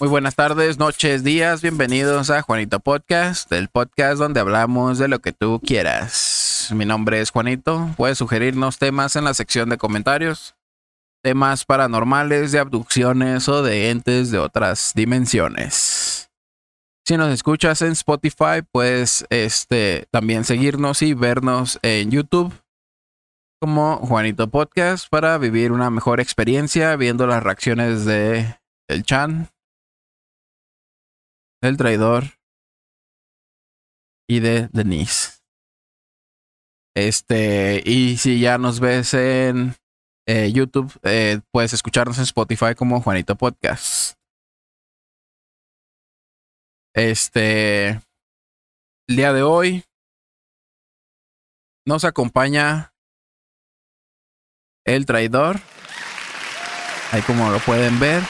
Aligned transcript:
Muy 0.00 0.08
buenas 0.08 0.34
tardes, 0.34 0.78
noches, 0.78 1.24
días. 1.24 1.60
Bienvenidos 1.60 2.30
a 2.30 2.40
Juanito 2.40 2.80
Podcast, 2.80 3.52
el 3.52 3.68
podcast 3.68 4.18
donde 4.18 4.40
hablamos 4.40 4.96
de 4.96 5.08
lo 5.08 5.18
que 5.18 5.32
tú 5.32 5.60
quieras. 5.62 6.70
Mi 6.74 6.86
nombre 6.86 7.20
es 7.20 7.30
Juanito. 7.30 7.90
Puedes 7.98 8.16
sugerirnos 8.16 8.78
temas 8.78 9.14
en 9.16 9.24
la 9.24 9.34
sección 9.34 9.68
de 9.68 9.76
comentarios. 9.76 10.54
Temas 11.22 11.66
paranormales, 11.66 12.50
de 12.50 12.60
abducciones 12.60 13.46
o 13.50 13.62
de 13.62 13.90
entes 13.90 14.30
de 14.30 14.38
otras 14.38 14.92
dimensiones. 14.94 16.30
Si 17.04 17.18
nos 17.18 17.30
escuchas 17.30 17.82
en 17.82 17.92
Spotify, 17.92 18.62
puedes 18.72 19.26
este, 19.28 20.06
también 20.10 20.44
seguirnos 20.44 21.02
y 21.02 21.12
vernos 21.12 21.78
en 21.82 22.10
YouTube 22.10 22.54
como 23.60 23.98
Juanito 23.98 24.48
Podcast 24.48 25.10
para 25.10 25.36
vivir 25.36 25.72
una 25.72 25.90
mejor 25.90 26.20
experiencia 26.20 26.96
viendo 26.96 27.26
las 27.26 27.42
reacciones 27.42 28.06
de 28.06 28.56
el 28.88 29.02
Chan, 29.02 29.50
del 31.60 31.76
traidor 31.76 32.24
y 34.28 34.40
de 34.40 34.68
Denise. 34.72 35.40
Este, 36.96 37.82
y 37.84 38.16
si 38.16 38.40
ya 38.40 38.58
nos 38.58 38.80
ves 38.80 39.14
en 39.14 39.74
eh, 40.26 40.52
YouTube, 40.52 40.92
eh, 41.02 41.40
puedes 41.52 41.72
escucharnos 41.72 42.18
en 42.18 42.24
Spotify 42.24 42.74
como 42.76 43.00
Juanito 43.00 43.36
Podcast. 43.36 44.16
Este, 46.94 48.00
el 49.08 49.16
día 49.16 49.32
de 49.32 49.42
hoy 49.42 49.84
nos 51.86 52.04
acompaña 52.04 52.92
el 54.84 55.06
traidor. 55.06 55.60
Ahí 57.12 57.22
como 57.22 57.50
lo 57.50 57.58
pueden 57.60 57.98
ver. 57.98 58.22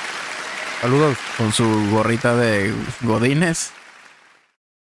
Saludos. 0.80 1.18
Con 1.36 1.52
su 1.52 1.90
gorrita 1.90 2.34
de 2.36 2.72
Godines. 3.02 3.70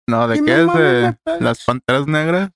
No, 0.08 0.26
¿de 0.26 0.42
qué 0.42 0.62
es? 0.62 0.66
¿De 0.74 1.16
las 1.40 1.64
panteras 1.64 2.08
negras? 2.08 2.50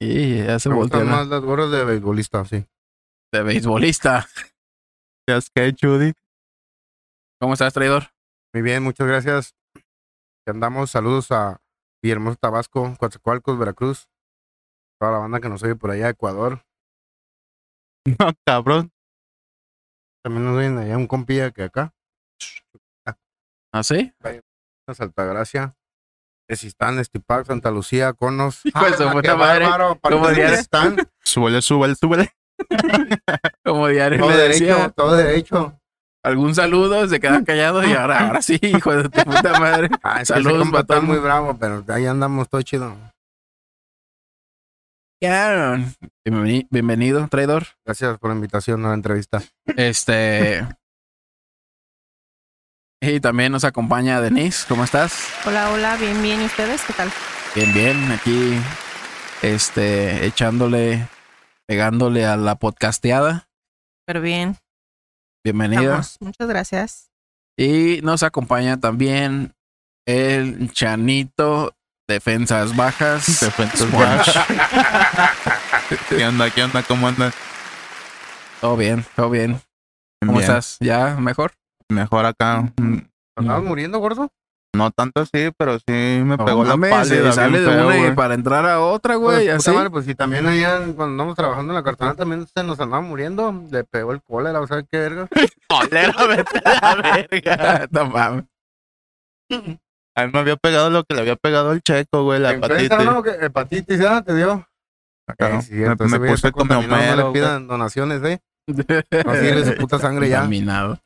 Y 0.00 0.38
ya 0.38 0.58
se 0.58 0.68
Me 0.68 0.74
gustan 0.74 1.08
más 1.08 1.28
las 1.28 1.40
gorras 1.42 1.70
de 1.70 1.84
beisbolista, 1.84 2.44
sí. 2.44 2.66
De 3.32 3.42
beisbolista. 3.44 4.26
¿Ya 5.28 5.36
es 5.36 5.48
que, 5.48 5.72
Judy? 5.80 6.12
¿Cómo 7.40 7.52
estás, 7.52 7.72
traidor? 7.72 8.08
Muy 8.52 8.62
bien, 8.62 8.82
muchas 8.82 9.06
gracias. 9.06 9.54
Aquí 9.76 9.84
andamos. 10.48 10.90
Saludos 10.90 11.30
a 11.30 11.60
Villahermosa, 12.02 12.36
Tabasco, 12.40 12.96
Coatzacoalcos, 12.98 13.58
Veracruz. 13.60 14.08
Toda 15.00 15.12
la 15.12 15.18
banda 15.18 15.40
que 15.40 15.48
nos 15.48 15.62
oye 15.62 15.76
por 15.76 15.92
allá, 15.92 16.08
Ecuador. 16.08 16.64
No, 18.18 18.32
cabrón. 18.44 18.91
También 20.24 20.44
nos 20.44 20.56
oyen 20.56 20.78
allá 20.78 20.96
un 20.96 21.06
compilla 21.06 21.50
que 21.50 21.64
acá. 21.64 21.92
¿Ah, 23.74 23.82
sí? 23.82 24.12
Altagracia. 24.98 25.74
Esistán, 26.48 26.98
Estipac, 26.98 27.46
Santa 27.46 27.70
Lucía, 27.70 28.12
Conos. 28.12 28.60
Hijo 28.64 28.84
de 28.84 28.96
su 28.96 29.04
Ah, 29.08 29.12
puta 29.12 29.30
qué 29.32 29.36
madre. 29.36 29.64
bárbaro, 29.66 29.98
¿Cómo 30.00 30.28
están? 30.28 30.96
Súbele, 31.24 31.62
súbele, 31.62 31.94
súbele. 31.94 32.32
Como 33.64 33.88
diario 33.88 34.18
Todo 34.20 34.30
derecho, 34.36 34.64
decía, 34.66 34.88
todo 34.90 35.16
derecho. 35.16 35.80
algún 36.22 36.54
saludo, 36.54 37.08
se 37.08 37.18
quedan 37.18 37.44
callados 37.44 37.86
y 37.86 37.92
ahora, 37.94 38.26
ahora 38.28 38.42
sí, 38.42 38.58
hijo 38.62 38.94
de 38.94 39.08
tu 39.08 39.22
puta 39.24 39.58
madre. 39.58 39.88
Ah, 40.02 40.20
es 40.20 40.28
que 40.28 40.34
Saludos, 40.34 40.52
ese 40.52 40.62
compa 40.62 40.80
está 40.80 40.94
batón. 40.94 41.08
muy 41.08 41.18
bravo, 41.18 41.56
pero 41.58 41.84
ahí 41.88 42.06
andamos 42.06 42.48
todo 42.48 42.62
chido. 42.62 42.94
Bienvenido, 46.70 47.28
traidor. 47.28 47.64
Gracias 47.84 48.18
por 48.18 48.30
la 48.30 48.34
invitación 48.34 48.84
a 48.84 48.88
la 48.88 48.94
entrevista. 48.94 49.42
Este. 49.76 50.66
Y 53.04 53.18
también 53.18 53.50
nos 53.50 53.64
acompaña 53.64 54.20
Denise. 54.20 54.64
¿Cómo 54.68 54.84
estás? 54.84 55.26
Hola, 55.44 55.72
hola, 55.72 55.96
bien, 55.96 56.22
bien. 56.22 56.40
¿Y 56.40 56.44
ustedes 56.44 56.82
qué 56.84 56.92
tal? 56.92 57.10
Bien, 57.52 57.74
bien. 57.74 58.12
Aquí, 58.12 58.52
este, 59.42 60.24
echándole, 60.24 61.08
pegándole 61.66 62.24
a 62.24 62.36
la 62.36 62.54
podcasteada. 62.54 63.48
Pero 64.06 64.20
bien. 64.20 64.56
Bienvenida. 65.42 65.82
Estamos. 65.82 66.16
Muchas 66.20 66.46
gracias. 66.46 67.10
Y 67.56 67.98
nos 68.04 68.22
acompaña 68.22 68.78
también 68.78 69.52
el 70.06 70.70
Chanito 70.72 71.74
Defensas 72.08 72.74
Bajas. 72.76 73.26
Defensas 73.40 73.88
Squash. 73.88 74.36
¿Qué 76.08 76.26
onda? 76.26 76.50
¿Qué 76.50 76.62
onda? 76.64 76.82
¿Cómo 76.82 77.08
andas? 77.08 77.34
Todo 78.60 78.76
bien, 78.76 79.04
todo 79.16 79.30
bien. 79.30 79.60
¿Cómo 80.20 80.32
Bien. 80.38 80.42
estás? 80.42 80.76
¿Ya 80.80 81.16
mejor? 81.16 81.52
Mejor 81.88 82.26
acá. 82.26 82.72
¿Andabas 83.36 83.64
muriendo, 83.64 83.98
gordo? 83.98 84.28
No 84.74 84.90
tanto 84.90 85.20
así, 85.20 85.50
pero 85.58 85.78
sí 85.80 85.82
me 85.88 86.36
No 86.36 86.44
pegó 86.44 86.64
la 86.64 86.76
pálida. 86.78 87.04
se 87.04 87.32
sale 87.32 87.58
bien 87.58 87.70
de 87.70 87.76
feo, 87.76 87.86
una 87.88 88.06
y 88.08 88.12
para 88.12 88.34
entrar 88.34 88.64
a 88.64 88.80
otra, 88.80 89.16
güey, 89.16 89.44
Pues, 89.46 89.66
así. 89.66 89.70
madre, 89.76 89.90
pues 89.90 90.06
si 90.06 90.14
también 90.14 90.46
allá 90.46 90.78
cuando 90.78 91.04
andamos 91.04 91.36
trabajando 91.36 91.72
en 91.72 91.76
la 91.76 91.82
cartona 91.82 92.14
también 92.14 92.46
se 92.46 92.62
nos 92.62 92.80
andaba 92.80 93.02
muriendo. 93.02 93.52
Le 93.70 93.84
pegó 93.84 94.12
el 94.12 94.22
cólera, 94.22 94.60
o 94.60 94.66
sea, 94.66 94.82
qué 94.90 94.98
verga. 94.98 95.28
Cólera, 95.68 96.26
vete 96.26 96.62
a 96.64 96.96
la 96.96 97.26
verga. 97.28 97.88
no 97.90 98.06
mames. 98.06 98.44
A 100.14 100.26
mí 100.26 100.30
me 100.32 100.38
había 100.40 100.56
pegado 100.56 100.90
lo 100.90 101.04
que 101.04 101.14
le 101.14 101.20
había 101.22 101.36
pegado 101.36 101.72
el 101.72 101.80
checo, 101.82 102.24
güey, 102.24 102.38
la 102.40 102.52
hepatitis. 102.52 102.90
¿no? 103.04 103.22
¿Qué- 103.22 103.30
Hepatitis, 103.40 104.00
¿ah? 104.02 104.22
¿Te 104.22 104.34
dio? 104.34 104.66
Acá, 105.28 105.48
Eh, 105.48 105.52
¿no? 105.54 105.62
sí, 105.62 105.74
me, 105.74 106.18
me 106.18 106.28
puse 106.30 106.52
como 106.52 106.74
Homero. 106.78 106.96
No 106.96 107.16
le 107.16 107.22
güey. 107.22 107.32
pidan 107.34 107.66
donaciones, 107.66 108.22
¿eh? 108.24 108.40
No 108.68 109.34
sirve 109.34 109.64
su 109.64 109.74
puta 109.76 109.98
sangre 109.98 110.28
ya. 110.28 110.40
Contaminado. 110.40 110.98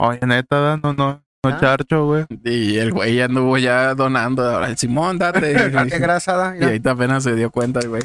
Oye, 0.00 0.20
neta, 0.26 0.76
no, 0.82 0.92
no, 0.92 0.94
no 0.94 1.22
Ah. 1.44 1.58
charcho, 1.60 2.06
güey. 2.06 2.26
Y 2.44 2.76
el 2.78 2.92
güey 2.92 3.16
ya 3.16 3.24
anduvo 3.24 3.56
ya 3.58 3.94
donando. 3.94 4.42
Ahora, 4.48 4.68
el 4.68 4.76
Simón, 4.76 5.18
date. 5.18 5.40
Qué 5.90 5.98
grasa 5.98 6.36
da, 6.36 6.56
y 6.56 6.62
ahorita 6.62 6.90
apenas 6.92 7.22
se 7.24 7.34
dio 7.34 7.50
cuenta 7.50 7.80
el 7.80 7.88
güey. 7.88 8.02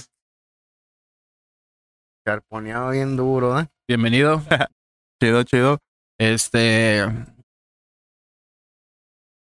Carponeado 2.25 2.91
bien 2.91 3.15
duro, 3.15 3.59
¿eh? 3.59 3.67
Bienvenido. 3.87 4.41
Chido, 5.21 5.43
chido. 5.43 5.79
Este. 6.19 7.03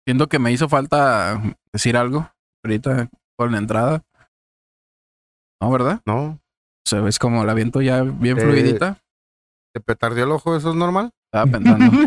Siento 0.06 0.28
que 0.28 0.38
me 0.38 0.52
hizo 0.52 0.68
falta 0.68 1.40
decir 1.72 1.96
algo 1.96 2.30
ahorita 2.64 3.08
con 3.36 3.52
la 3.52 3.58
entrada. 3.58 4.02
¿No, 5.60 5.70
verdad? 5.70 6.00
No, 6.04 6.22
O 6.24 6.40
sea, 6.86 7.00
ves 7.00 7.18
como 7.18 7.44
la 7.44 7.54
viento 7.54 7.80
ya 7.80 8.02
bien 8.02 8.38
Eh, 8.38 8.40
fluidita. 8.40 9.00
¿te 9.72 9.80
petardió 9.80 10.24
el 10.24 10.30
ojo? 10.32 10.56
¿Eso 10.56 10.70
es 10.70 10.76
normal? 10.76 11.10
Estaba 11.32 11.50
pensando. 11.50 12.06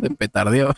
de 0.00 0.10
petardeó. 0.10 0.74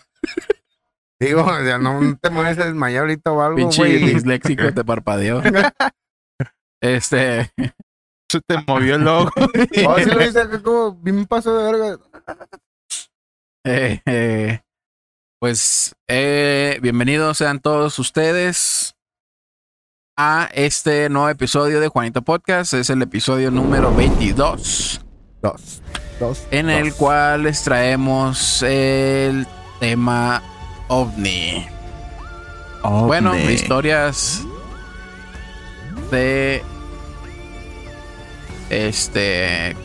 Digo, 1.20 1.46
ya 1.64 1.78
no 1.78 2.16
te 2.20 2.30
mueves 2.30 2.58
a 2.58 2.66
desmayar 2.66 3.02
ahorita 3.02 3.32
o 3.32 3.42
algo, 3.42 3.56
Pinche 3.56 3.84
disléxico 3.84 4.72
te 4.72 4.84
parpadeó. 4.84 5.42
Este. 6.82 7.50
Se 8.30 8.40
te 8.46 8.58
movió 8.66 8.96
el 8.96 9.08
ojo. 9.08 9.30
Oh, 9.88 9.98
sí 9.98 10.04
lo 10.04 10.22
hice 10.22 10.62
como 10.62 10.94
bien 10.96 11.24
paso 11.24 11.56
de 11.56 11.72
verga. 11.72 11.98
eh, 13.64 14.00
eh, 14.04 14.60
pues 15.44 15.94
eh, 16.08 16.78
bienvenidos 16.80 17.36
sean 17.36 17.60
todos 17.60 17.98
ustedes 17.98 18.96
a 20.16 20.48
este 20.54 21.10
nuevo 21.10 21.28
episodio 21.28 21.80
de 21.80 21.88
Juanito 21.88 22.22
Podcast. 22.22 22.72
Es 22.72 22.88
el 22.88 23.02
episodio 23.02 23.50
número 23.50 23.94
22. 23.94 25.02
Dos. 25.42 25.82
Dos. 26.18 26.46
en 26.50 26.70
el 26.70 26.94
cual 26.94 27.42
les 27.42 27.62
traemos 27.62 28.62
el 28.62 29.46
tema 29.80 30.42
ovni. 30.88 31.66
Bueno, 32.82 33.36
historias 33.36 34.40
de 36.10 36.62
este 38.70 39.76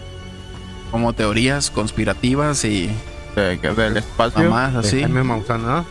como 0.90 1.12
teorías 1.12 1.70
conspirativas 1.70 2.64
y 2.64 2.90
De- 3.36 3.60
que 3.60 3.70
del 3.70 3.98
espacio. 3.98 4.50
De 4.50 4.80
así. 4.80 5.02
Jaime 5.02 5.24
Maussan, 5.24 5.62
¿no? 5.66 5.86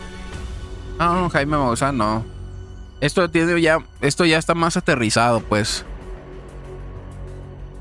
No, 0.99 1.21
no, 1.21 1.29
Jaime 1.29 1.57
Maussan 1.57 1.97
no. 1.97 2.25
Esto 3.01 3.29
tiene 3.29 3.59
ya, 3.61 3.79
esto 4.01 4.25
ya 4.25 4.37
está 4.37 4.53
más 4.55 4.75
aterrizado, 4.77 5.39
pues. 5.41 5.85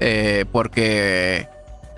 Eh, 0.01 0.45
porque 0.53 1.49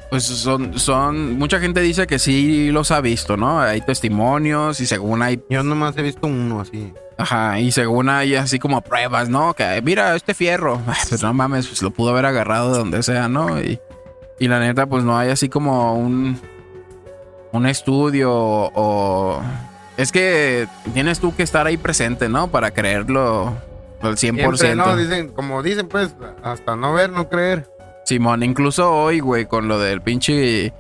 pues 0.08 0.25
son, 0.25 0.79
son, 0.79 1.38
mucha 1.38 1.61
gente 1.61 1.81
dice 1.81 2.06
que 2.06 2.19
sí 2.19 2.70
los 2.73 2.90
ha 2.90 3.00
visto, 3.00 3.37
¿no? 3.37 3.61
Hay 3.61 3.81
testimonios 3.82 4.81
y 4.81 4.87
según 4.87 5.23
hay, 5.23 5.40
Yo 5.50 5.62
nomás 5.62 5.96
he 5.99 6.02
visto 6.02 6.26
uno 6.26 6.61
así. 6.62 6.93
ajá, 7.17 7.61
y 7.61 7.70
según 7.70 8.08
hay 8.08 8.35
así 8.35 8.58
como 8.58 8.81
pruebas, 8.81 9.29
¿no? 9.29 9.55
Que 9.55 9.81
mira, 9.85 10.17
este 10.17 10.35
fierro, 10.35 10.81
Ay, 10.88 10.96
pues 11.11 11.23
no 11.23 11.32
mames, 11.32 11.69
pues 11.69 11.82
lo 11.82 11.90
pudo 11.93 12.11
haber 12.11 12.26
agarrado 12.26 12.73
de 12.73 12.79
donde 12.79 13.02
sea, 13.05 13.29
¿no? 13.29 13.61
Y, 13.61 13.79
y 14.40 14.49
la 14.49 14.58
neta, 14.58 14.87
pues 14.87 15.05
no 15.05 15.17
hay 15.17 15.29
así 15.31 15.49
como 15.49 15.94
un, 15.94 16.40
un 17.52 17.67
estudio 17.67 18.31
o... 18.32 19.41
Es 19.97 20.12
que 20.12 20.67
tienes 20.94 21.20
tú 21.20 21.35
que 21.35 21.43
estar 21.43 21.67
ahí 21.67 21.76
presente, 21.76 22.29
¿no? 22.29 22.49
Para 22.49 22.70
creerlo 22.70 23.55
al 24.00 24.17
100%. 24.17 24.17
Siempre, 24.17 24.75
no, 24.75 24.97
dicen, 24.97 25.29
como 25.29 25.62
dicen, 25.62 25.88
pues, 25.88 26.14
hasta 26.43 26.75
no 26.76 26.94
ver, 26.94 27.11
no 27.11 27.29
creer. 27.29 27.69
Simón, 28.05 28.43
incluso 28.43 28.91
hoy, 28.91 29.20
güey, 29.20 29.47
con 29.47 29.69
lo 29.69 29.79
del 29.79 30.00
pinche 30.00 30.73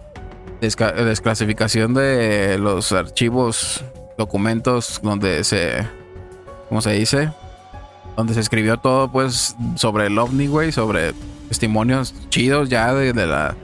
desclasificación 0.60 1.94
de 1.94 2.58
los 2.58 2.92
archivos, 2.92 3.84
documentos 4.16 5.00
donde 5.02 5.44
se, 5.44 5.86
¿cómo 6.68 6.80
se 6.80 6.92
dice? 6.92 7.30
Donde 8.16 8.34
se 8.34 8.40
escribió 8.40 8.78
todo, 8.78 9.12
pues, 9.12 9.54
sobre 9.74 10.06
el 10.06 10.18
ovni, 10.18 10.46
güey, 10.46 10.72
sobre 10.72 11.12
testimonios 11.48 12.14
chidos 12.30 12.68
ya 12.68 12.94
de, 12.94 13.12
de 13.12 13.26
la 13.26 13.54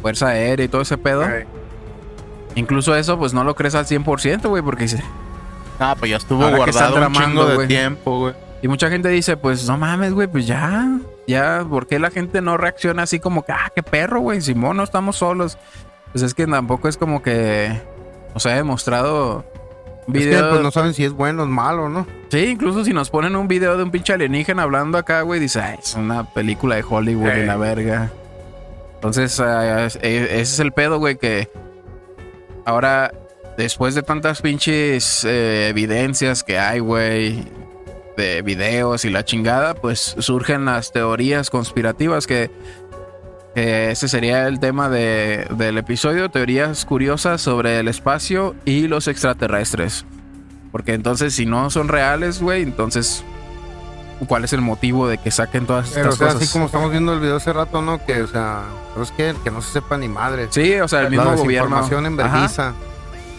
Fuerza 0.00 0.28
Aérea 0.28 0.64
y 0.64 0.68
todo 0.68 0.82
ese 0.82 0.96
pedo. 0.96 1.24
Incluso 2.54 2.94
eso, 2.94 3.18
pues, 3.18 3.32
no 3.34 3.44
lo 3.44 3.54
crees 3.54 3.74
al 3.74 3.86
100%, 3.86 4.48
güey, 4.48 4.62
porque 4.62 4.84
dice... 4.84 5.02
Ah, 5.78 5.96
pues 5.98 6.10
ya 6.10 6.18
estuvo 6.18 6.44
Ahora 6.44 6.56
guardado 6.58 7.06
un 7.06 7.12
chingo 7.12 7.46
de 7.46 7.54
güey. 7.56 7.68
tiempo, 7.68 8.18
güey. 8.20 8.34
Y 8.62 8.68
mucha 8.68 8.88
gente 8.88 9.08
dice, 9.08 9.36
pues, 9.36 9.66
no 9.66 9.76
mames, 9.78 10.12
güey, 10.12 10.28
pues 10.28 10.46
ya, 10.46 10.88
ya, 11.26 11.64
¿por 11.68 11.86
qué 11.88 11.98
la 11.98 12.10
gente 12.10 12.40
no 12.40 12.56
reacciona 12.56 13.02
así 13.02 13.18
como 13.18 13.42
que, 13.44 13.52
ah, 13.52 13.72
qué 13.74 13.82
perro, 13.82 14.20
güey, 14.20 14.40
Simón, 14.40 14.76
no 14.76 14.84
estamos 14.84 15.16
solos? 15.16 15.58
Pues 16.12 16.22
es 16.22 16.34
que 16.34 16.46
tampoco 16.46 16.88
es 16.88 16.96
como 16.96 17.22
que 17.22 17.80
nos 18.34 18.46
ha 18.46 18.50
demostrado 18.50 19.44
un 20.06 20.14
Es 20.14 20.22
que 20.22 20.28
video... 20.28 20.50
pues 20.50 20.60
no 20.62 20.70
saben 20.70 20.94
si 20.94 21.04
es 21.04 21.12
bueno 21.12 21.42
o 21.42 21.46
es 21.46 21.50
malo, 21.50 21.88
¿no? 21.88 22.06
Sí, 22.28 22.38
incluso 22.44 22.84
si 22.84 22.92
nos 22.92 23.10
ponen 23.10 23.34
un 23.34 23.48
video 23.48 23.76
de 23.76 23.82
un 23.82 23.90
pinche 23.90 24.12
alienígena 24.12 24.62
hablando 24.62 24.98
acá, 24.98 25.22
güey, 25.22 25.40
dice, 25.40 25.60
ay, 25.60 25.78
es 25.82 25.94
una 25.94 26.22
película 26.32 26.76
de 26.76 26.84
Hollywood 26.88 27.26
y 27.26 27.40
Ey. 27.40 27.46
la 27.46 27.56
verga. 27.56 28.12
Entonces, 28.94 29.40
ah, 29.40 29.86
e- 29.86 29.88
ese 29.90 30.40
es 30.40 30.60
el 30.60 30.70
pedo, 30.72 30.98
güey, 30.98 31.16
que 31.16 31.50
ahora, 32.64 33.12
después 33.56 33.94
de 33.94 34.02
tantas 34.02 34.42
pinches 34.42 35.24
eh, 35.24 35.68
evidencias 35.68 36.42
que 36.44 36.58
hay, 36.58 36.80
güey, 36.80 37.44
de 38.16 38.42
videos 38.42 39.04
y 39.04 39.10
la 39.10 39.24
chingada, 39.24 39.74
pues 39.74 40.14
surgen 40.18 40.64
las 40.66 40.92
teorías 40.92 41.50
conspirativas 41.50 42.26
que... 42.26 42.50
que 43.54 43.90
ese 43.90 44.08
sería 44.08 44.46
el 44.48 44.60
tema 44.60 44.88
de- 44.88 45.46
del 45.56 45.78
episodio, 45.78 46.30
teorías 46.30 46.84
curiosas 46.84 47.40
sobre 47.40 47.78
el 47.78 47.88
espacio 47.88 48.54
y 48.64 48.88
los 48.88 49.08
extraterrestres. 49.08 50.04
Porque 50.70 50.94
entonces, 50.94 51.34
si 51.34 51.44
no 51.44 51.68
son 51.68 51.88
reales, 51.88 52.40
güey, 52.40 52.62
entonces, 52.62 53.22
¿cuál 54.26 54.44
es 54.44 54.52
el 54.52 54.60
motivo 54.60 55.08
de 55.08 55.18
que 55.18 55.30
saquen 55.30 55.66
todas 55.66 55.90
Pero, 55.90 56.10
o 56.10 56.12
estas 56.12 56.18
sea, 56.18 56.26
cosas? 56.28 56.42
así 56.42 56.52
como 56.52 56.66
estamos 56.66 56.90
viendo 56.90 57.12
el 57.12 57.20
video 57.20 57.36
hace 57.36 57.52
rato, 57.52 57.82
¿no? 57.82 58.04
Que, 58.04 58.22
o 58.22 58.26
sea, 58.26 58.62
¿sabes 58.94 59.12
qué? 59.16 59.34
Que 59.44 59.50
no 59.50 59.60
se 59.62 59.72
sepa 59.72 59.96
ni 59.98 60.08
madre. 60.08 60.48
Sí, 60.50 60.74
o 60.80 60.88
sea, 60.88 61.00
el 61.02 61.10
mismo 61.10 61.24
la 61.24 61.34
gobierno. 61.36 61.76
desinformación 61.76 62.06
en 62.06 62.20
Ajá. 62.20 62.30
vergüenza. 62.30 62.74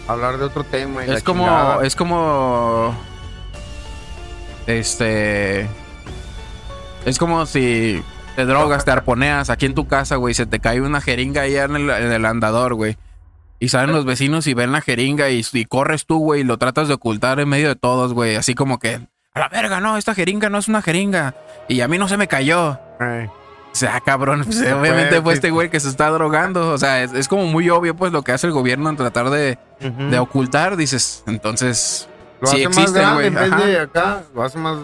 Hablar 0.06 0.38
de 0.38 0.44
otro 0.44 0.64
tema 0.64 1.04
y 1.04 1.08
la 1.08 1.14
Es 1.14 1.22
como, 1.22 1.44
chingada. 1.44 1.86
es 1.86 1.96
como, 1.96 2.94
este, 4.66 5.68
es 7.04 7.18
como 7.18 7.46
si 7.46 8.02
te 8.36 8.44
drogas, 8.46 8.84
te 8.84 8.90
arponeas 8.90 9.50
aquí 9.50 9.66
en 9.66 9.74
tu 9.74 9.86
casa, 9.86 10.16
güey, 10.16 10.34
se 10.34 10.46
te 10.46 10.58
cae 10.60 10.80
una 10.80 11.00
jeringa 11.00 11.46
en 11.46 11.76
el, 11.76 11.90
en 11.90 12.12
el 12.12 12.24
andador, 12.24 12.74
güey. 12.74 12.96
Y 13.60 13.68
salen 13.68 13.94
los 13.94 14.04
vecinos 14.04 14.46
y 14.46 14.54
ven 14.54 14.72
la 14.72 14.80
jeringa 14.80 15.30
y, 15.30 15.44
y 15.52 15.64
corres 15.64 16.04
tú, 16.06 16.18
güey, 16.18 16.40
y 16.40 16.44
lo 16.44 16.58
tratas 16.58 16.88
de 16.88 16.94
ocultar 16.94 17.40
en 17.40 17.48
medio 17.48 17.68
de 17.68 17.76
todos, 17.76 18.12
güey. 18.12 18.36
Así 18.36 18.54
como 18.54 18.78
que, 18.78 19.00
a 19.34 19.40
la 19.40 19.48
verga, 19.48 19.80
no, 19.80 19.96
esta 19.96 20.14
jeringa 20.14 20.48
no 20.48 20.58
es 20.58 20.68
una 20.68 20.80
jeringa. 20.80 21.34
Y 21.68 21.80
a 21.80 21.88
mí 21.88 21.98
no 21.98 22.06
se 22.06 22.16
me 22.16 22.28
cayó. 22.28 22.78
O 23.00 23.74
sea, 23.74 24.00
cabrón, 24.00 24.42
pues, 24.44 24.58
Se 24.58 24.72
obviamente 24.72 25.20
fue 25.20 25.34
este 25.34 25.50
güey 25.50 25.70
que 25.70 25.80
se 25.80 25.88
está 25.88 26.08
drogando. 26.10 26.70
O 26.70 26.78
sea, 26.78 27.02
es, 27.02 27.12
es 27.12 27.26
como 27.26 27.46
muy 27.46 27.68
obvio, 27.68 27.96
pues, 27.96 28.12
lo 28.12 28.22
que 28.22 28.30
hace 28.30 28.46
el 28.46 28.52
gobierno 28.52 28.88
en 28.88 28.96
tratar 28.96 29.30
de, 29.30 29.58
de 29.80 30.18
ocultar, 30.20 30.76
dices. 30.76 31.24
Entonces, 31.26 32.08
Lo 32.40 32.46
sí 32.46 32.64
hace 32.64 32.80
más 32.80 32.92
grande 32.92 33.14
güey, 33.14 33.26
en 33.26 33.34
vez 33.34 33.66
de 33.66 33.80
acá. 33.80 34.22
Lo 34.32 34.44
hace 34.44 34.56
más... 34.58 34.78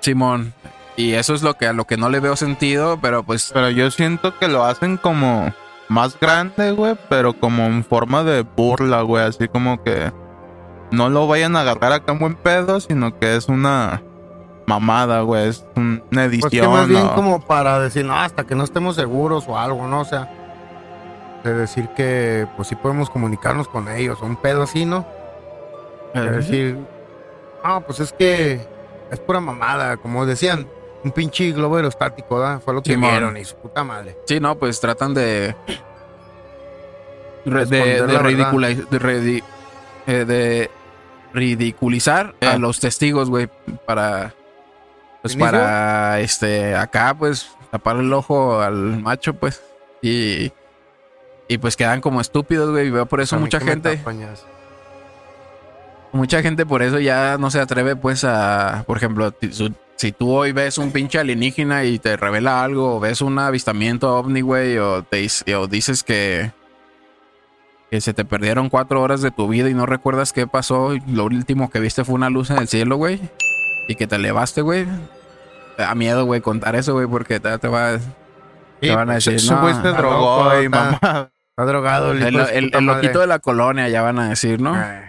Simón. 0.00 0.52
Y 0.96 1.12
eso 1.12 1.34
es 1.34 1.42
lo 1.42 1.54
que 1.54 1.68
a 1.68 1.72
lo 1.72 1.86
que 1.86 1.96
no 1.96 2.10
le 2.10 2.18
veo 2.18 2.34
sentido, 2.34 2.98
pero 3.00 3.22
pues 3.22 3.50
Pero 3.54 3.70
yo 3.70 3.90
siento 3.90 4.36
que 4.38 4.48
lo 4.48 4.64
hacen 4.64 4.96
como 4.96 5.54
más 5.88 6.18
grande, 6.18 6.72
güey, 6.72 6.96
pero 7.08 7.32
como 7.34 7.64
en 7.66 7.84
forma 7.84 8.24
de 8.24 8.42
burla, 8.42 9.02
güey, 9.02 9.24
así 9.24 9.48
como 9.48 9.82
que 9.82 10.12
no 10.92 11.08
lo 11.08 11.26
vayan 11.26 11.56
a 11.56 11.62
agarrar 11.62 11.92
acá 11.92 12.12
en 12.12 12.18
buen 12.20 12.34
pedo, 12.36 12.78
sino 12.80 13.18
que 13.18 13.34
es 13.36 13.48
una 13.48 14.02
mamada, 14.66 15.22
güey, 15.22 15.48
es 15.48 15.64
un- 15.74 16.02
una 16.12 16.24
edición. 16.24 16.50
Pues 16.50 16.60
que 16.62 16.68
más 16.68 16.88
bien 16.88 17.02
o- 17.06 17.14
como 17.14 17.40
para 17.44 17.80
decir, 17.80 18.04
no, 18.04 18.14
hasta 18.14 18.44
que 18.44 18.54
no 18.54 18.62
estemos 18.64 18.94
seguros 18.96 19.44
o 19.48 19.58
algo, 19.58 19.86
¿no? 19.88 20.00
O 20.00 20.04
sea, 20.04 20.30
de 21.42 21.52
decir 21.54 21.88
que 21.96 22.46
pues 22.56 22.68
sí 22.68 22.76
podemos 22.76 23.10
comunicarnos 23.10 23.66
con 23.66 23.88
ellos, 23.88 24.20
un 24.22 24.36
pedo 24.36 24.62
así, 24.62 24.84
¿no? 24.84 25.04
De 26.14 26.30
decir, 26.30 26.78
no, 27.64 27.80
pues 27.80 27.98
es 28.00 28.12
que 28.12 28.64
es 29.10 29.18
pura 29.18 29.40
mamada, 29.40 29.96
como 29.96 30.24
decían, 30.26 30.68
un 31.04 31.10
pinche 31.10 31.50
globo 31.50 31.76
aerostático, 31.76 32.38
¿da? 32.38 32.60
Fue 32.60 32.72
lo 32.74 32.82
que 32.82 32.92
Simón. 32.92 33.10
vieron 33.10 33.36
y 33.36 33.44
su 33.44 33.56
puta 33.56 33.82
madre. 33.82 34.16
sí, 34.26 34.38
no, 34.38 34.54
pues 34.56 34.78
tratan 34.80 35.14
de 35.14 35.56
de, 37.44 37.64
de 37.66 38.18
ridicula- 38.18 38.68
de 38.68 39.42
eh, 40.06 40.24
de 40.24 40.70
ridiculizar 41.32 42.34
a 42.40 42.54
Eh. 42.54 42.58
los 42.58 42.80
testigos, 42.80 43.30
güey, 43.30 43.48
para 43.86 44.34
pues 45.22 45.34
¿Inicio? 45.34 45.52
para 45.52 46.20
este 46.20 46.74
acá 46.74 47.14
pues 47.16 47.48
tapar 47.70 47.96
el 47.96 48.12
ojo 48.12 48.60
al 48.60 49.00
macho, 49.00 49.34
pues 49.34 49.62
y 50.02 50.50
y 51.48 51.58
pues 51.58 51.76
quedan 51.76 52.00
como 52.00 52.20
estúpidos, 52.20 52.70
güey, 52.70 52.86
y 52.86 52.90
veo 52.90 53.06
por 53.06 53.20
eso 53.20 53.36
A 53.36 53.38
mucha 53.38 53.60
gente. 53.60 54.00
Mucha 56.12 56.42
gente 56.42 56.66
por 56.66 56.82
eso 56.82 56.98
ya 56.98 57.38
no 57.38 57.50
se 57.50 57.60
atreve 57.60 57.96
pues 57.96 58.24
a, 58.24 58.84
por 58.86 58.98
ejemplo, 58.98 59.34
si 59.96 60.12
tú 60.12 60.30
hoy 60.30 60.52
ves 60.52 60.76
un 60.76 60.92
pinche 60.92 61.18
alienígena 61.18 61.84
y 61.84 61.98
te 61.98 62.16
revela 62.16 62.62
algo, 62.62 62.96
o 62.96 63.00
ves 63.00 63.22
un 63.22 63.38
avistamiento 63.38 64.14
ovni, 64.14 64.42
güey, 64.42 64.76
o, 64.76 65.02
te 65.04 65.26
o 65.54 65.66
dices 65.68 66.02
que, 66.02 66.52
que 67.92 68.00
se 68.00 68.14
te 68.14 68.24
perdieron 68.24 68.70
cuatro 68.70 69.02
horas 69.02 69.20
de 69.20 69.30
tu 69.30 69.48
vida 69.48 69.68
y 69.68 69.74
no 69.74 69.84
recuerdas 69.84 70.32
qué 70.32 70.46
pasó, 70.46 70.94
y 70.94 71.00
lo 71.00 71.26
último 71.26 71.68
que 71.68 71.78
viste 71.78 72.06
fue 72.06 72.14
una 72.14 72.30
luz 72.30 72.48
en 72.48 72.56
el 72.56 72.66
cielo, 72.66 72.96
güey, 72.96 73.20
y 73.86 73.96
que 73.96 74.06
te 74.06 74.16
elevaste, 74.16 74.62
güey. 74.62 74.86
Te 75.76 75.82
da 75.82 75.94
miedo, 75.94 76.24
güey, 76.24 76.40
contar 76.40 76.74
eso, 76.74 76.94
güey, 76.94 77.06
porque 77.06 77.38
te, 77.38 77.58
te 77.58 77.68
va... 77.68 77.98
Sí, 78.80 78.88
van 78.88 79.10
a 79.10 79.12
pues, 79.12 79.26
decir, 79.26 79.52
no, 79.52 79.60
güey 79.60 79.74
se 79.74 79.80
está 79.80 79.92
drogó 79.92 80.44
loco, 80.44 80.62
y 80.62 80.64
está- 80.64 80.98
mamá. 81.02 81.30
Está 81.50 81.64
drogado 81.66 82.12
el, 82.12 82.22
El, 82.22 82.86
loquito 82.86 83.20
de 83.20 83.26
la 83.26 83.38
colonia, 83.40 83.86
ya 83.90 84.00
van 84.00 84.18
a 84.20 84.30
decir, 84.30 84.58
¿no? 84.58 84.72
Ay. 84.74 85.02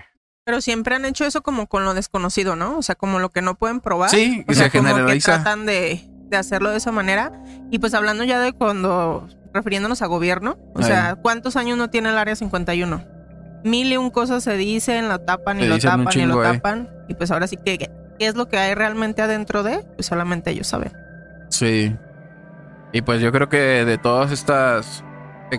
Pero 0.44 0.60
siempre 0.60 0.94
han 0.96 1.06
hecho 1.06 1.24
eso 1.24 1.42
como 1.42 1.68
con 1.68 1.86
lo 1.86 1.94
desconocido, 1.94 2.58
¿no? 2.58 2.78
O 2.78 2.82
sea, 2.82 2.96
como 2.96 3.20
lo 3.20 3.30
que 3.30 3.42
no 3.42 3.56
pueden 3.56 3.80
probar. 3.80 4.10
Sí, 4.10 4.44
O 4.46 4.52
y 4.52 4.56
sea, 4.56 4.66
se 4.70 4.78
como 4.78 4.90
que 4.90 4.94
generaliza. 4.96 5.36
tratan 5.36 5.66
de, 5.66 6.04
de 6.30 6.36
hacerlo 6.36 6.70
de 6.72 6.78
esa 6.80 6.92
manera. 6.92 7.32
Y 7.72 7.80
pues 7.80 7.94
hablando 7.94 8.26
ya 8.26 8.42
de 8.42 8.52
cuando, 8.52 9.30
refiriéndonos 9.54 10.02
a 10.02 10.08
gobierno, 10.08 10.58
o 10.74 10.80
Ay. 10.80 10.86
sea, 10.86 11.16
¿cuántos 11.22 11.56
años 11.56 11.78
no 11.78 11.90
tiene 11.90 12.10
el 12.10 12.18
área 12.18 12.36
51? 12.36 13.04
Mil 13.64 13.94
y 13.94 13.98
un 13.98 14.10
cosas 14.10 14.44
se 14.44 14.58
dicen, 14.58 15.08
lo 15.08 15.20
tapan 15.20 15.60
y 15.60 15.64
Se 15.64 15.70
lo 15.70 15.80
tapan 15.80 16.20
y 16.20 16.26
lo 16.26 16.44
eh. 16.44 16.54
tapan. 16.54 16.90
Y 17.08 17.14
pues 17.14 17.32
ahora 17.32 17.48
sí 17.48 17.58
que, 17.58 17.78
¿qué 17.78 17.90
es 18.20 18.36
lo 18.36 18.50
que 18.50 18.58
hay 18.58 18.74
realmente 18.76 19.22
adentro 19.22 19.64
de? 19.64 19.86
Pues 19.96 20.08
solamente 20.08 20.52
ellos 20.52 20.68
saben. 20.68 20.92
Sí. 21.50 21.96
Y 22.92 23.02
pues 23.02 23.22
yo 23.22 23.32
creo 23.32 23.48
que 23.48 23.86
de 23.86 23.98
todas 23.98 24.32
estas 24.32 25.04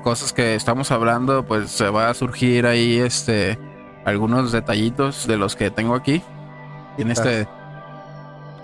cosas 0.03 0.33
que 0.33 0.55
estamos 0.55 0.91
hablando, 0.91 1.47
pues 1.47 1.71
se 1.71 1.89
va 1.89 2.11
a 2.11 2.15
surgir 2.15 2.67
ahí 2.67 2.99
este 2.99 3.59
algunos 4.05 4.53
detallitos 4.53 5.27
de 5.27 5.37
los 5.37 5.57
que 5.57 5.71
tengo 5.71 5.95
aquí. 5.95 6.23
En 6.99 7.11
este 7.11 7.49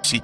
Sí. 0.02 0.22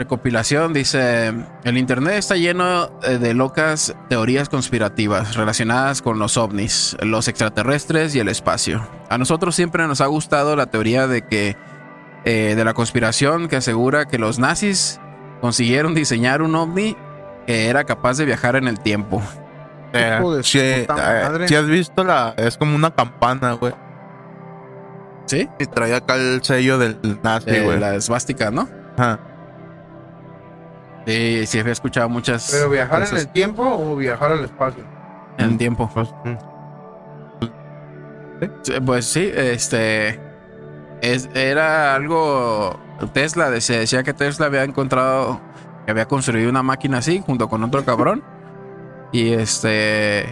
Recopilación 0.00 0.72
dice, 0.72 1.32
el 1.64 1.76
internet 1.78 2.14
está 2.14 2.34
lleno 2.36 2.90
eh, 3.02 3.18
de 3.18 3.34
locas 3.34 3.94
teorías 4.08 4.48
conspirativas 4.48 5.36
relacionadas 5.36 6.00
con 6.02 6.18
los 6.18 6.36
ovnis, 6.36 6.96
los 7.02 7.28
extraterrestres 7.28 8.14
y 8.14 8.18
el 8.18 8.28
espacio. 8.28 8.86
A 9.08 9.18
nosotros 9.18 9.54
siempre 9.54 9.86
nos 9.86 10.00
ha 10.00 10.06
gustado 10.06 10.56
la 10.56 10.66
teoría 10.66 11.06
de 11.06 11.22
que 11.22 11.56
eh, 12.24 12.54
de 12.56 12.64
la 12.64 12.72
conspiración 12.74 13.48
que 13.48 13.56
asegura 13.56 14.06
que 14.06 14.18
los 14.18 14.38
nazis 14.38 14.98
consiguieron 15.40 15.94
diseñar 15.94 16.42
un 16.42 16.54
ovni 16.54 16.96
que 17.46 17.68
era 17.68 17.84
capaz 17.84 18.16
de 18.16 18.24
viajar 18.24 18.56
en 18.56 18.68
el 18.68 18.80
tiempo. 18.80 19.22
Eh, 19.92 20.18
eh, 20.22 21.46
sí 21.46 21.54
has 21.54 21.66
visto 21.66 22.04
la... 22.04 22.34
Es 22.36 22.56
como 22.56 22.74
una 22.76 22.90
campana, 22.94 23.52
güey. 23.52 23.74
¿Sí? 25.26 25.48
Y 25.58 25.66
trae 25.66 25.94
acá 25.94 26.16
el 26.16 26.42
sello 26.42 26.78
del 26.78 26.98
nazi, 27.22 27.50
Eh, 27.50 27.62
güey. 27.64 27.78
la 27.78 27.94
esvástica, 27.94 28.50
¿no? 28.50 28.68
Ajá. 28.96 29.18
Sí, 31.06 31.46
sí 31.46 31.58
había 31.58 31.72
escuchado 31.72 32.08
muchas 32.08 32.50
¿Pero 32.52 32.70
viajar 32.70 33.06
en 33.08 33.16
el 33.16 33.28
tiempo 33.28 33.62
o 33.62 33.96
viajar 33.96 34.32
al 34.32 34.44
espacio? 34.44 34.84
en 35.38 35.50
el 35.50 35.58
tiempo. 35.58 35.90
Pues, 35.92 36.08
Sí, 38.40 38.72
Pues 38.84 39.06
sí, 39.06 39.30
este 39.34 40.20
es, 41.02 41.28
era 41.34 41.94
algo 41.94 42.78
Tesla, 43.12 43.58
se 43.60 43.78
decía 43.78 44.02
que 44.02 44.12
Tesla 44.12 44.46
había 44.46 44.64
encontrado 44.64 45.40
que 45.84 45.90
había 45.90 46.06
construido 46.06 46.50
una 46.50 46.62
máquina 46.62 46.98
así 46.98 47.22
junto 47.24 47.48
con 47.48 47.64
otro 47.64 47.84
cabrón 47.84 48.22
y 49.12 49.32
este 49.32 50.26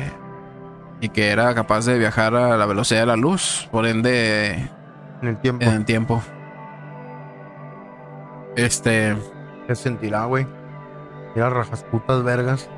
y 1.00 1.08
que 1.08 1.30
era 1.30 1.54
capaz 1.54 1.86
de 1.86 1.98
viajar 1.98 2.34
a 2.34 2.56
la 2.56 2.66
velocidad 2.66 3.00
de 3.00 3.06
la 3.06 3.16
luz, 3.16 3.68
por 3.70 3.86
ende 3.86 4.68
En 5.22 5.28
el 5.28 5.36
tiempo. 5.38 5.64
en 5.64 5.70
el 5.70 5.84
tiempo. 5.84 6.22
Este, 8.56 9.16
¿Qué 9.66 9.74
sentirá, 9.74 10.24
güey? 10.24 10.46
Mira, 11.38 11.50
rajas 11.50 11.84
putas 11.84 12.24
vergas. 12.24 12.68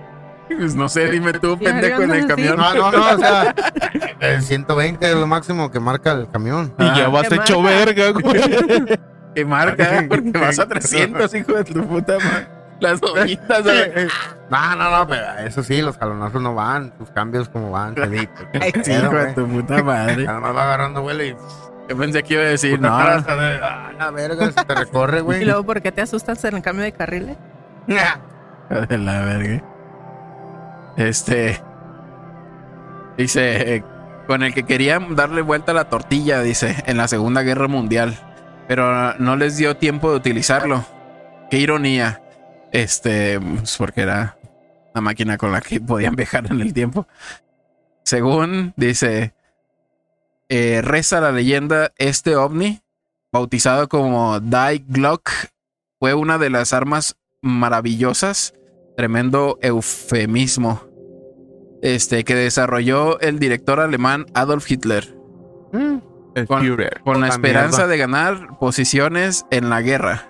Pues 0.48 0.74
no 0.74 0.86
sé, 0.90 1.10
dime 1.10 1.32
tú, 1.32 1.52
Y 1.60 1.64
pendejo, 1.64 2.02
en 2.02 2.10
el 2.10 2.26
camión. 2.26 2.58
No, 2.58 2.74
no, 2.74 2.92
no, 2.92 3.14
o 3.14 3.18
sea, 3.18 3.54
el 4.20 4.42
120 4.42 5.10
es 5.10 5.16
lo 5.16 5.26
máximo 5.26 5.70
que 5.70 5.80
marca 5.80 6.12
el 6.12 6.30
camión. 6.30 6.74
Y 6.76 6.84
ya 6.94 7.08
vas 7.08 7.32
hecho 7.32 7.62
marca. 7.62 7.84
verga, 7.86 8.10
güey. 8.10 8.98
Que 9.34 9.44
marca, 9.46 10.04
porque 10.08 10.30
vas 10.32 10.58
a 10.58 10.68
300, 10.68 11.32
hijo 11.36 11.52
de 11.54 11.64
tu 11.64 11.86
puta 11.86 12.18
madre. 12.18 12.48
Las 12.80 13.02
hojitas, 13.02 13.62
güey. 13.62 14.08
No, 14.50 14.76
no, 14.76 14.90
no, 14.90 15.06
pero 15.06 15.38
eso 15.46 15.62
sí, 15.62 15.80
los 15.80 15.96
jalonazos 15.96 16.42
no 16.42 16.54
van, 16.54 16.92
sus 16.98 17.10
cambios 17.12 17.48
como 17.48 17.70
van, 17.70 17.94
sí, 17.94 18.28
hijo 18.92 19.14
de 19.14 19.32
tu 19.34 19.46
puta 19.46 19.82
madre. 19.82 20.26
Además 20.28 20.54
va 20.54 20.62
agarrando 20.64 21.00
vuelo 21.00 21.24
y 21.24 21.36
Yo 21.88 21.96
pensé 21.96 22.24
que 22.24 22.34
iba 22.34 22.42
a 22.42 22.46
decir, 22.46 22.76
puta 22.76 22.88
no, 22.88 22.96
ah, 22.98 23.92
la 23.96 24.10
verga, 24.10 24.50
se 24.50 24.64
te 24.64 24.74
recorre, 24.74 25.18
Y 25.18 25.22
güey. 25.22 25.44
luego, 25.44 25.62
¿por 25.62 25.80
qué 25.80 25.92
te 25.92 26.02
asustas 26.02 26.44
en 26.44 26.56
el 26.56 26.62
cambio 26.62 26.84
de 26.84 26.90
carriles? 26.92 27.36
de 28.88 28.98
la 28.98 29.20
verga. 29.24 29.62
Este. 30.96 31.60
Dice, 33.16 33.84
con 34.26 34.42
el 34.42 34.54
que 34.54 34.62
querían 34.62 35.16
darle 35.16 35.42
vuelta 35.42 35.72
a 35.72 35.74
la 35.74 35.88
tortilla, 35.88 36.40
dice, 36.40 36.76
en 36.86 36.96
la 36.96 37.08
Segunda 37.08 37.42
Guerra 37.42 37.68
Mundial. 37.68 38.16
Pero 38.68 39.14
no 39.18 39.36
les 39.36 39.56
dio 39.56 39.76
tiempo 39.76 40.10
de 40.10 40.16
utilizarlo. 40.16 40.84
Qué 41.50 41.58
ironía. 41.58 42.22
Este, 42.72 43.40
pues, 43.40 43.76
porque 43.76 44.02
era 44.02 44.38
una 44.94 45.00
máquina 45.00 45.36
con 45.36 45.50
la 45.52 45.60
que 45.60 45.80
podían 45.80 46.14
viajar 46.14 46.46
en 46.50 46.60
el 46.60 46.72
tiempo. 46.72 47.06
Según 48.04 48.72
dice, 48.76 49.34
eh, 50.48 50.80
reza 50.82 51.20
la 51.20 51.32
leyenda, 51.32 51.92
este 51.96 52.36
ovni, 52.36 52.80
bautizado 53.32 53.88
como 53.88 54.38
Die 54.40 54.84
Glock, 54.86 55.30
fue 55.98 56.14
una 56.14 56.38
de 56.38 56.50
las 56.50 56.72
armas 56.72 57.16
maravillosas, 57.42 58.54
tremendo 58.96 59.58
eufemismo, 59.62 60.82
este 61.82 62.24
que 62.24 62.34
desarrolló 62.34 63.18
el 63.20 63.38
director 63.38 63.80
alemán 63.80 64.26
Adolf 64.34 64.70
Hitler 64.70 65.14
El 66.34 66.46
Con- 66.46 66.62
Führer. 66.62 67.00
con 67.04 67.20
la 67.20 67.28
esperanza 67.28 67.78
mierda. 67.78 67.86
de 67.92 67.98
ganar 67.98 68.58
posiciones 68.58 69.46
en 69.50 69.70
la 69.70 69.80
guerra. 69.82 70.26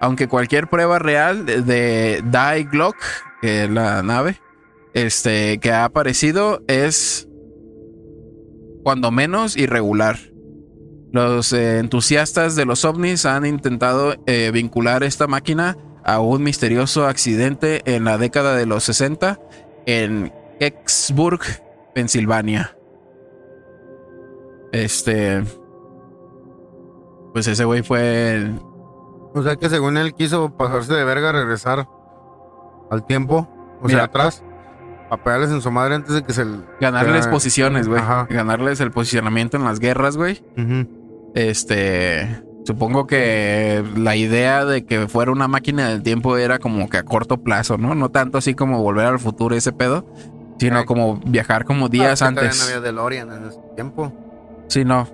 Aunque 0.00 0.28
cualquier 0.28 0.68
prueba 0.68 0.98
real 0.98 1.44
de- 1.44 1.62
de 1.62 2.22
Die 2.24 2.64
Glock, 2.70 2.96
que 3.42 3.64
es 3.64 3.70
la 3.70 4.02
nave, 4.02 4.40
este, 4.94 5.58
que 5.58 5.72
ha 5.72 5.84
aparecido 5.84 6.62
es 6.68 7.28
cuando 8.82 9.10
menos 9.10 9.56
irregular. 9.56 10.16
Los 11.12 11.52
eh, 11.52 11.78
entusiastas 11.80 12.54
de 12.56 12.64
los 12.64 12.84
ovnis 12.84 13.26
han 13.26 13.44
intentado 13.44 14.14
eh, 14.26 14.50
vincular 14.54 15.02
esta 15.02 15.26
máquina 15.26 15.76
a 16.04 16.20
un 16.20 16.42
misterioso 16.42 17.06
accidente 17.06 17.82
en 17.84 18.04
la 18.04 18.18
década 18.18 18.54
de 18.56 18.66
los 18.66 18.84
60 18.84 19.38
en 19.86 20.32
Kecksburg, 20.58 21.40
Pensilvania. 21.94 22.76
Este. 24.72 25.42
Pues 27.32 27.46
ese 27.46 27.64
güey 27.64 27.82
fue. 27.82 28.34
el- 28.34 28.60
O 29.34 29.42
sea 29.42 29.56
que 29.56 29.68
según 29.68 29.96
él 29.96 30.14
quiso 30.14 30.56
pasarse 30.56 30.92
de 30.94 31.04
verga, 31.04 31.32
regresar 31.32 31.88
al 32.90 33.06
tiempo, 33.06 33.48
o 33.80 33.86
Mira. 33.86 33.98
sea, 33.98 34.04
atrás, 34.06 34.42
a 35.10 35.16
pegarles 35.16 35.50
en 35.50 35.60
su 35.60 35.70
madre 35.70 35.94
antes 35.94 36.14
de 36.14 36.22
que 36.24 36.32
se... 36.32 36.44
ganarles 36.80 37.26
posiciones, 37.28 37.86
güey. 37.88 38.00
ajá. 38.00 38.26
Ganarles 38.28 38.80
el 38.80 38.90
posicionamiento 38.90 39.56
en 39.56 39.64
las 39.64 39.78
guerras, 39.80 40.16
güey. 40.16 40.42
Este. 41.34 42.42
Supongo 42.64 43.06
que 43.06 43.82
la 43.96 44.16
idea 44.16 44.64
de 44.64 44.84
que 44.84 45.08
fuera 45.08 45.32
una 45.32 45.48
máquina 45.48 45.88
del 45.88 46.02
tiempo 46.02 46.36
era 46.36 46.58
como 46.58 46.88
que 46.88 46.98
a 46.98 47.02
corto 47.04 47.38
plazo, 47.38 47.78
¿no? 47.78 47.94
No 47.94 48.10
tanto 48.10 48.38
así 48.38 48.54
como 48.54 48.82
volver 48.82 49.06
al 49.06 49.18
futuro 49.18 49.56
ese 49.56 49.72
pedo, 49.72 50.06
sino 50.58 50.78
Ay. 50.80 50.84
como 50.84 51.16
viajar 51.26 51.64
como 51.64 51.88
días 51.88 52.20
Ah, 52.22 52.28
todavía 52.30 52.50
antes. 52.50 52.58
No 52.60 52.66
había 52.66 52.80
DeLorean 52.80 53.32
en 53.32 53.48
ese 53.48 53.58
tiempo. 53.74 54.12
Sí, 54.68 54.84
no. 54.84 55.08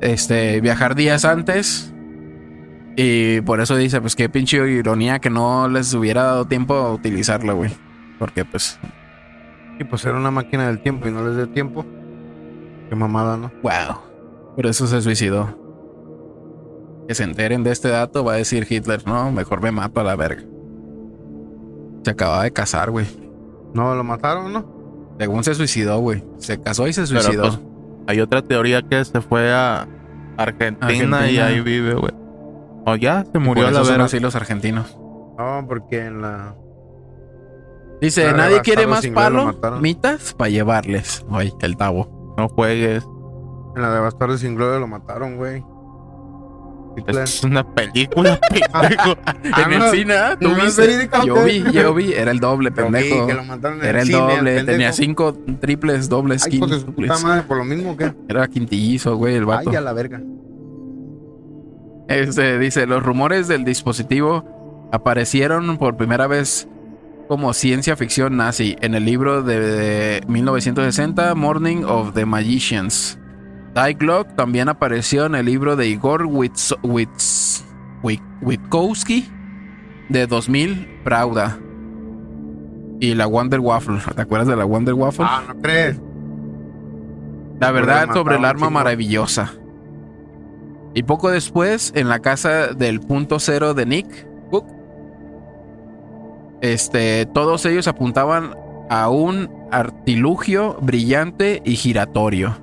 Este, 0.00 0.60
viajar 0.62 0.94
días 0.94 1.24
antes. 1.24 1.92
Y 2.96 3.40
por 3.42 3.60
eso 3.60 3.76
dice, 3.76 4.00
pues 4.00 4.16
qué 4.16 4.28
pinche 4.28 4.56
ironía 4.70 5.18
que 5.20 5.30
no 5.30 5.68
les 5.68 5.92
hubiera 5.94 6.22
dado 6.24 6.46
tiempo 6.46 6.74
a 6.74 6.92
utilizarla, 6.92 7.52
güey. 7.52 7.70
Porque 8.18 8.44
pues, 8.44 8.78
Y 9.78 9.84
pues 9.84 10.04
era 10.04 10.16
una 10.16 10.30
máquina 10.30 10.66
del 10.66 10.82
tiempo 10.82 11.06
y 11.08 11.12
no 11.12 11.24
les 11.26 11.36
dio 11.36 11.48
tiempo. 11.50 11.84
Qué 12.88 12.96
mamada, 12.96 13.36
¿no? 13.36 13.52
wow. 13.62 14.00
Por 14.56 14.66
eso 14.66 14.86
se 14.86 15.00
suicidó. 15.00 15.56
Que 17.10 17.16
se 17.16 17.24
enteren 17.24 17.64
de 17.64 17.72
este 17.72 17.88
dato, 17.88 18.22
va 18.22 18.34
a 18.34 18.36
decir 18.36 18.68
Hitler, 18.70 19.04
no, 19.04 19.32
mejor 19.32 19.60
me 19.60 19.72
mato 19.72 19.98
a 19.98 20.04
la 20.04 20.14
verga. 20.14 20.44
Se 22.04 22.12
acababa 22.12 22.44
de 22.44 22.52
casar, 22.52 22.92
güey. 22.92 23.04
No, 23.74 23.96
lo 23.96 24.04
mataron, 24.04 24.52
¿no? 24.52 24.64
Según 25.18 25.42
se 25.42 25.56
suicidó, 25.56 25.98
güey. 25.98 26.22
Se 26.38 26.60
casó 26.62 26.86
y 26.86 26.92
se 26.92 27.04
Pero, 27.08 27.20
suicidó. 27.20 27.42
pues, 27.48 27.58
hay 28.06 28.20
otra 28.20 28.42
teoría 28.42 28.82
que 28.82 29.04
se 29.04 29.20
fue 29.22 29.52
a 29.52 29.88
Argentina, 30.36 31.28
y 31.28 31.38
ahí 31.38 31.60
vive, 31.62 31.94
güey. 31.94 32.12
O 32.86 32.94
ya 32.94 33.24
se 33.24 33.40
murió 33.40 33.66
a 33.66 33.72
la 33.72 33.82
verga. 33.82 34.04
así 34.04 34.20
los 34.20 34.36
argentinos. 34.36 34.96
No, 35.36 35.64
porque 35.66 36.06
en 36.06 36.22
la... 36.22 36.54
Dice, 38.00 38.32
nadie 38.34 38.60
quiere 38.60 38.86
más 38.86 39.04
palo, 39.08 39.52
mitas 39.80 40.32
para 40.34 40.50
llevarles. 40.50 41.26
Ay, 41.28 41.52
el 41.60 41.76
tabo. 41.76 42.34
No 42.38 42.48
juegues. 42.48 43.04
En 43.74 43.82
la 43.82 44.00
de 44.00 44.38
sin 44.38 44.54
Gloria 44.54 44.78
lo 44.78 44.86
mataron, 44.86 45.38
güey. 45.38 45.64
Es 47.06 47.42
una 47.44 47.64
película, 47.64 48.38
pendejo. 48.50 49.16
En 49.64 49.72
el 49.72 49.90
cine, 49.90 50.14
¿ah? 50.14 50.36
¿Tú 50.40 50.48
¿no 50.48 50.62
es 50.62 50.76
viste? 50.76 51.08
Yo 51.26 51.44
vi, 51.44 51.64
yo 51.72 51.94
vi, 51.94 52.12
era 52.12 52.30
el 52.30 52.40
doble, 52.40 52.70
pendejo. 52.70 53.26
que 53.26 53.34
lo 53.34 53.44
mataron 53.44 53.80
en 53.80 53.86
Era 53.86 54.02
el 54.02 54.10
doble, 54.10 54.64
tenía 54.64 54.92
cinco 54.92 55.34
triples, 55.60 56.08
dobles, 56.08 56.46
pues 56.94 57.22
madre, 57.22 57.42
por 57.42 57.56
lo 57.58 57.64
mismo 57.64 57.96
que. 57.96 58.12
Era 58.28 58.46
quintillizo, 58.48 59.16
güey, 59.16 59.34
el 59.34 59.44
vato. 59.44 59.70
Ay, 59.70 59.76
a 59.76 59.80
la 59.80 59.92
verga. 59.92 60.20
Este, 62.08 62.58
dice, 62.58 62.86
los 62.86 63.02
rumores 63.02 63.46
del 63.46 63.64
dispositivo 63.64 64.88
aparecieron 64.92 65.78
por 65.78 65.96
primera 65.96 66.26
vez 66.26 66.68
como 67.28 67.52
ciencia 67.52 67.94
ficción 67.94 68.36
nazi 68.36 68.76
en 68.80 68.96
el 68.96 69.04
libro 69.04 69.44
de, 69.44 69.60
de 69.60 70.22
1960, 70.26 71.36
Morning 71.36 71.84
of 71.84 72.12
the 72.14 72.26
Magicians. 72.26 73.20
Die 73.74 73.94
Glock 73.94 74.34
también 74.34 74.68
apareció 74.68 75.26
en 75.26 75.34
el 75.34 75.46
libro 75.46 75.76
de 75.76 75.86
Igor 75.88 76.26
Witkowski 78.42 79.28
de 80.08 80.26
2000, 80.26 81.00
Prauda. 81.04 81.58
Y 82.98 83.14
la 83.14 83.26
Wonder 83.26 83.60
Waffle. 83.60 83.98
¿Te 84.14 84.22
acuerdas 84.22 84.48
de 84.48 84.56
la 84.56 84.64
Wonder 84.64 84.94
Waffle? 84.94 85.24
Ah, 85.26 85.42
¿no 85.48 85.54
crees? 85.60 86.00
La 87.60 87.70
verdad 87.70 88.12
sobre 88.12 88.36
el 88.36 88.44
arma 88.44 88.70
maravillosa. 88.70 89.52
Y 90.94 91.04
poco 91.04 91.30
después, 91.30 91.92
en 91.94 92.08
la 92.08 92.18
casa 92.18 92.68
del 92.68 93.00
punto 93.00 93.38
cero 93.38 93.74
de 93.74 93.86
Nick 93.86 94.26
Cook, 94.50 94.66
este, 96.60 97.26
todos 97.26 97.64
ellos 97.64 97.86
apuntaban 97.86 98.54
a 98.90 99.08
un 99.08 99.48
artilugio 99.70 100.76
brillante 100.80 101.62
y 101.64 101.76
giratorio, 101.76 102.56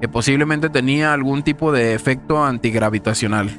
que 0.00 0.08
posiblemente 0.08 0.68
tenía 0.70 1.12
algún 1.12 1.42
tipo 1.42 1.72
de 1.72 1.94
efecto 1.94 2.44
antigravitacional. 2.44 3.50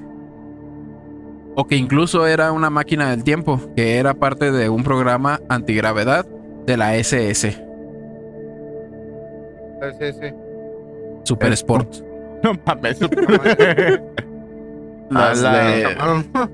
O 1.56 1.66
que 1.68 1.76
incluso 1.78 2.28
era 2.28 2.52
una 2.52 2.70
máquina 2.70 3.10
del 3.12 3.24
tiempo, 3.24 3.60
que 3.76 3.98
era 3.98 4.14
parte 4.14 4.52
de 4.52 4.68
un 4.70 4.84
programa 4.84 5.40
antigravedad 5.50 6.26
de 6.66 6.78
la 6.78 6.96
SS, 6.98 7.44
sí, 10.00 10.14
sí. 10.20 10.28
Super 11.24 11.54
Sport. 11.54 11.96
No 12.44 12.54
mames. 12.66 13.00
Las 15.10 15.44
A 15.44 15.52
la- 15.54 15.64
de-. 15.64 15.88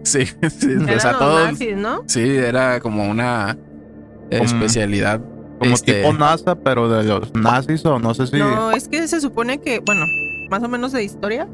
Sí, 0.04 0.26
sí, 0.26 0.68
los 0.76 1.04
todos. 1.04 1.52
nazis, 1.52 1.76
¿no? 1.76 2.04
Sí, 2.08 2.38
era 2.38 2.80
como 2.80 3.10
una 3.10 3.58
Como- 4.30 4.44
especialidad. 4.44 5.22
Como 5.62 5.76
este, 5.76 5.94
tipo 5.94 6.12
NASA, 6.12 6.56
pero 6.56 6.90
de 6.90 7.04
los 7.04 7.36
nazis 7.36 7.86
o 7.86 8.00
no 8.00 8.16
sé 8.16 8.26
si. 8.26 8.38
No, 8.40 8.72
es 8.72 8.88
que 8.88 9.08
se 9.08 9.22
supone 9.22 9.60
que, 9.60 9.78
bueno, 9.78 10.08
más 10.50 10.64
o 10.64 10.68
menos 10.68 10.92
de 10.92 11.04
historia. 11.04 11.48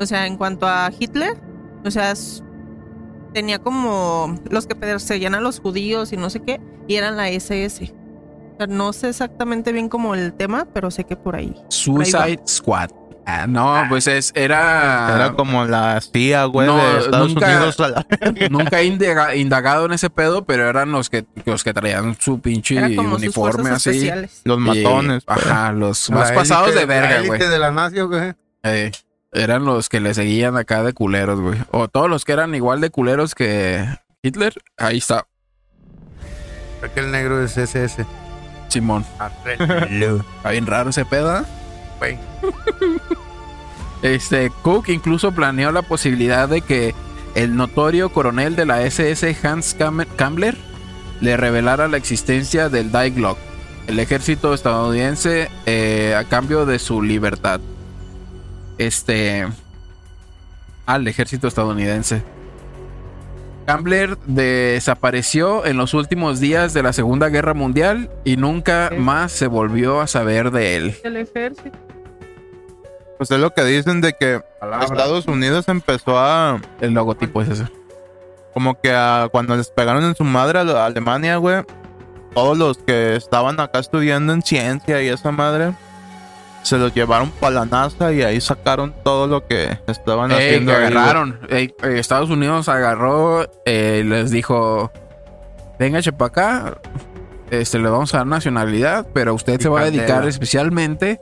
O 0.00 0.04
sea, 0.04 0.26
en 0.26 0.36
cuanto 0.36 0.66
a 0.66 0.90
Hitler, 0.98 1.36
o 1.84 1.90
sea, 1.92 2.12
tenía 3.32 3.60
como 3.60 4.34
los 4.50 4.66
que 4.66 4.74
perseguían 4.74 5.36
a 5.36 5.40
los 5.40 5.60
judíos 5.60 6.12
y 6.12 6.16
no 6.16 6.28
sé 6.28 6.40
qué, 6.40 6.60
y 6.88 6.96
eran 6.96 7.16
la 7.16 7.28
SS. 7.28 7.94
O 8.54 8.56
sea, 8.58 8.66
no 8.66 8.92
sé 8.92 9.10
exactamente 9.10 9.70
bien 9.70 9.88
como 9.88 10.16
el 10.16 10.32
tema, 10.32 10.66
pero 10.74 10.90
sé 10.90 11.04
que 11.04 11.14
por 11.14 11.36
ahí. 11.36 11.54
Suicide 11.68 12.42
Squad. 12.48 12.90
Ah, 13.24 13.46
no, 13.46 13.84
pues 13.88 14.08
es, 14.08 14.32
era. 14.34 15.14
Era 15.14 15.32
como 15.34 15.64
la 15.64 16.00
CIA, 16.00 16.44
güey, 16.46 16.66
No, 16.66 16.76
de 16.76 16.98
Estados 17.00 17.32
nunca- 17.32 17.46
Unidos. 17.46 17.78
a 17.80 17.88
la- 17.88 18.06
Nunca 18.50 18.80
he 18.80 18.84
indaga- 18.86 19.36
indagado 19.36 19.86
en 19.86 19.92
ese 19.92 20.10
pedo, 20.10 20.44
pero 20.44 20.68
eran 20.68 20.90
los 20.90 21.08
que, 21.08 21.24
los 21.44 21.62
que 21.62 21.72
traían 21.72 22.16
su 22.18 22.40
pinche 22.40 22.76
uniforme 22.98 23.70
así. 23.70 23.90
especiales. 23.90 24.40
Los 24.44 24.58
Y- 24.58 24.60
matones. 24.60 25.24
pues. 25.24 25.38
ajá, 25.46 25.72
los 25.72 26.08
La 26.10 26.16
más 26.16 26.30
élite- 26.30 26.34
pasados 26.34 26.74
de 26.74 26.84
verga, 26.84 27.20
La 27.20 27.26
güey. 27.26 27.38
de 27.40 27.58
la 27.58 27.70
nación, 27.70 28.08
güey. 28.08 28.32
Eh, 28.64 28.90
eran 29.32 29.64
los 29.64 29.88
que 29.88 30.00
le 30.00 30.14
seguían 30.14 30.56
acá 30.56 30.82
de 30.82 30.92
culeros, 30.92 31.40
güey. 31.40 31.58
O 31.70 31.86
todos 31.88 32.10
los 32.10 32.24
que 32.24 32.32
eran 32.32 32.54
igual 32.56 32.80
de 32.80 32.90
culeros 32.90 33.34
que 33.36 33.86
Hitler. 34.22 34.54
Ahí 34.78 34.98
está. 34.98 35.26
Aquel 36.82 37.12
negro 37.12 37.40
es 37.42 37.56
SS. 37.56 38.04
Simón. 38.68 39.04
Está 39.48 40.50
bien 40.50 40.66
raro 40.66 40.90
ese 40.90 41.04
pedo. 41.04 41.44
Güey. 42.02 42.18
Este, 44.02 44.50
Cook 44.62 44.88
incluso 44.88 45.30
planeó 45.30 45.70
la 45.70 45.82
posibilidad 45.82 46.48
de 46.48 46.60
que 46.60 46.94
el 47.36 47.54
notorio 47.56 48.08
coronel 48.12 48.56
de 48.56 48.66
la 48.66 48.82
SS 48.82 49.36
Hans 49.44 49.76
Kam- 49.78 50.06
Kammler 50.16 50.56
le 51.20 51.36
revelara 51.36 51.86
la 51.86 51.98
existencia 51.98 52.68
del 52.68 52.90
Die 52.90 53.10
Glock, 53.10 53.38
el 53.86 54.00
ejército 54.00 54.52
estadounidense 54.54 55.48
eh, 55.66 56.16
a 56.18 56.24
cambio 56.24 56.66
de 56.66 56.80
su 56.80 57.00
libertad. 57.00 57.60
Este. 58.78 59.46
Al 60.84 61.06
ejército 61.06 61.46
estadounidense. 61.46 62.24
Kammler 63.66 64.18
desapareció 64.26 65.64
en 65.64 65.76
los 65.76 65.94
últimos 65.94 66.40
días 66.40 66.74
de 66.74 66.82
la 66.82 66.92
Segunda 66.92 67.28
Guerra 67.28 67.54
Mundial 67.54 68.10
y 68.24 68.36
nunca 68.36 68.90
más 68.98 69.30
se 69.30 69.46
volvió 69.46 70.00
a 70.00 70.08
saber 70.08 70.50
de 70.50 70.74
él. 70.74 70.96
El 71.04 71.16
ejército. 71.18 71.70
Pues 73.22 73.30
es 73.30 73.38
lo 73.38 73.54
que 73.54 73.62
dicen 73.62 74.00
de 74.00 74.14
que 74.14 74.40
Palabra. 74.58 74.84
Estados 74.86 75.28
Unidos 75.28 75.68
empezó 75.68 76.18
a. 76.18 76.60
El 76.80 76.92
logotipo 76.92 77.40
es 77.40 77.50
ese. 77.50 77.66
Como 78.52 78.80
que 78.80 78.90
a- 78.92 79.28
cuando 79.30 79.54
les 79.54 79.68
pegaron 79.70 80.02
en 80.02 80.16
su 80.16 80.24
madre 80.24 80.58
a 80.58 80.64
la- 80.64 80.84
Alemania, 80.86 81.36
güey. 81.36 81.62
Todos 82.34 82.58
los 82.58 82.78
que 82.78 83.14
estaban 83.14 83.60
acá 83.60 83.78
estudiando 83.78 84.32
en 84.32 84.42
ciencia 84.42 85.00
y 85.02 85.06
esa 85.08 85.30
madre. 85.30 85.72
Se 86.64 86.78
los 86.78 86.92
llevaron 86.94 87.30
para 87.30 87.54
la 87.54 87.64
NASA 87.64 88.12
y 88.12 88.22
ahí 88.22 88.40
sacaron 88.40 88.92
todo 89.04 89.28
lo 89.28 89.46
que 89.46 89.78
estaban 89.86 90.32
Ey, 90.32 90.38
haciendo. 90.38 90.72
que 90.72 90.78
agarraron. 90.78 91.38
Ey, 91.48 91.72
eh, 91.84 91.98
Estados 92.00 92.28
Unidos 92.28 92.68
agarró 92.68 93.48
eh, 93.66 94.00
y 94.04 94.08
les 94.08 94.32
dijo: 94.32 94.90
Venga, 95.78 96.00
para 96.18 96.26
acá. 96.26 96.78
Este, 97.50 97.78
le 97.78 97.88
vamos 97.88 98.12
a 98.14 98.18
dar 98.18 98.26
nacionalidad, 98.26 99.06
pero 99.14 99.32
usted 99.32 99.60
Y 99.60 99.62
se 99.62 99.68
va 99.68 99.82
a 99.82 99.84
dedicar 99.84 100.26
especialmente 100.26 101.20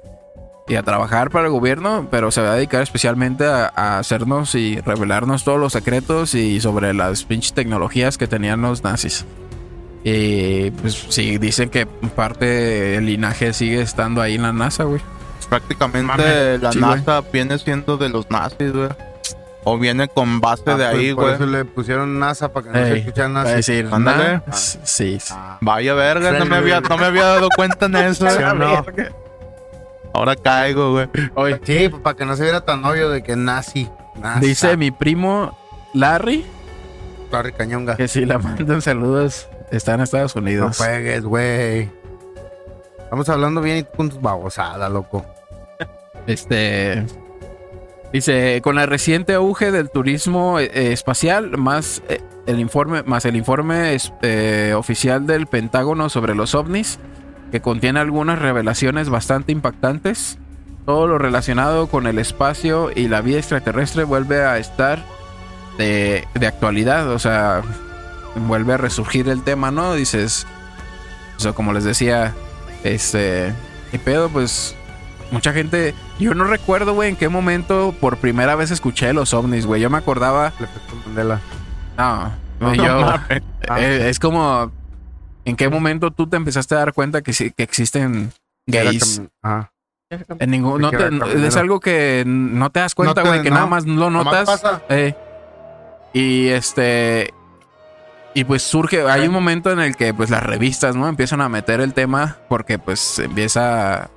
y 0.70 0.76
a 0.76 0.82
trabajar 0.82 1.30
para 1.30 1.46
el 1.46 1.50
gobierno, 1.52 2.06
pero 2.10 2.30
se 2.30 2.40
va 2.40 2.52
a 2.52 2.54
dedicar 2.54 2.80
especialmente 2.82 3.44
a, 3.44 3.72
a 3.74 3.98
hacernos 3.98 4.54
y 4.54 4.80
revelarnos 4.80 5.42
todos 5.44 5.58
los 5.58 5.72
secretos 5.72 6.34
y 6.34 6.60
sobre 6.60 6.94
las 6.94 7.24
pinches 7.24 7.52
tecnologías 7.52 8.16
que 8.16 8.26
tenían 8.28 8.62
los 8.62 8.82
nazis. 8.84 9.26
Y 10.04 10.70
pues 10.70 10.94
sí, 11.10 11.36
dicen 11.38 11.68
que 11.68 11.86
parte 11.86 12.46
del 12.46 13.06
linaje 13.06 13.52
sigue 13.52 13.82
estando 13.82 14.22
ahí 14.22 14.36
en 14.36 14.42
la 14.42 14.52
NASA, 14.52 14.84
güey. 14.84 15.00
Prácticamente 15.48 16.06
Mames. 16.06 16.62
la 16.62 16.72
Sí, 16.72 16.78
güey. 16.80 16.90
NASA 16.96 17.20
viene 17.32 17.58
siendo 17.58 17.96
de 17.98 18.08
los 18.08 18.30
nazis, 18.30 18.72
güey. 18.72 18.88
O 19.64 19.76
viene 19.78 20.08
con 20.08 20.40
base 20.40 20.62
Ah, 20.66 20.76
de 20.76 20.84
pues, 20.86 20.94
ahí, 20.94 21.14
por 21.14 21.24
güey. 21.24 21.34
eso 21.34 21.46
le 21.46 21.64
pusieron 21.66 22.18
NASA 22.18 22.50
para 22.52 22.66
que 22.66 22.78
no 22.78 22.84
se 22.86 22.92
Ey, 22.92 22.98
escucharan 23.00 23.32
NASA. 23.34 23.50
decir. 23.56 23.90
Sí, 24.52 25.18
sí. 25.20 25.34
Ah, 25.36 25.58
Vaya 25.60 25.92
verga, 25.94 26.32
no 26.32 26.46
me 26.46 26.56
había, 26.56 26.80
no 26.80 26.96
me 26.96 27.04
había 27.06 27.24
dado 27.24 27.48
cuenta 27.54 27.86
en 27.86 27.96
eso. 27.96 28.30
¿Sí 28.30 28.42
o 28.42 28.54
no? 28.54 28.86
Ahora 30.12 30.36
caigo, 30.36 30.92
güey. 30.92 31.08
Oye, 31.34 31.60
Sí, 31.64 31.88
pues, 31.88 32.02
para 32.02 32.16
que 32.16 32.24
no 32.24 32.36
se 32.36 32.42
viera 32.42 32.62
tan 32.64 32.84
obvio 32.84 33.10
de 33.10 33.22
que 33.22 33.36
nazi. 33.36 33.88
NASA. 34.20 34.40
Dice 34.40 34.76
mi 34.76 34.90
primo 34.90 35.56
Larry 35.94 36.44
Larry 37.30 37.52
Cañonga. 37.52 37.96
que 37.96 38.08
si 38.08 38.24
la 38.24 38.38
mandan 38.38 38.82
saludos 38.82 39.48
está 39.70 39.94
en 39.94 40.00
Estados 40.00 40.34
No 40.34 40.42
Unidos. 40.42 40.76
juegues, 40.78 41.22
güey. 41.24 41.88
Estamos 42.98 43.28
hablando 43.28 43.60
bien 43.60 43.86
con 43.96 44.08
tus 44.10 44.20
babosadas, 44.20 44.90
loco. 44.90 45.24
Este 46.26 47.04
dice 48.12 48.60
con 48.62 48.78
el 48.78 48.88
reciente 48.88 49.34
auge 49.34 49.70
del 49.70 49.90
turismo 49.90 50.58
eh, 50.58 50.92
espacial 50.92 51.56
más 51.56 52.02
eh, 52.08 52.20
el 52.46 52.58
informe 52.58 53.04
más 53.04 53.24
el 53.24 53.36
informe 53.36 53.96
eh, 54.22 54.74
oficial 54.76 55.26
del 55.26 55.46
Pentágono 55.46 56.08
sobre 56.08 56.34
los 56.34 56.54
ovnis 56.56 56.98
que 57.50 57.60
contiene 57.60 58.00
algunas 58.00 58.38
revelaciones 58.38 59.08
bastante 59.08 59.52
impactantes. 59.52 60.38
Todo 60.86 61.06
lo 61.06 61.18
relacionado 61.18 61.88
con 61.88 62.06
el 62.06 62.18
espacio 62.18 62.90
y 62.94 63.08
la 63.08 63.20
vida 63.20 63.38
extraterrestre 63.38 64.04
vuelve 64.04 64.42
a 64.44 64.58
estar 64.58 65.04
de, 65.78 66.26
de 66.34 66.46
actualidad, 66.46 67.10
o 67.10 67.18
sea, 67.18 67.62
vuelve 68.34 68.74
a 68.74 68.76
resurgir 68.76 69.28
el 69.28 69.42
tema, 69.42 69.70
¿no? 69.70 69.94
Dices, 69.94 70.46
o 71.36 71.40
sea, 71.40 71.52
como 71.52 71.72
les 71.72 71.84
decía, 71.84 72.34
este, 72.84 73.52
¿qué 73.90 73.98
pedo? 73.98 74.28
Pues 74.28 74.74
mucha 75.30 75.52
gente, 75.52 75.94
yo 76.18 76.34
no 76.34 76.44
recuerdo, 76.44 76.94
güey, 76.94 77.10
en 77.10 77.16
qué 77.16 77.28
momento 77.28 77.94
por 78.00 78.18
primera 78.18 78.56
vez 78.56 78.70
escuché 78.70 79.12
los 79.12 79.34
ovnis, 79.34 79.66
güey. 79.66 79.80
Yo 79.80 79.90
me 79.90 79.98
acordaba, 79.98 80.52
Le 80.58 80.66
efecto 80.66 80.94
Mandela. 81.06 81.40
no, 81.96 82.32
No, 82.60 82.74
yo, 82.74 83.14
eh, 83.78 84.08
es 84.08 84.18
como, 84.18 84.70
¿en 85.50 85.56
qué 85.56 85.68
momento 85.68 86.10
tú 86.10 86.26
te 86.26 86.36
empezaste 86.36 86.74
a 86.74 86.78
dar 86.78 86.92
cuenta 86.94 87.20
que, 87.22 87.32
sí- 87.32 87.50
que 87.50 87.62
existen 87.62 88.32
gays? 88.66 89.20
Ajá. 89.42 89.72
En 90.40 90.50
ningún, 90.50 90.80
no 90.80 90.90
que 90.90 90.96
te- 90.96 91.46
es 91.46 91.56
algo 91.56 91.78
que 91.78 92.24
no 92.26 92.70
te 92.70 92.80
das 92.80 92.94
cuenta, 92.96 93.22
No 93.22 93.28
güey, 93.28 93.42
que 93.42 93.50
no. 93.50 93.56
nada 93.56 93.66
más 93.66 93.86
lo 93.86 94.10
notas. 94.10 94.44
pasa. 94.48 94.82
Eh, 94.88 95.14
y 96.12 96.48
este. 96.48 97.32
Y 98.34 98.44
pues 98.44 98.62
surge, 98.62 99.02
hay 99.08 99.26
un 99.26 99.32
momento 99.32 99.70
en 99.72 99.80
el 99.80 99.96
que 99.96 100.14
pues 100.14 100.30
las 100.30 100.42
revistas, 100.42 100.94
¿no? 100.96 101.08
Empiezan 101.08 101.40
a 101.40 101.48
meter 101.48 101.80
el 101.80 101.94
tema 101.94 102.38
porque 102.48 102.78
pues 102.78 103.18
empieza 103.18 104.02
a, 104.04 104.10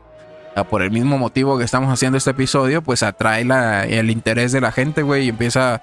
a- 0.56 0.64
por 0.64 0.82
el 0.84 0.92
mismo 0.92 1.18
motivo 1.18 1.58
que 1.58 1.64
estamos 1.64 1.92
haciendo 1.92 2.18
este 2.18 2.32
episodio, 2.32 2.82
pues 2.84 3.02
atrae 3.04 3.44
la, 3.46 3.86
el 3.86 4.10
interés 4.12 4.52
de 4.52 4.62
la 4.62 4.72
gente, 4.72 5.02
güey, 5.04 5.26
y 5.26 5.30
empieza 5.30 5.82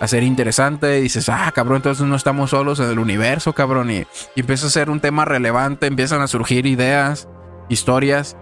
a 0.00 0.08
ser 0.08 0.22
interesante. 0.22 0.98
Y 0.98 1.02
dices, 1.02 1.28
ah, 1.28 1.52
cabrón, 1.54 1.76
entonces 1.76 2.04
no 2.06 2.16
estamos 2.16 2.50
solos 2.50 2.80
en 2.80 2.88
el 2.90 2.98
universo, 2.98 3.52
cabrón. 3.52 3.90
Y, 3.90 4.06
y 4.34 4.40
empieza 4.40 4.66
a 4.66 4.70
ser 4.70 4.90
un 4.90 5.00
tema 5.00 5.24
relevante, 5.24 5.86
empiezan 5.86 6.20
a 6.22 6.26
surgir 6.26 6.66
ideas, 6.66 7.28
historias. 7.68 8.36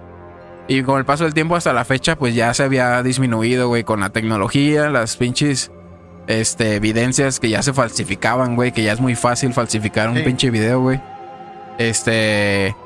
Y 0.68 0.82
con 0.82 0.98
el 0.98 1.04
paso 1.04 1.24
del 1.24 1.34
tiempo 1.34 1.56
hasta 1.56 1.72
la 1.72 1.84
fecha, 1.84 2.16
pues 2.16 2.34
ya 2.34 2.52
se 2.54 2.62
había 2.62 3.02
disminuido, 3.02 3.68
güey, 3.68 3.84
con 3.84 4.00
la 4.00 4.10
tecnología, 4.10 4.88
las 4.90 5.16
pinches 5.16 5.70
este, 6.26 6.74
evidencias 6.76 7.40
que 7.40 7.48
ya 7.48 7.62
se 7.62 7.72
falsificaban, 7.72 8.54
güey, 8.54 8.70
que 8.72 8.82
ya 8.82 8.92
es 8.92 9.00
muy 9.00 9.14
fácil 9.14 9.54
falsificar 9.54 10.10
un 10.10 10.16
Sí. 10.18 10.22
pinche 10.24 10.50
video, 10.50 10.80
güey. 10.80 11.00
Este. 11.78 12.76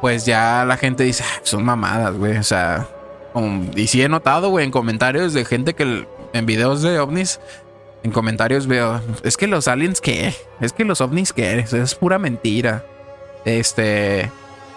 Pues 0.00 0.26
ya 0.26 0.64
la 0.66 0.76
gente 0.76 1.04
dice, 1.04 1.24
"Ah, 1.26 1.40
son 1.44 1.64
mamadas, 1.64 2.14
güey. 2.16 2.36
O 2.36 2.42
sea, 2.42 2.86
y 3.74 3.86
sí 3.86 4.02
he 4.02 4.08
notado, 4.08 4.50
güey, 4.50 4.66
en 4.66 4.70
comentarios 4.70 5.32
de 5.32 5.44
gente 5.46 5.74
que 5.74 6.06
en 6.34 6.44
videos 6.46 6.82
de 6.82 6.98
ovnis, 7.00 7.40
en 8.02 8.10
comentarios 8.10 8.66
veo, 8.66 9.00
es 9.22 9.36
que 9.38 9.46
los 9.46 9.66
aliens, 9.68 10.00
¿qué? 10.02 10.34
Es 10.60 10.72
que 10.74 10.84
los 10.84 11.00
ovnis, 11.00 11.32
¿qué? 11.32 11.60
Es 11.60 11.94
pura 11.94 12.18
mentira. 12.18 12.84
Este. 13.46 14.30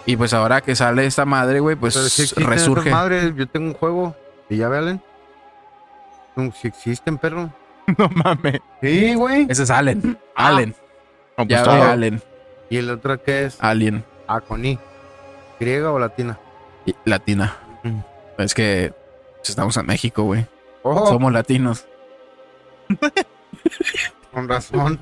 Y 0.06 0.16
pues 0.16 0.32
ahora 0.32 0.62
que 0.62 0.74
sale 0.74 1.04
esta 1.04 1.26
madre, 1.26 1.60
güey, 1.60 1.76
pues 1.76 1.94
si 1.94 2.34
resurge. 2.42 2.90
madres, 2.90 3.34
yo 3.36 3.46
tengo 3.46 3.66
un 3.66 3.74
juego. 3.74 4.16
¿Y 4.48 4.56
ya 4.56 4.68
valen? 4.68 5.02
Si 6.54 6.68
existen, 6.68 7.18
perro. 7.18 7.52
No 7.98 8.08
mames. 8.10 8.60
Sí, 8.82 9.14
güey. 9.14 9.46
Ese 9.48 9.62
es 9.62 9.70
Allen. 9.70 10.18
Ah. 10.36 10.48
Allen. 10.48 10.74
No, 11.36 11.46
pues 11.46 11.48
Ya 11.48 11.62
ve 11.62 11.82
Allen. 11.82 12.22
¿Y 12.70 12.76
el 12.76 12.90
otro 12.90 13.22
qué 13.22 13.46
es? 13.46 13.56
Alien. 13.60 14.04
Ah, 14.26 14.40
con 14.42 14.64
I. 14.64 14.78
¿Griega 15.58 15.90
o 15.90 15.98
latina? 15.98 16.38
Y- 16.84 16.94
Latina. 17.06 17.56
Mm. 17.82 18.00
Es 18.38 18.52
que 18.54 18.92
estamos 19.42 19.76
en 19.78 19.86
México, 19.86 20.22
güey. 20.24 20.46
Oh, 20.90 21.06
Somos 21.06 21.32
latinos. 21.32 21.86
con 24.32 24.48
razón. 24.48 25.00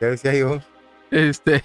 Ya 0.00 0.08
decía 0.08 0.34
yo. 0.34 0.60
Este. 1.10 1.64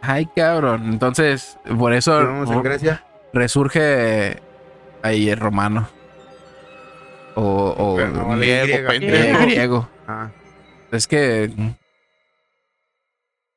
Ay, 0.00 0.26
cabrón. 0.34 0.84
Entonces, 0.92 1.58
por 1.78 1.92
eso 1.92 2.20
Vivimos 2.20 2.50
en 2.50 2.62
Grecia. 2.62 3.04
resurge 3.32 4.40
ahí 5.02 5.28
el 5.30 5.38
romano. 5.38 5.88
O, 7.34 7.70
o 7.70 7.98
no, 8.06 8.36
griego, 8.36 8.88
griega. 8.88 9.38
griego. 9.46 9.88
Ah, 10.06 10.30
Es 10.90 11.06
que. 11.06 11.50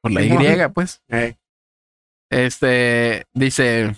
Por 0.01 0.11
la 0.11 0.21
Y, 0.21 0.29
no. 0.57 0.71
pues. 0.73 1.01
eh. 1.09 1.35
Este. 2.29 3.25
Dice. 3.33 3.95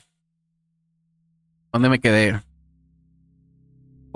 ¿Dónde 1.71 1.89
me 1.89 1.99
quedé? 1.99 2.41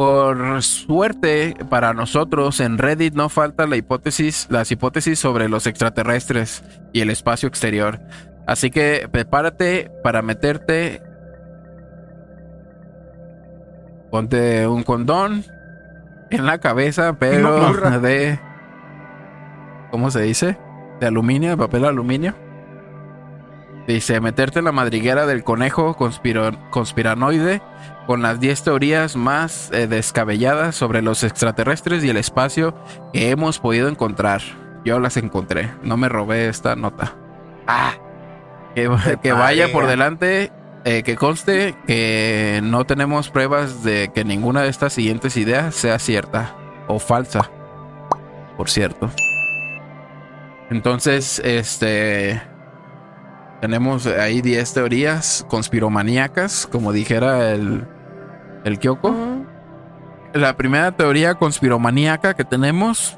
Por 0.02 0.64
suerte 0.64 1.56
para 1.70 1.94
nosotros 1.94 2.60
en 2.60 2.80
Reddit 2.80 3.14
no 3.14 3.30
falta 3.30 3.68
la 3.68 3.76
hipótesis, 3.78 4.48
las 4.50 4.72
hipótesis 4.72 5.20
sobre 5.20 5.48
los 5.48 5.68
extraterrestres 5.68 6.64
y 6.92 7.02
el 7.02 7.12
espacio 7.12 7.48
exterior. 7.48 8.00
Así 8.48 8.72
que 8.72 9.08
prepárate 9.12 9.92
para 10.04 10.24
meterte. 10.24 11.04
Ponte 14.10 14.66
un 14.66 14.82
condón 14.82 15.46
en 16.32 16.48
la 16.48 16.58
cabeza, 16.58 17.20
pero 17.20 17.72
No, 17.72 18.00
de. 18.00 18.40
¿Cómo 19.92 20.10
se 20.10 20.22
dice? 20.22 20.58
De 21.00 21.06
aluminio, 21.06 21.52
de 21.52 21.58
papel 21.58 21.86
aluminio. 21.86 22.34
Dice, 23.88 24.20
meterte 24.22 24.60
en 24.60 24.66
la 24.66 24.72
madriguera 24.72 25.26
del 25.26 25.44
conejo 25.44 25.96
conspiro- 25.98 26.58
conspiranoide 26.70 27.62
con 28.06 28.22
las 28.22 28.40
10 28.40 28.64
teorías 28.64 29.16
más 29.16 29.70
eh, 29.74 29.88
descabelladas 29.88 30.76
sobre 30.76 31.02
los 31.02 31.24
extraterrestres 31.24 32.04
y 32.04 32.10
el 32.10 32.18
espacio 32.18 32.76
que 33.14 33.32
hemos 33.32 33.60
podido 33.60 33.88
encontrar. 33.90 34.42
Yo 34.86 35.00
las 35.00 35.18
encontré. 35.18 35.72
No 35.84 35.98
me 35.98 36.10
robé 36.10 36.48
esta 36.48 36.76
nota. 36.76 37.16
Ah. 37.68 37.94
Que, 38.76 38.90
que 39.24 39.32
vaya 39.34 39.72
por 39.72 39.88
delante. 39.88 40.52
eh, 40.86 41.04
que 41.04 41.16
conste 41.16 41.76
que 41.86 42.60
no 42.64 42.86
tenemos 42.86 43.30
pruebas 43.30 43.84
de 43.84 44.12
que 44.14 44.24
ninguna 44.24 44.62
de 44.62 44.70
estas 44.70 44.94
siguientes 44.94 45.38
ideas 45.38 45.76
sea 45.76 46.00
cierta 46.00 46.56
o 46.88 46.98
falsa. 47.00 47.50
Por 48.58 48.70
cierto. 48.70 49.10
Entonces, 50.70 51.40
este. 51.44 52.42
Tenemos 53.62 54.08
ahí 54.08 54.42
10 54.42 54.74
teorías 54.74 55.46
conspiromaníacas, 55.48 56.68
como 56.68 56.92
dijera 56.92 57.52
el, 57.52 57.86
el 58.64 58.80
Kyoko. 58.80 59.14
La 60.34 60.58
primera 60.58 60.92
teoría 60.92 61.36
conspiromaníaca 61.36 62.34
que 62.34 62.44
tenemos, 62.44 63.18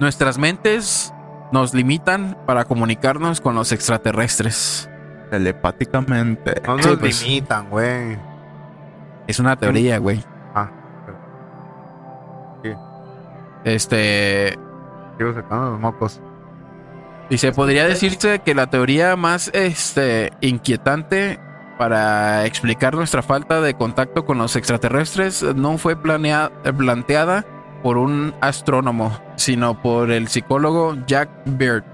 nuestras 0.00 0.38
mentes 0.38 1.12
nos 1.52 1.74
limitan 1.74 2.38
para 2.46 2.64
comunicarnos 2.64 3.40
con 3.40 3.54
los 3.54 3.72
extraterrestres. 3.72 4.88
Telepáticamente. 5.30 6.62
No 6.66 6.78
Sí, 6.78 6.88
nos 6.88 6.98
pues. 6.98 7.22
limitan, 7.22 7.68
güey. 7.68 8.16
Es 9.26 9.38
una 9.38 9.56
teoría, 9.56 9.98
güey. 9.98 10.24
Ah, 10.54 10.70
Este, 13.64 14.58
sigo 15.18 15.32
sacando 15.34 15.70
los 15.72 15.80
mocos. 15.80 16.20
Y 17.32 17.38
se 17.38 17.50
podría 17.50 17.86
decirse 17.88 18.40
que 18.40 18.54
la 18.54 18.66
teoría 18.68 19.16
más 19.16 19.50
este 19.54 20.30
inquietante 20.42 21.40
para 21.78 22.44
explicar 22.44 22.94
nuestra 22.94 23.22
falta 23.22 23.62
de 23.62 23.72
contacto 23.72 24.26
con 24.26 24.36
los 24.36 24.54
extraterrestres 24.54 25.42
no 25.42 25.78
fue 25.78 25.96
planea- 25.96 26.50
planteada 26.76 27.46
por 27.82 27.96
un 27.96 28.34
astrónomo, 28.42 29.18
sino 29.36 29.80
por 29.80 30.10
el 30.10 30.28
psicólogo 30.28 30.94
Jack 31.06 31.30
Beard, 31.46 31.84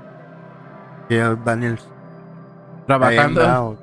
Y 1.09 1.15
el 1.15 1.43
Daniels. 1.45 1.89
trabajando. 2.89 3.79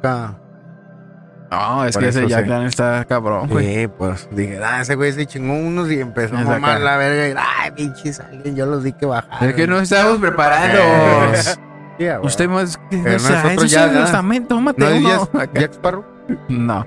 No, 1.55 1.85
es 1.85 1.93
Por 1.93 2.03
que 2.03 2.09
ese 2.09 2.27
Jack. 2.27 2.45
Daniel 2.45 2.67
está 2.67 3.05
cabrón, 3.05 3.47
güey. 3.49 3.65
Sí, 3.65 3.87
pues 3.87 4.27
dije, 4.31 4.59
ah, 4.63 4.81
ese 4.81 4.95
güey 4.95 5.11
se 5.13 5.25
chingó 5.25 5.53
unos 5.53 5.89
y 5.91 5.99
empezó 5.99 6.35
a 6.37 6.41
mamar 6.41 6.81
la 6.81 6.97
verga. 6.97 7.27
Y, 7.29 7.35
ay, 7.63 7.71
pinches 7.71 8.19
alguien, 8.19 8.55
yo 8.55 8.65
los 8.65 8.83
di 8.83 8.93
que 8.93 9.05
bajaron. 9.05 9.49
Es 9.49 9.55
que 9.55 9.67
no 9.67 9.79
estamos 9.79 10.19
preparados. 10.19 11.59
Huevo. 11.99 12.25
Usted 12.25 12.49
más. 12.49 12.79
no 12.91 13.15
o 13.15 13.19
sea, 13.19 13.53
eso 13.53 13.61
sí 13.61 13.67
Jack, 13.69 13.93
es 13.93 13.97
estamento, 13.99 14.55
tómate 14.55 14.81
¿No 14.81 14.87
es 14.89 15.29
uno. 15.33 15.45
Jack, 15.53 15.73
Sparrow? 15.73 16.05
No. 16.49 16.85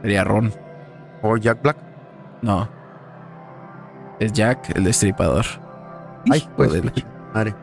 Sería 0.00 0.24
Ron. 0.24 0.52
¿O 1.22 1.36
Jack 1.36 1.60
Black? 1.62 1.76
No. 2.40 2.68
Es 4.20 4.32
Jack, 4.32 4.76
el 4.76 4.84
destripador. 4.84 5.44
Ay, 6.30 6.48
pues, 6.56 6.72
madre. 7.34 7.54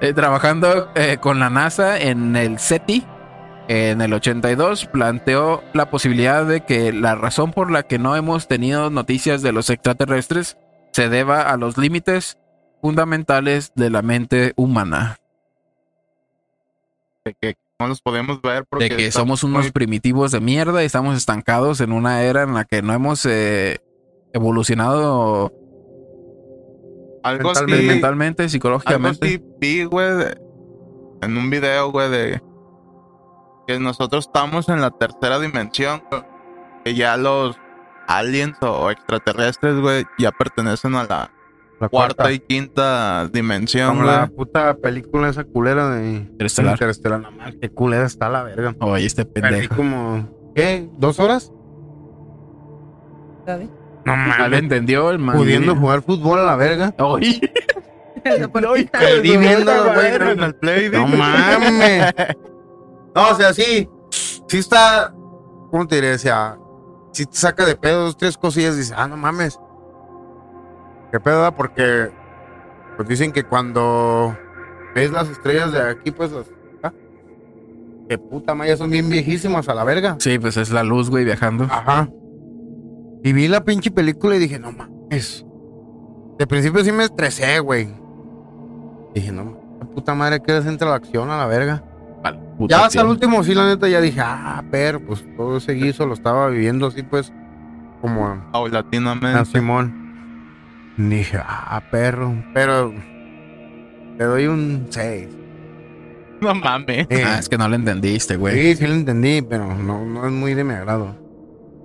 Eh, 0.00 0.14
trabajando 0.14 0.90
eh, 0.94 1.18
con 1.20 1.38
la 1.38 1.50
NASA 1.50 1.98
en 1.98 2.34
el 2.34 2.58
SETI, 2.58 3.06
en 3.72 4.00
el 4.00 4.12
82, 4.12 4.86
planteó 4.86 5.62
la 5.74 5.90
posibilidad 5.90 6.44
de 6.44 6.62
que 6.62 6.92
la 6.92 7.14
razón 7.14 7.52
por 7.52 7.70
la 7.70 7.84
que 7.84 8.00
no 8.00 8.16
hemos 8.16 8.48
tenido 8.48 8.90
noticias 8.90 9.42
de 9.42 9.52
los 9.52 9.70
extraterrestres 9.70 10.58
se 10.92 11.08
deba 11.08 11.42
a 11.42 11.56
los 11.56 11.78
límites 11.78 12.36
fundamentales 12.82 13.70
de 13.76 13.90
la 13.90 14.02
mente 14.02 14.54
humana. 14.56 15.18
De 17.24 17.36
que 17.40 17.54
no 17.78 17.86
los 17.86 18.00
podemos 18.02 18.42
ver 18.42 18.64
porque 18.68 18.88
De 18.88 18.96
que 18.96 19.12
somos 19.12 19.44
unos 19.44 19.62
muy- 19.66 19.70
primitivos 19.70 20.32
de 20.32 20.40
mierda 20.40 20.82
y 20.82 20.86
estamos 20.86 21.16
estancados 21.16 21.80
en 21.80 21.92
una 21.92 22.24
era 22.24 22.42
en 22.42 22.54
la 22.54 22.64
que 22.64 22.82
no 22.82 22.92
hemos 22.92 23.24
eh, 23.24 23.78
evolucionado 24.32 25.52
algo 27.22 27.52
mentalmente. 27.68 28.42
algo 28.42 28.50
psicológicamente. 28.50 29.26
así 29.26 29.44
vi, 29.60 29.84
güey, 29.84 30.08
en 31.22 31.36
un 31.36 31.50
video, 31.50 31.92
güey, 31.92 32.10
de 32.10 32.42
que 33.74 33.80
nosotros 33.80 34.26
estamos 34.26 34.68
en 34.68 34.80
la 34.80 34.90
tercera 34.90 35.38
dimensión, 35.38 36.02
güey, 36.10 36.22
que 36.84 36.94
ya 36.94 37.16
los 37.16 37.56
aliens 38.08 38.56
o 38.62 38.90
extraterrestres, 38.90 39.76
güey, 39.80 40.04
ya 40.18 40.30
pertenecen 40.32 40.94
a 40.96 41.04
la 41.04 41.30
La 41.78 41.88
cuarta 41.88 42.30
y 42.32 42.40
quinta 42.40 43.28
dimensión, 43.32 43.88
Como 43.90 44.02
güey. 44.02 44.14
la 44.16 44.26
puta 44.26 44.74
película 44.74 45.28
esa 45.28 45.44
culera 45.44 45.88
de 45.90 46.12
Interestelar. 46.14 46.72
Interestelar. 46.74 47.20
Nada 47.20 47.34
más, 47.34 47.54
qué 47.60 47.70
culera 47.70 48.04
está 48.06 48.28
la 48.28 48.42
verga. 48.42 48.74
Oye, 48.80 49.06
este 49.06 49.24
Perdí 49.24 49.48
pendejo. 49.50 49.76
como, 49.76 50.52
¿qué? 50.54 50.88
¿Dos 50.98 51.18
horas? 51.20 51.52
¿Sabe? 53.46 53.68
No 54.04 54.16
le 54.16 54.26
mames. 54.26 54.58
entendió 54.58 55.10
el 55.10 55.18
man. 55.18 55.36
Pudiendo 55.36 55.74
jugar 55.76 56.02
fútbol 56.02 56.38
a 56.40 56.42
la 56.44 56.56
verga. 56.56 56.94
Oye. 56.98 57.40
Perdí 58.22 59.36
viéndolo, 59.36 59.94
güey. 59.94 60.14
en 60.14 60.40
el 60.40 60.54
play, 60.56 60.90
No 60.90 61.06
mames. 61.06 62.12
No, 63.14 63.30
o 63.30 63.34
sea, 63.34 63.52
sí. 63.52 63.88
Sí 64.48 64.58
está. 64.58 65.12
¿Cómo 65.70 65.86
te 65.86 65.96
diré? 65.96 66.14
O 66.14 66.18
sea, 66.18 66.58
si 67.12 67.26
te 67.26 67.36
saca 67.36 67.64
de 67.64 67.76
pedo 67.76 68.04
dos, 68.04 68.16
tres 68.16 68.36
cosillas, 68.36 68.76
dices, 68.76 68.94
ah, 68.96 69.08
no 69.08 69.16
mames. 69.16 69.58
¿Qué 71.12 71.20
pedo? 71.20 71.42
da? 71.42 71.54
Porque 71.54 72.10
pues 72.96 73.08
dicen 73.08 73.32
que 73.32 73.44
cuando 73.44 74.36
ves 74.94 75.10
las 75.10 75.28
estrellas 75.28 75.72
de 75.72 75.80
aquí, 75.80 76.10
pues 76.10 76.32
las. 76.32 76.46
acá, 76.78 76.94
Que 78.08 78.18
puta 78.18 78.54
madre, 78.54 78.76
son 78.76 78.90
bien 78.90 79.08
viejísimas 79.08 79.68
a 79.68 79.74
la 79.74 79.84
verga. 79.84 80.16
Sí, 80.18 80.38
pues 80.38 80.56
es 80.56 80.70
la 80.70 80.82
luz, 80.82 81.10
güey, 81.10 81.24
viajando. 81.24 81.64
Ajá. 81.64 82.08
Y 83.22 83.32
vi 83.32 83.48
la 83.48 83.64
pinche 83.64 83.90
película 83.90 84.36
y 84.36 84.38
dije, 84.38 84.58
no 84.58 84.72
mames. 84.72 85.44
De 86.38 86.46
principio 86.46 86.82
sí 86.84 86.92
me 86.92 87.04
estresé, 87.04 87.58
güey. 87.60 87.88
Dije, 89.14 89.32
no, 89.32 89.58
la 89.80 89.86
puta 89.86 90.14
madre, 90.14 90.40
que 90.40 90.56
entra 90.56 90.88
la 90.88 90.96
acción 90.96 91.30
a 91.30 91.36
la 91.38 91.46
verga. 91.46 91.84
Vale, 92.22 92.38
puta 92.58 92.76
Ya 92.76 92.84
hasta 92.86 93.00
el 93.02 93.06
último, 93.08 93.42
sí, 93.44 93.54
la 93.54 93.66
neta, 93.66 93.88
ya 93.88 94.00
dije, 94.00 94.20
ah, 94.22 94.62
pero 94.70 95.00
pues 95.00 95.24
todo 95.36 95.56
ese 95.58 95.72
guiso 95.72 96.06
lo 96.06 96.14
estaba 96.14 96.48
viviendo 96.48 96.86
así, 96.86 97.02
pues, 97.02 97.32
como 98.00 98.26
a 98.26 98.50
Paulatinamente. 98.52 99.44
Simón. 99.46 99.94
Dije, 100.96 101.38
ah, 101.42 101.82
perro. 101.90 102.34
Pero 102.52 102.92
te 104.18 104.24
doy 104.24 104.46
un 104.46 104.86
6. 104.90 105.28
No 106.42 106.54
mames. 106.54 107.06
Ah, 107.24 107.38
es 107.38 107.48
que 107.48 107.56
no 107.58 107.68
lo 107.68 107.74
entendiste, 107.74 108.36
güey. 108.36 108.54
Sí, 108.74 108.76
sí 108.76 108.86
lo 108.86 108.94
entendí, 108.94 109.42
pero 109.42 109.74
no, 109.76 110.04
no 110.04 110.26
es 110.26 110.32
muy 110.32 110.54
de 110.54 110.64
mi 110.64 110.74
agrado. 110.74 111.14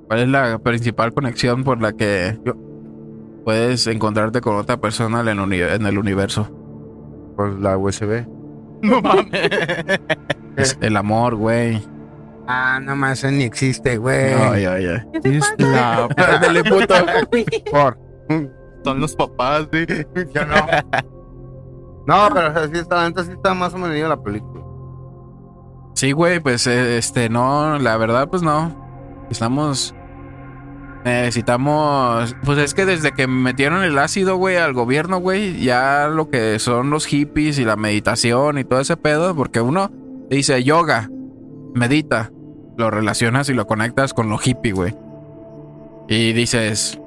¿Cuál 0.07 0.19
es 0.21 0.27
la 0.29 0.59
principal 0.59 1.13
conexión 1.13 1.63
por 1.63 1.81
la 1.81 1.93
que 1.93 2.37
puedes 3.43 3.87
encontrarte 3.87 4.41
con 4.41 4.55
otra 4.55 4.77
persona 4.77 5.21
en 5.21 5.27
el, 5.29 5.39
uni- 5.39 5.61
en 5.61 5.85
el 5.85 5.97
universo? 5.97 6.49
Pues 7.35 7.53
la 7.59 7.77
USB. 7.77 8.25
No 8.89 9.01
mames. 9.01 9.29
Es 10.57 10.77
el 10.81 10.95
amor, 10.95 11.35
güey. 11.35 11.81
Ah, 12.47 12.79
no 12.81 12.95
más, 12.95 13.19
eso 13.19 13.31
ni 13.31 13.43
existe, 13.43 13.97
güey. 13.97 14.33
Ay, 14.33 14.65
ay, 14.65 14.85
ay. 14.85 15.39
La- 15.57 16.07
Ándale, 16.15 16.63
puto. 16.63 16.93
Por. 17.71 17.97
Son 18.83 18.99
los 19.01 19.15
papás, 19.15 19.67
sí. 19.73 19.85
Yo 20.33 20.45
no. 20.45 20.55
No, 22.07 22.29
pero 22.33 22.49
o 22.49 22.53
sea, 22.53 22.67
sí 22.67 22.77
está, 22.77 22.95
la 22.97 23.09
neta 23.09 23.23
sí 23.23 23.31
está 23.31 23.53
más 23.53 23.73
o 23.73 23.77
menos 23.79 24.09
la 24.09 24.21
película. 24.21 24.63
Sí, 25.95 26.11
güey, 26.11 26.39
pues 26.39 26.67
eh, 26.67 26.97
este, 26.97 27.29
no, 27.29 27.79
la 27.79 27.97
verdad, 27.97 28.29
pues 28.29 28.43
no. 28.43 29.25
Estamos. 29.29 29.95
Necesitamos. 31.05 32.35
Pues 32.43 32.57
es 32.57 32.73
que 32.73 32.85
desde 32.85 33.11
que 33.11 33.27
metieron 33.27 33.83
el 33.83 33.97
ácido, 33.99 34.37
güey, 34.37 34.57
al 34.57 34.73
gobierno, 34.73 35.19
güey, 35.19 35.59
ya 35.61 36.07
lo 36.07 36.29
que 36.29 36.57
son 36.59 36.89
los 36.89 37.05
hippies 37.05 37.59
y 37.59 37.63
la 37.63 37.75
meditación 37.75 38.57
y 38.57 38.63
todo 38.63 38.79
ese 38.79 38.97
pedo, 38.97 39.35
porque 39.35 39.61
uno 39.61 39.91
dice 40.29 40.63
yoga, 40.63 41.09
medita, 41.75 42.31
lo 42.77 42.89
relacionas 42.89 43.47
y 43.49 43.53
lo 43.53 43.67
conectas 43.67 44.13
con 44.15 44.29
lo 44.29 44.39
hippie, 44.43 44.73
güey. 44.73 44.95
Y 46.09 46.33
dices. 46.33 46.99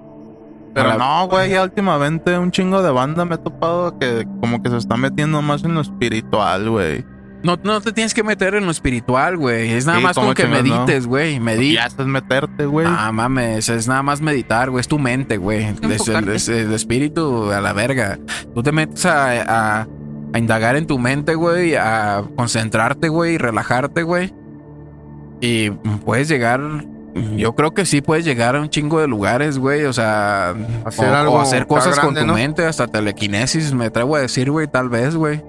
Pero 0.74 0.90
la- 0.90 0.96
no, 0.98 1.28
güey, 1.28 1.50
ya 1.50 1.64
últimamente 1.64 2.38
un 2.38 2.52
chingo 2.52 2.82
de 2.82 2.90
banda 2.92 3.24
me 3.24 3.34
he 3.34 3.38
topado 3.38 3.98
que 3.98 4.26
como 4.40 4.62
que 4.62 4.70
se 4.70 4.76
está 4.76 4.96
metiendo 4.96 5.42
más 5.42 5.64
en 5.64 5.74
lo 5.74 5.80
espiritual, 5.80 6.70
güey. 6.70 7.04
No, 7.42 7.56
no 7.62 7.80
te 7.80 7.92
tienes 7.92 8.14
que 8.14 8.24
meter 8.24 8.54
en 8.56 8.64
lo 8.64 8.70
espiritual, 8.72 9.36
güey. 9.36 9.70
Es 9.72 9.86
nada 9.86 9.98
Sí, 9.98 10.04
más 10.04 10.14
¿cómo 10.16 10.28
con 10.28 10.34
que 10.34 10.44
no? 10.44 10.50
medites, 10.50 11.06
güey. 11.06 11.38
Medita. 11.38 11.82
Ya 11.82 11.86
estás 11.86 12.06
meterte, 12.06 12.66
güey. 12.66 12.86
Ah, 12.88 13.12
mames, 13.12 13.68
es 13.68 13.86
nada 13.86 14.02
más 14.02 14.20
meditar, 14.20 14.70
güey. 14.70 14.80
Es 14.80 14.88
tu 14.88 14.98
mente, 14.98 15.36
güey. 15.36 15.64
Es 15.68 15.78
el, 15.82 15.92
Enfocarte. 15.92 16.34
es 16.34 16.48
el 16.48 16.72
espíritu 16.72 17.52
a 17.52 17.60
la 17.60 17.72
verga. 17.72 18.18
Tú 18.54 18.62
te 18.62 18.72
metes 18.72 19.06
a, 19.06 19.80
a- 19.82 19.86
a 20.32 20.38
indagar 20.38 20.76
en 20.76 20.86
tu 20.86 20.98
mente, 20.98 21.34
güey, 21.36 21.74
a 21.76 22.22
concentrarte, 22.36 23.08
güey, 23.08 23.34
y 23.34 23.38
relajarte, 23.38 24.02
güey. 24.02 24.34
Y 25.40 25.70
puedes 26.04 26.28
llegar. 26.28 26.60
Yo 27.36 27.54
creo 27.54 27.72
que 27.72 27.86
sí 27.86 28.00
puedes 28.02 28.24
llegar 28.24 28.54
a 28.56 28.60
un 28.60 28.68
chingo 28.68 29.00
de 29.00 29.08
lugares, 29.08 29.58
güey. 29.58 29.84
O 29.84 29.92
sea, 29.92 30.54
Hacer 30.84 31.08
o, 31.08 31.14
algo 31.16 31.32
o 31.34 31.40
hacer 31.40 31.66
cosas 31.66 31.94
grande, 31.96 32.14
con 32.14 32.14
tu 32.20 32.26
¿no? 32.26 32.34
mente, 32.34 32.66
hasta 32.66 32.86
telequinesis, 32.88 33.72
me 33.72 33.86
atrevo 33.86 34.16
a 34.16 34.20
decir, 34.20 34.50
güey, 34.50 34.66
tal 34.66 34.88
vez, 34.88 35.14
güey. 35.16 35.42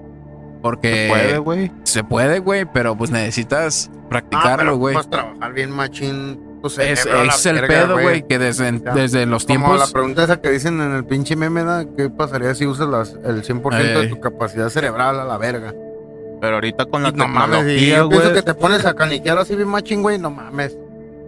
Porque 0.62 1.06
Se 1.06 1.08
puede, 1.08 1.38
güey. 1.38 1.72
se 1.84 2.04
puede, 2.04 2.38
güey, 2.38 2.66
pero 2.70 2.96
pues 2.96 3.10
necesitas 3.10 3.90
Ah, 3.94 4.06
practicarlo, 4.10 4.56
pero 4.58 4.76
güey. 4.76 4.94
Vas 4.96 5.06
a 5.06 5.10
trabajar 5.10 5.52
bien 5.52 5.70
machín 5.70 6.40
puto 6.60 6.80
Es, 6.80 7.06
el 7.46 7.54
verga, 7.54 7.68
pedo, 7.68 8.00
güey, 8.00 8.26
que 8.26 8.38
desde, 8.38 8.72
los 9.26 9.46
Como 9.46 9.58
la 9.58 9.84
tiempos... 9.84 9.92
pregunta 9.92 10.24
esa 10.24 10.40
que 10.40 10.50
dicen 10.50 10.80
en 10.80 10.92
el 10.92 11.04
pinche 11.04 11.36
meme, 11.36 11.62
¿no? 11.62 11.96
¿qué 11.96 12.10
pasaría 12.10 12.54
si 12.54 12.66
usas 12.66 12.88
las, 12.88 13.14
el 13.24 13.42
100% 13.42 14.00
de 14.00 14.08
tu 14.08 14.20
capacidad 14.20 14.68
cerebral 14.68 15.20
a 15.20 15.24
la 15.24 15.38
verga? 15.38 15.72
Pero 16.40 16.54
ahorita 16.54 16.86
con 16.86 17.02
la 17.02 17.12
no 17.12 17.28
mames, 17.28 17.58
tecnología, 17.58 17.96
yo 17.98 18.08
pienso 18.08 18.28
güey. 18.30 18.34
que 18.36 18.42
te 18.42 18.54
pones 18.54 18.84
a 18.84 18.94
caniquear 18.94 19.38
así 19.38 19.54
bien 19.54 19.68
machín, 19.68 20.02
güey, 20.02 20.18
no 20.18 20.30
mames. 20.30 20.76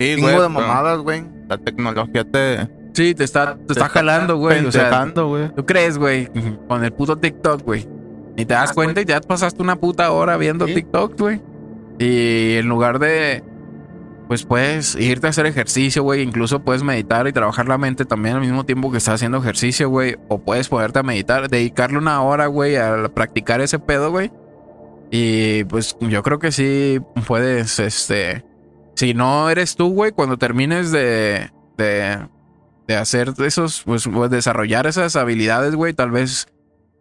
Sí, 0.01 0.21
güey, 0.21 0.41
de 0.41 0.49
mamadas, 0.49 0.99
güey. 0.99 1.25
La 1.49 1.59
tecnología 1.59 2.25
te, 2.25 2.69
Sí, 2.95 3.15
te 3.15 3.25
está, 3.25 3.57
te 3.67 3.73
está 3.73 3.89
jalando, 3.89 4.37
güey. 4.37 4.65
O 4.65 4.73
sea. 4.73 5.07
¿tú 5.15 5.65
crees, 5.65 5.99
güey? 5.99 6.29
Con 6.69 6.85
el 6.85 6.93
puto 6.93 7.17
TikTok, 7.17 7.63
güey. 7.63 7.89
Y 8.37 8.45
te 8.47 8.55
das 8.55 8.73
cuenta 8.73 9.01
y 9.01 9.05
ya 9.05 9.21
pasaste 9.21 9.63
una 9.63 9.77
puta 9.77 10.11
hora 10.13 10.37
viendo 10.37 10.67
Sí. 10.67 10.75
TikTok, 10.75 11.19
güey. 11.19 11.41
Y 11.99 12.57
en 12.57 12.69
lugar 12.69 12.99
de... 12.99 13.45
Pues 14.29 14.45
puedes 14.47 14.95
irte 14.95 15.27
a 15.27 15.31
hacer 15.31 15.45
ejercicio, 15.45 16.03
güey. 16.03 16.23
Incluso 16.23 16.61
puedes 16.63 16.83
meditar 16.83 17.27
y 17.27 17.33
trabajar 17.33 17.69
la 17.69 17.77
mente 17.77 18.07
también 18.07 18.37
al 18.37 18.41
mismo 18.41 18.65
tiempo 18.65 18.91
que 18.91 18.97
estás 18.99 19.15
haciendo 19.17 19.39
ejercicio, 19.39 19.91
güey. 19.91 20.17
O 20.29 20.39
puedes 20.39 20.69
ponerte 20.69 21.01
a 21.01 21.03
meditar, 21.03 21.51
dedicarle 21.51 21.99
una 21.99 22.23
hora, 22.23 22.47
güey, 22.47 22.77
a 22.77 23.11
practicar 23.15 23.61
ese 23.61 23.79
pedo, 23.79 24.11
güey. 24.11 24.33
Y 25.11 25.65
pues 25.65 25.97
yo 26.01 26.23
creo 26.23 26.39
que 26.39 26.53
sí 26.53 27.01
puedes, 27.27 27.79
este... 27.79 28.45
Si 28.95 29.13
no 29.15 29.51
eres 29.51 29.75
tú, 29.77 29.93
güey, 29.93 30.13
cuando 30.13 30.39
termines 30.39 30.93
de, 30.93 31.51
de, 31.77 32.19
de 32.87 32.97
hacer 32.97 33.33
esos, 33.39 33.83
pues, 33.85 34.07
pues, 34.07 34.31
desarrollar 34.31 34.87
esas 34.87 35.17
habilidades, 35.17 35.75
güey, 35.75 35.93
tal 35.93 36.11
vez 36.11 36.47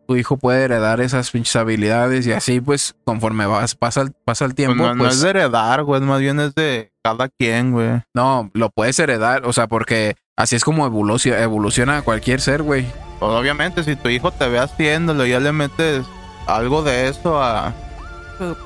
tu 0.07 0.15
hijo 0.15 0.37
puede 0.37 0.63
heredar 0.65 0.99
esas 1.01 1.31
pinches 1.31 1.55
habilidades 1.55 2.27
y 2.27 2.33
así, 2.33 2.59
pues, 2.59 2.95
conforme 3.05 3.45
vas, 3.45 3.75
pasa, 3.75 4.01
el- 4.01 4.11
pasa 4.25 4.45
el 4.45 4.51
Pues 4.51 4.55
tiempo, 4.55 4.83
no, 4.83 4.95
no 4.95 5.03
pues, 5.03 5.15
es 5.15 5.21
de 5.21 5.29
heredar, 5.29 5.83
güey. 5.83 6.01
Más 6.01 6.19
bien 6.19 6.39
es 6.39 6.53
de 6.55 6.91
cada 7.03 7.29
quien, 7.29 7.71
güey. 7.71 8.01
no, 8.13 8.49
lo 8.53 8.69
puedes 8.69 8.99
heredar, 8.99 9.45
o 9.45 9.53
sea, 9.53 9.67
porque 9.67 10.15
así 10.35 10.55
es 10.55 10.63
como 10.63 10.85
evoluciona, 10.85 11.39
evoluciona 11.39 12.01
cualquier 12.01 12.41
ser, 12.41 12.61
güey. 12.63 12.85
Pues 13.19 13.31
obviamente, 13.31 13.83
si 13.83 13.95
tu 13.95 14.09
hijo 14.09 14.31
te 14.31 14.47
ve 14.47 14.59
haciéndolo, 14.59 15.25
ya 15.25 15.39
le 15.39 15.51
metes 15.51 16.03
algo 16.47 16.81
de 16.83 17.07
eso 17.07 17.41
a, 17.41 17.73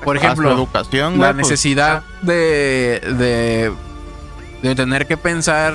Por 0.02 0.16
a 0.16 0.20
su 0.20 0.24
ejemplo, 0.26 0.52
educación, 0.52 1.18
la 1.20 1.26
pues, 1.34 1.36
necesidad 1.36 2.02
de, 2.22 3.00
de, 3.18 3.72
de 4.62 4.74
tener 4.74 5.06
que 5.06 5.16
pensar 5.18 5.74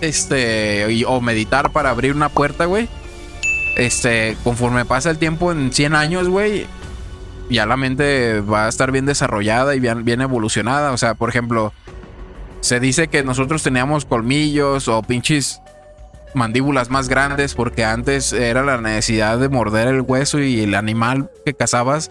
este 0.00 0.90
y- 0.92 1.04
o 1.04 1.20
meditar 1.20 1.70
para 1.70 1.90
abrir 1.90 2.14
una 2.14 2.28
puerta, 2.28 2.64
güey. 2.64 2.88
Este, 3.76 4.36
conforme 4.42 4.84
pasa 4.84 5.10
el 5.10 5.18
tiempo 5.18 5.52
en 5.52 5.72
100 5.72 5.94
años, 5.94 6.28
güey, 6.28 6.66
ya 7.50 7.66
la 7.66 7.76
mente 7.76 8.40
va 8.40 8.66
a 8.66 8.68
estar 8.68 8.90
bien 8.90 9.06
desarrollada 9.06 9.74
y 9.74 9.80
bien, 9.80 10.04
bien 10.04 10.20
evolucionada. 10.20 10.92
O 10.92 10.96
sea, 10.96 11.14
por 11.14 11.28
ejemplo, 11.28 11.72
se 12.60 12.80
dice 12.80 13.08
que 13.08 13.22
nosotros 13.22 13.62
teníamos 13.62 14.04
colmillos 14.04 14.88
o 14.88 15.02
pinches 15.02 15.60
mandíbulas 16.34 16.90
más 16.90 17.08
grandes 17.08 17.54
porque 17.54 17.84
antes 17.84 18.32
era 18.32 18.62
la 18.62 18.80
necesidad 18.80 19.38
de 19.38 19.48
morder 19.48 19.88
el 19.88 20.00
hueso 20.02 20.40
y 20.40 20.60
el 20.60 20.74
animal 20.74 21.30
que 21.44 21.54
cazabas 21.54 22.10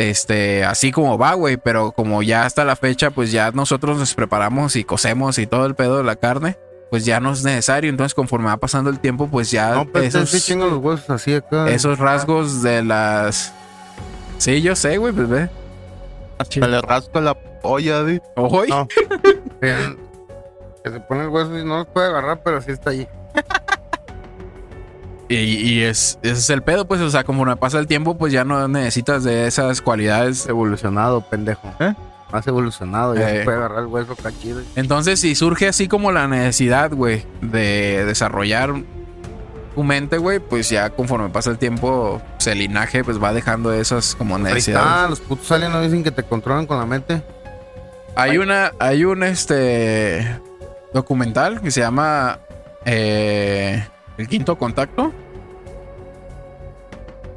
este, 0.00 0.64
así 0.64 0.92
como 0.92 1.18
va, 1.18 1.34
güey, 1.34 1.58
pero 1.58 1.92
como 1.92 2.22
ya 2.22 2.46
hasta 2.46 2.64
la 2.64 2.74
fecha, 2.74 3.10
pues 3.10 3.32
ya 3.32 3.50
nosotros 3.50 3.98
nos 3.98 4.14
preparamos 4.14 4.74
y 4.76 4.84
cocemos 4.84 5.38
y 5.38 5.46
todo 5.46 5.66
el 5.66 5.74
pedo 5.74 5.98
de 5.98 6.04
la 6.04 6.16
carne, 6.16 6.56
pues 6.90 7.04
ya 7.04 7.20
no 7.20 7.32
es 7.32 7.44
necesario. 7.44 7.88
Entonces, 7.88 8.14
conforme 8.14 8.46
va 8.46 8.56
pasando 8.56 8.90
el 8.90 8.98
tiempo, 8.98 9.28
pues 9.28 9.50
ya 9.50 9.74
No, 9.74 9.86
pero 9.86 10.04
esos, 10.04 10.28
sí 10.28 10.54
los 10.56 10.74
huesos 10.78 11.08
así 11.08 11.34
acá. 11.34 11.68
esos 11.70 11.98
rasgos 11.98 12.62
de 12.62 12.82
las. 12.82 13.52
Sí, 14.38 14.60
yo 14.60 14.74
sé, 14.74 14.98
güey, 14.98 15.12
pues 15.12 15.28
ve. 15.28 15.48
hasta 16.38 16.66
le 16.66 16.80
rasco 16.80 17.20
la 17.20 17.34
polla, 17.34 18.04
di. 18.04 18.20
Ojo, 18.36 18.66
No. 18.66 18.88
Que, 20.82 20.90
se 20.90 21.00
pone 21.00 21.24
el 21.24 21.28
hueso 21.28 21.58
y 21.58 21.62
no 21.62 21.78
los 21.78 21.86
puede 21.88 22.06
agarrar, 22.06 22.42
pero 22.42 22.62
sí 22.62 22.72
está 22.72 22.90
ahí. 22.90 23.06
Y, 25.28 25.36
y 25.36 25.82
es, 25.82 26.18
ese 26.22 26.32
es 26.32 26.50
el 26.50 26.60
pedo, 26.60 26.88
pues, 26.88 27.00
o 27.00 27.08
sea, 27.08 27.22
conforme 27.22 27.54
pasa 27.54 27.78
el 27.78 27.86
tiempo, 27.86 28.18
pues 28.18 28.32
ya 28.32 28.42
no 28.42 28.66
necesitas 28.66 29.22
de 29.22 29.46
esas 29.46 29.80
cualidades. 29.80 30.48
Evolucionado, 30.48 31.20
pendejo. 31.20 31.72
¿Eh? 31.78 31.94
Más 32.32 32.46
evolucionado, 32.46 33.14
ya 33.16 33.28
Eh. 33.30 33.38
se 33.38 33.44
puede 33.44 33.56
agarrar 33.58 33.80
el 33.80 33.86
hueso 33.86 34.12
acá 34.12 34.30
chido. 34.40 34.60
Entonces, 34.76 35.18
si 35.20 35.34
surge 35.34 35.66
así 35.68 35.88
como 35.88 36.12
la 36.12 36.28
necesidad, 36.28 36.92
güey, 36.92 37.24
de 37.40 38.04
desarrollar 38.06 38.72
tu 39.74 39.82
mente, 39.82 40.18
güey, 40.18 40.38
pues 40.38 40.68
ya 40.70 40.90
conforme 40.90 41.28
pasa 41.30 41.50
el 41.50 41.58
tiempo, 41.58 42.20
pues, 42.36 42.46
el 42.48 42.58
linaje 42.58 43.02
pues 43.04 43.22
va 43.22 43.32
dejando 43.32 43.72
esas 43.72 44.14
como 44.14 44.38
necesidades. 44.38 44.86
está, 44.88 45.08
los 45.08 45.20
putos 45.20 45.50
aliens 45.52 45.72
no 45.72 45.80
dicen 45.80 46.02
que 46.04 46.10
te 46.10 46.22
controlan 46.22 46.66
con 46.66 46.78
la 46.78 46.86
mente. 46.86 47.22
Hay 48.16 48.38
una, 48.38 48.72
hay 48.80 49.04
un 49.04 49.22
este 49.22 50.38
documental 50.92 51.60
que 51.60 51.70
se 51.70 51.80
llama 51.80 52.40
eh, 52.84 53.84
El 54.18 54.28
Quinto 54.28 54.56
Contacto. 54.58 55.12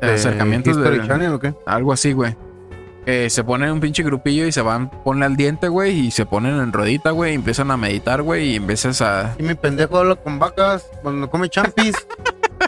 De 0.02 0.10
Eh, 0.12 0.14
acercamientos 0.16 0.76
History 0.76 1.00
de 1.00 1.08
Channel 1.08 1.34
o 1.34 1.40
qué? 1.40 1.54
algo 1.66 1.94
así, 1.94 2.12
güey. 2.14 2.36
Que 3.06 3.30
se 3.30 3.44
ponen 3.44 3.72
un 3.72 3.80
pinche 3.80 4.02
grupillo 4.02 4.48
y 4.48 4.52
se 4.52 4.62
van, 4.62 4.90
ponle 4.90 5.26
al 5.26 5.36
diente, 5.36 5.68
güey, 5.68 6.08
y 6.08 6.12
se 6.12 6.26
ponen 6.26 6.60
en 6.60 6.72
rodita, 6.72 7.12
güey, 7.12 7.34
y 7.34 7.36
empiezan 7.36 7.70
a 7.72 7.78
meditar, 7.78 8.22
güey, 8.22 8.52
y 8.52 8.56
empiezas 8.56 9.02
a. 9.02 9.36
Y 9.38 9.44
mi 9.44 9.56
pendejo 9.56 9.98
habla 9.98 10.16
con 10.16 10.40
vacas 10.40 10.90
cuando 11.02 11.30
come 11.30 11.50
champis. 11.50 11.96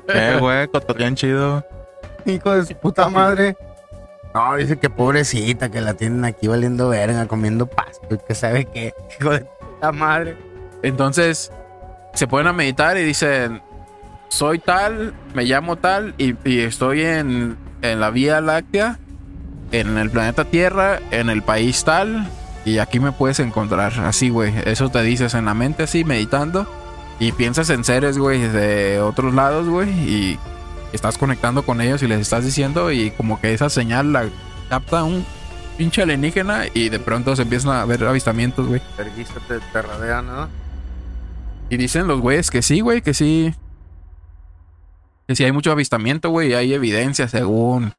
Eh, 0.09 0.37
güey, 0.39 0.67
cotorrean 0.67 1.15
chido. 1.15 1.65
Hijo 2.25 2.51
de 2.51 2.65
su 2.65 2.75
puta 2.75 3.07
madre. 3.09 3.55
No, 4.33 4.55
dice 4.57 4.77
que 4.77 4.89
pobrecita, 4.89 5.71
que 5.71 5.79
la 5.79 5.93
tienen 5.93 6.25
aquí 6.25 6.47
valiendo 6.47 6.89
verga, 6.89 7.25
comiendo 7.27 7.65
pasto 7.65 8.15
y 8.15 8.17
que 8.17 8.35
sabe 8.35 8.65
qué. 8.65 8.93
Hijo 9.17 9.31
de 9.31 9.39
puta 9.39 9.91
madre. 9.93 10.37
Entonces, 10.83 11.51
se 12.13 12.27
ponen 12.27 12.47
a 12.47 12.53
meditar 12.53 12.97
y 12.97 13.03
dicen, 13.03 13.61
soy 14.27 14.59
tal, 14.59 15.13
me 15.33 15.45
llamo 15.45 15.77
tal 15.77 16.13
y, 16.17 16.35
y 16.43 16.59
estoy 16.59 17.01
en, 17.01 17.57
en 17.81 17.99
la 17.99 18.09
Vía 18.09 18.41
Láctea, 18.41 18.99
en 19.71 19.97
el 19.97 20.09
planeta 20.09 20.45
Tierra, 20.45 20.99
en 21.11 21.29
el 21.29 21.41
país 21.41 21.83
tal, 21.83 22.27
y 22.65 22.79
aquí 22.79 22.99
me 22.99 23.11
puedes 23.11 23.39
encontrar. 23.39 23.93
Así, 23.99 24.29
güey. 24.29 24.53
Eso 24.65 24.89
te 24.89 25.01
dices 25.03 25.33
en 25.35 25.45
la 25.45 25.53
mente, 25.53 25.83
así, 25.83 26.03
meditando. 26.03 26.67
Y 27.19 27.31
piensas 27.31 27.69
en 27.69 27.83
seres, 27.83 28.17
güey, 28.17 28.41
de 28.41 28.99
otros 28.99 29.33
lados, 29.33 29.69
güey, 29.69 29.89
y 29.89 30.39
estás 30.91 31.17
conectando 31.17 31.63
con 31.63 31.79
ellos 31.79 32.03
y 32.03 32.07
les 32.07 32.19
estás 32.19 32.43
diciendo, 32.43 32.91
y 32.91 33.11
como 33.11 33.39
que 33.39 33.53
esa 33.53 33.69
señal 33.69 34.11
la 34.11 34.25
capta 34.69 35.03
un 35.03 35.25
pinche 35.77 36.01
alienígena, 36.01 36.65
y 36.73 36.89
de 36.89 36.99
pronto 36.99 37.35
se 37.35 37.43
empiezan 37.43 37.71
a 37.71 37.85
ver 37.85 38.03
avistamientos, 38.03 38.67
güey. 38.67 38.81
Te, 38.97 39.59
te 39.59 39.81
radea, 39.81 40.21
¿no? 40.21 40.49
Y 41.69 41.77
dicen 41.77 42.07
los 42.07 42.19
güeyes 42.19 42.51
que 42.51 42.61
sí, 42.61 42.81
güey, 42.81 43.01
que 43.01 43.13
sí. 43.13 43.53
Que 45.27 45.35
sí 45.35 45.43
hay 45.43 45.51
mucho 45.51 45.71
avistamiento, 45.71 46.29
güey, 46.29 46.49
y 46.49 46.53
hay 46.53 46.73
evidencia 46.73 47.27
según. 47.27 47.93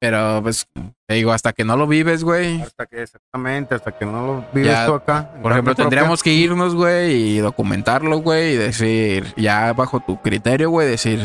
Pero, 0.00 0.40
pues, 0.42 0.68
te 1.06 1.14
digo, 1.14 1.32
hasta 1.32 1.52
que 1.52 1.64
no 1.64 1.76
lo 1.76 1.86
vives, 1.86 2.22
güey. 2.22 2.60
Hasta 2.62 2.86
que 2.86 3.02
exactamente, 3.02 3.74
hasta 3.74 3.90
que 3.92 4.06
no 4.06 4.26
lo 4.26 4.44
vives 4.52 4.72
Ya, 4.72 4.86
tú 4.86 4.94
acá. 4.94 5.30
Por 5.42 5.50
ejemplo, 5.52 5.74
tendríamos 5.74 6.22
que 6.22 6.32
irnos, 6.32 6.74
güey, 6.74 7.14
y 7.14 7.38
documentarlo, 7.38 8.18
güey, 8.18 8.52
y 8.52 8.56
decir, 8.56 9.34
ya 9.36 9.72
bajo 9.72 9.98
tu 10.00 10.20
criterio, 10.22 10.70
güey, 10.70 10.88
decir, 10.88 11.20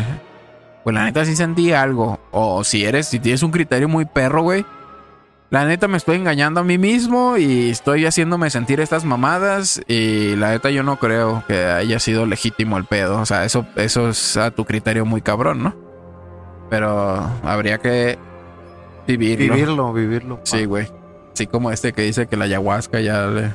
pues 0.84 0.94
la 0.94 1.06
neta 1.06 1.24
sí 1.26 1.36
sentí 1.36 1.72
algo. 1.72 2.20
O 2.32 2.64
si 2.64 2.84
eres, 2.84 3.08
si 3.08 3.20
tienes 3.20 3.44
un 3.44 3.52
criterio 3.52 3.88
muy 3.88 4.06
perro, 4.06 4.42
güey, 4.42 4.66
la 5.54 5.66
neta 5.66 5.88
me 5.88 5.98
estoy 5.98 6.16
engañando 6.16 6.62
a 6.62 6.64
mí 6.64 6.80
mismo 6.80 7.38
y 7.38 7.70
estoy 7.70 8.08
haciéndome 8.08 8.50
sentir 8.50 8.80
estas 8.80 9.06
mamadas. 9.06 9.84
Y 9.88 10.36
la 10.36 10.50
neta 10.50 10.72
yo 10.72 10.82
no 10.82 10.98
creo 10.98 11.44
que 11.48 11.64
haya 11.66 12.00
sido 12.00 12.26
legítimo 12.26 12.76
el 12.80 12.86
pedo. 12.86 13.20
O 13.20 13.26
sea, 13.28 13.46
eso, 13.46 13.64
eso 13.76 14.10
es 14.10 14.36
a 14.36 14.50
tu 14.50 14.66
criterio 14.66 15.06
muy 15.06 15.22
cabrón, 15.22 15.62
¿no? 15.62 15.76
Pero 16.72 17.20
habría 17.44 17.78
que. 17.78 18.18
Vivirlo. 19.08 19.54
Vivirlo, 19.56 19.94
vivirlo. 19.94 20.40
Sí, 20.44 20.66
güey. 20.66 20.88
Así 21.34 21.48
como 21.48 21.72
este 21.72 21.94
que 21.94 22.04
dice 22.04 22.28
que 22.28 22.38
la 22.38 22.46
ayahuasca 22.46 23.00
ya 23.00 23.26
le... 23.28 23.54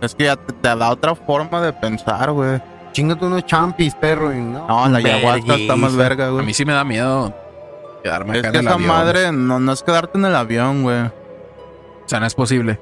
Es 0.00 0.14
que 0.14 0.24
ya 0.24 0.36
te, 0.36 0.52
te 0.52 0.68
da 0.76 0.90
otra 0.90 1.14
forma 1.14 1.60
de 1.60 1.72
pensar, 1.72 2.32
güey. 2.32 2.60
Chingate 2.92 3.24
unos 3.24 3.44
champis, 3.46 3.94
perro. 3.94 4.32
Y 4.32 4.38
no, 4.40 4.66
No, 4.66 4.88
la 4.88 4.98
ayahuasca 4.98 5.54
está 5.54 5.76
más 5.76 5.94
verga. 5.94 6.08
verga, 6.24 6.26
A 6.26 6.30
güey. 6.30 6.46
mí 6.46 6.54
sí 6.54 6.64
me 6.64 6.72
da 6.72 6.82
miedo 6.84 7.32
quedarme 8.02 8.38
Es 8.38 8.44
acá 8.44 8.52
que 8.52 8.58
en 8.58 8.62
el 8.62 8.66
esa 8.66 8.74
avión. 8.74 8.88
madre 8.88 9.32
no, 9.32 9.60
no 9.60 9.72
es 9.72 9.82
quedarte 9.82 10.18
en 10.18 10.24
el 10.24 10.34
avión, 10.34 10.82
güey. 10.82 11.00
O 11.02 11.12
sea, 12.06 12.18
no 12.18 12.26
es 12.26 12.34
posible 12.34 12.80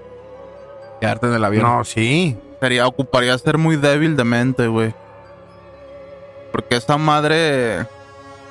quedarte 1.00 1.26
en 1.26 1.34
el 1.34 1.44
avión. 1.44 1.64
No, 1.64 1.84
sí. 1.84 2.36
Sería, 2.60 2.86
ocuparía 2.86 3.36
ser 3.38 3.58
muy 3.58 3.76
débil 3.76 4.16
de 4.16 4.24
mente, 4.24 4.66
güey. 4.68 4.94
Porque 6.52 6.76
esa 6.76 6.96
madre. 6.96 7.86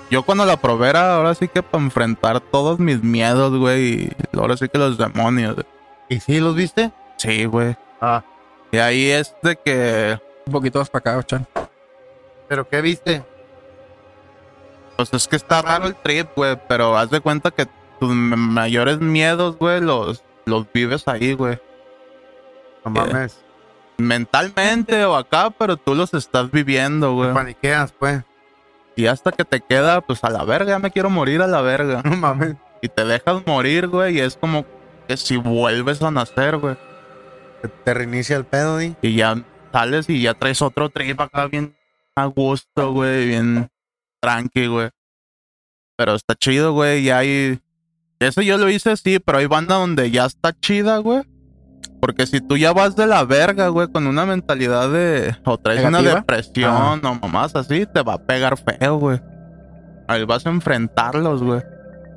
Yo 0.09 0.23
cuando 0.23 0.45
la 0.45 0.57
probé 0.57 0.89
era 0.89 1.15
ahora 1.15 1.35
sí 1.35 1.47
que 1.47 1.61
para 1.61 1.83
enfrentar 1.83 2.39
todos 2.39 2.79
mis 2.79 3.03
miedos, 3.03 3.57
güey. 3.57 4.05
Y 4.05 4.37
ahora 4.37 4.55
sí 4.55 4.69
que 4.69 4.77
los 4.77 4.97
demonios. 4.97 5.55
güey. 5.55 5.65
¿Y 6.09 6.19
sí 6.19 6.39
los 6.39 6.55
viste? 6.55 6.91
Sí, 7.17 7.45
güey. 7.45 7.75
Ah. 7.99 8.23
Y 8.71 8.77
ahí 8.77 9.09
es 9.09 9.35
de 9.43 9.57
que. 9.57 10.19
Un 10.45 10.53
poquito 10.53 10.79
más 10.79 10.89
para 10.89 11.15
acá, 11.17 11.23
Chan. 11.25 11.47
¿Pero 12.47 12.67
qué 12.69 12.81
viste? 12.81 13.23
Pues 14.95 15.13
es 15.13 15.27
que 15.27 15.35
está 15.35 15.61
raro 15.61 15.87
el 15.87 15.95
trip, 15.95 16.29
güey. 16.35 16.57
Pero 16.69 16.97
haz 16.97 17.09
de 17.09 17.19
cuenta 17.19 17.51
que 17.51 17.67
tus 17.99 18.09
mayores 18.13 18.99
miedos, 18.99 19.57
güey, 19.57 19.81
los, 19.81 20.23
los 20.45 20.71
vives 20.71 21.07
ahí, 21.07 21.33
güey. 21.33 21.59
No 22.85 22.91
mames. 22.91 23.43
mentalmente 23.97 25.03
o 25.03 25.15
acá, 25.15 25.49
pero 25.49 25.75
tú 25.75 25.95
los 25.95 26.13
estás 26.13 26.49
viviendo, 26.49 27.13
güey. 27.13 27.33
Paniqueas, 27.33 27.91
pues. 27.91 28.23
Y 28.97 29.05
hasta 29.05 29.31
que 29.31 29.45
te 29.45 29.61
queda, 29.61 30.01
pues 30.01 30.23
a 30.23 30.29
la 30.31 30.43
verga, 30.43 30.71
ya 30.71 30.79
me 30.79 30.89
quiero 30.89 31.11
morir 31.11 31.43
a 31.43 31.47
la 31.47 31.61
verga. 31.61 32.01
No 32.05 32.17
mames. 32.17 32.55
Y 32.81 32.89
te 32.89 33.05
dejas 33.05 33.45
morir, 33.45 33.87
güey, 33.87 34.17
y 34.17 34.19
es 34.19 34.35
como 34.35 34.65
que 35.07 35.15
si 35.17 35.37
vuelves 35.37 36.01
a 36.01 36.09
nacer, 36.09 36.57
güey. 36.57 36.75
Te, 37.83 37.93
reinicia 37.93 38.35
el 38.35 38.45
pedo, 38.45 38.77
di. 38.77 38.95
Y 39.03 39.15
ya 39.15 39.43
sales 39.71 40.09
y 40.09 40.21
ya 40.21 40.33
traes 40.33 40.61
otro 40.63 40.89
trip 40.89 41.19
acá 41.21 41.45
bien 41.45 41.75
a 42.15 42.25
gusto, 42.25 42.91
güey, 42.91 43.27
bien 43.27 43.69
tranqui, 44.19 44.65
güey. 44.65 44.89
Pero 45.95 46.15
está 46.15 46.35
chido, 46.35 46.73
güey, 46.73 47.03
y 47.03 47.09
hay... 47.11 47.61
Eso 48.19 48.41
yo 48.41 48.57
lo 48.57 48.67
hice, 48.67 48.97
sí, 48.97 49.19
pero 49.19 49.37
hay 49.37 49.45
banda 49.45 49.75
donde 49.75 50.09
ya 50.09 50.25
está 50.25 50.53
chida, 50.59 50.97
güey. 50.97 51.21
Porque 51.99 52.27
si 52.27 52.41
tú 52.41 52.57
ya 52.57 52.73
vas 52.73 52.95
de 52.95 53.07
la 53.07 53.23
verga, 53.23 53.69
güey, 53.69 53.87
con 53.87 54.05
una 54.05 54.25
mentalidad 54.25 54.89
de... 54.91 55.35
O 55.45 55.57
traes 55.57 55.83
una 55.83 56.01
depresión 56.01 57.03
o 57.03 57.15
mamás 57.15 57.55
así, 57.55 57.85
te 57.85 58.03
va 58.03 58.13
a 58.13 58.21
pegar 58.21 58.57
feo, 58.57 58.97
güey. 58.97 59.19
Ahí 60.07 60.23
vas 60.23 60.45
a 60.45 60.49
enfrentarlos, 60.49 61.43
güey. 61.43 61.61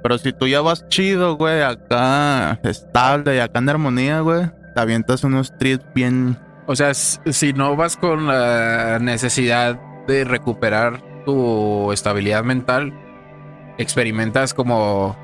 Pero 0.02 0.18
si 0.18 0.32
tú 0.32 0.46
ya 0.46 0.60
vas 0.60 0.86
chido, 0.88 1.36
güey, 1.36 1.62
acá 1.62 2.58
estable 2.62 3.36
y 3.36 3.38
acá 3.38 3.58
en 3.58 3.68
armonía, 3.68 4.20
güey, 4.20 4.50
te 4.74 4.80
avientas 4.80 5.24
unos 5.24 5.56
trips 5.58 5.84
bien 5.94 6.38
O 6.66 6.76
sea, 6.76 6.94
si 6.94 7.52
no 7.52 7.76
vas 7.76 7.96
con 7.96 8.26
la 8.26 8.98
necesidad 9.00 9.78
de 10.06 10.24
recuperar 10.24 11.02
tu 11.24 11.92
estabilidad 11.92 12.44
mental, 12.44 12.94
experimentas 13.78 14.54
como, 14.54 15.16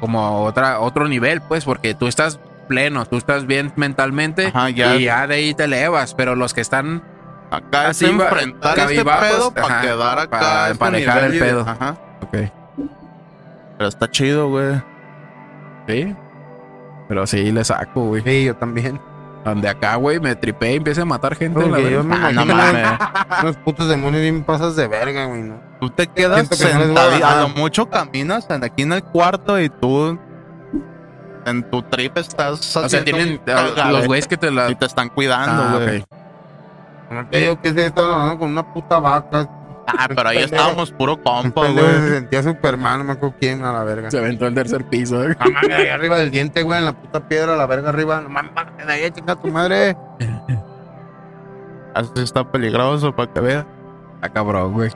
como 0.00 0.42
otra, 0.44 0.80
otro 0.80 1.08
nivel, 1.08 1.40
pues, 1.42 1.64
porque 1.64 1.94
tú 1.94 2.06
estás 2.06 2.40
pleno, 2.68 3.04
tú 3.06 3.16
estás 3.16 3.46
bien 3.46 3.72
mentalmente 3.76 4.46
Ajá, 4.48 4.70
ya. 4.70 4.94
y 4.96 5.04
ya 5.04 5.26
de 5.26 5.34
ahí 5.36 5.54
te 5.54 5.64
elevas, 5.64 6.14
pero 6.14 6.36
los 6.36 6.54
que 6.54 6.60
están 6.60 7.02
Acá 7.50 7.88
Así 7.88 8.04
es 8.04 8.10
enfrentar 8.10 8.78
este 8.78 8.96
cabibajos, 8.96 9.28
pedo 9.28 9.50
para 9.54 9.80
quedar 9.80 10.18
acá. 10.18 10.28
para 10.38 10.60
este 10.60 10.72
emparejar 10.72 11.24
el 11.24 11.38
pedo. 11.38 11.60
Ajá. 11.66 11.96
Ok. 12.20 12.36
Pero 13.78 13.88
está 13.88 14.10
chido, 14.10 14.48
güey. 14.50 14.82
Sí. 15.86 16.14
Pero 17.08 17.26
sí 17.26 17.50
le 17.50 17.64
saco, 17.64 18.02
güey. 18.04 18.22
Sí, 18.22 18.44
yo 18.44 18.54
también. 18.54 19.00
Donde 19.46 19.66
acá, 19.66 19.94
güey, 19.94 20.20
me 20.20 20.34
tripé 20.36 20.72
y 20.72 20.76
empieza 20.76 21.02
a 21.02 21.04
matar 21.06 21.34
gente. 21.36 21.58
Porque 21.58 21.82
la 21.84 21.88
yo 21.88 22.04
me 22.04 22.16
Ah, 22.16 22.32
no 22.32 22.42
imagino 22.42 22.54
mames. 22.54 22.98
unos 23.42 23.56
putos 23.64 23.88
demonios 23.88 24.20
bien 24.20 24.44
pasas 24.44 24.76
de 24.76 24.86
verga, 24.86 25.24
güey, 25.24 25.40
¿no? 25.42 25.58
Tú 25.80 25.88
te 25.88 26.06
quedas 26.06 26.50
no 26.74 27.00
a. 27.00 27.32
A 27.32 27.40
lo 27.42 27.48
mucho 27.50 27.88
caminas 27.88 28.46
aquí 28.50 28.82
en 28.82 28.92
el 28.92 29.02
cuarto 29.02 29.58
y 29.58 29.70
tú. 29.70 30.18
En 31.50 31.68
tu 31.70 31.82
trip 31.82 32.16
estás. 32.18 32.76
O 32.76 32.88
sea, 32.88 33.04
tienen 33.04 33.40
los 33.90 34.06
güeyes 34.06 34.26
que 34.28 34.36
te 34.36 34.50
la. 34.50 34.70
Y 34.70 34.74
te 34.74 34.86
están 34.86 35.08
cuidando, 35.08 35.62
Ah, 35.62 35.78
güey. 35.84 36.00
ok. 36.00 36.08
No 37.10 37.26
te 37.28 37.38
digo 37.38 37.60
que 37.60 37.72
se 37.72 37.86
estaba 37.86 38.38
con 38.38 38.50
una 38.50 38.72
puta 38.74 38.98
vaca. 39.00 39.48
Ah, 39.86 40.06
pero 40.14 40.28
ahí 40.28 40.38
estábamos 40.42 40.92
puro 40.92 41.22
compa, 41.22 41.66
güey. 41.68 41.78
se 41.78 42.10
sentía 42.16 42.42
Superman, 42.42 42.98
no 42.98 43.04
me 43.04 43.12
acuerdo 43.12 43.36
quién, 43.40 43.64
a 43.64 43.72
la 43.72 43.84
verga. 43.84 44.10
Se 44.10 44.18
aventó 44.18 44.46
el 44.46 44.54
tercer 44.54 44.84
piso. 44.84 45.24
eh. 45.24 45.34
No 45.40 45.50
mames, 45.50 45.70
ahí 45.76 45.88
arriba 45.88 46.18
del 46.18 46.30
diente, 46.30 46.62
güey, 46.62 46.78
en 46.78 46.84
la 46.84 46.92
puta 46.92 47.26
piedra, 47.26 47.56
la 47.56 47.64
verga 47.66 47.88
arriba. 47.88 48.20
No 48.20 48.28
mames, 48.28 48.52
de 48.86 48.92
ahí, 48.92 49.10
chinga 49.10 49.34
tu 49.36 49.48
madre. 49.48 49.96
Así 51.94 52.10
está 52.16 52.44
peligroso 52.50 53.14
para 53.16 53.32
que 53.32 53.40
veas. 53.40 53.64
Ah, 54.20 54.28
cabrón, 54.28 54.72
güey. 54.74 54.90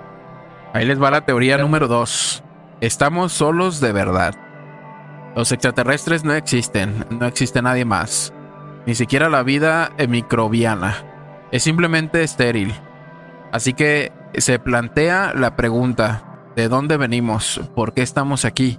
Ahí 0.75 0.85
les 0.85 1.01
va 1.03 1.11
la 1.11 1.23
teoría 1.23 1.59
número 1.59 1.89
dos. 1.89 2.43
Estamos 2.81 3.33
solos 3.33 3.81
de 3.81 3.93
verdad. 3.93 4.35
Los 5.35 5.51
extraterrestres 5.51 6.25
no 6.25 6.35
existen. 6.35 7.07
No 7.11 7.27
existe 7.27 7.63
nadie 7.63 7.85
más. 7.85 8.35
Ni 8.87 8.95
siquiera 8.95 9.31
la 9.31 9.43
vida 9.43 9.93
eh, 9.97 10.07
microbiana. 10.07 11.49
Es 11.51 11.63
simplemente 11.63 12.23
estéril. 12.23 12.75
Así 13.51 13.73
que 13.73 14.13
se 14.35 14.59
plantea 14.59 15.33
la 15.35 15.57
pregunta. 15.57 16.25
¿De 16.57 16.69
dónde 16.69 16.99
venimos? 16.99 17.61
¿Por 17.75 17.95
qué 17.95 18.03
estamos 18.03 18.45
aquí? 18.45 18.79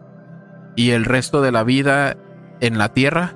¿Y 0.75 0.91
el 0.91 1.05
resto 1.05 1.41
de 1.41 1.51
la 1.51 1.63
vida 1.63 2.17
en 2.59 2.77
la 2.77 2.89
Tierra? 2.89 3.33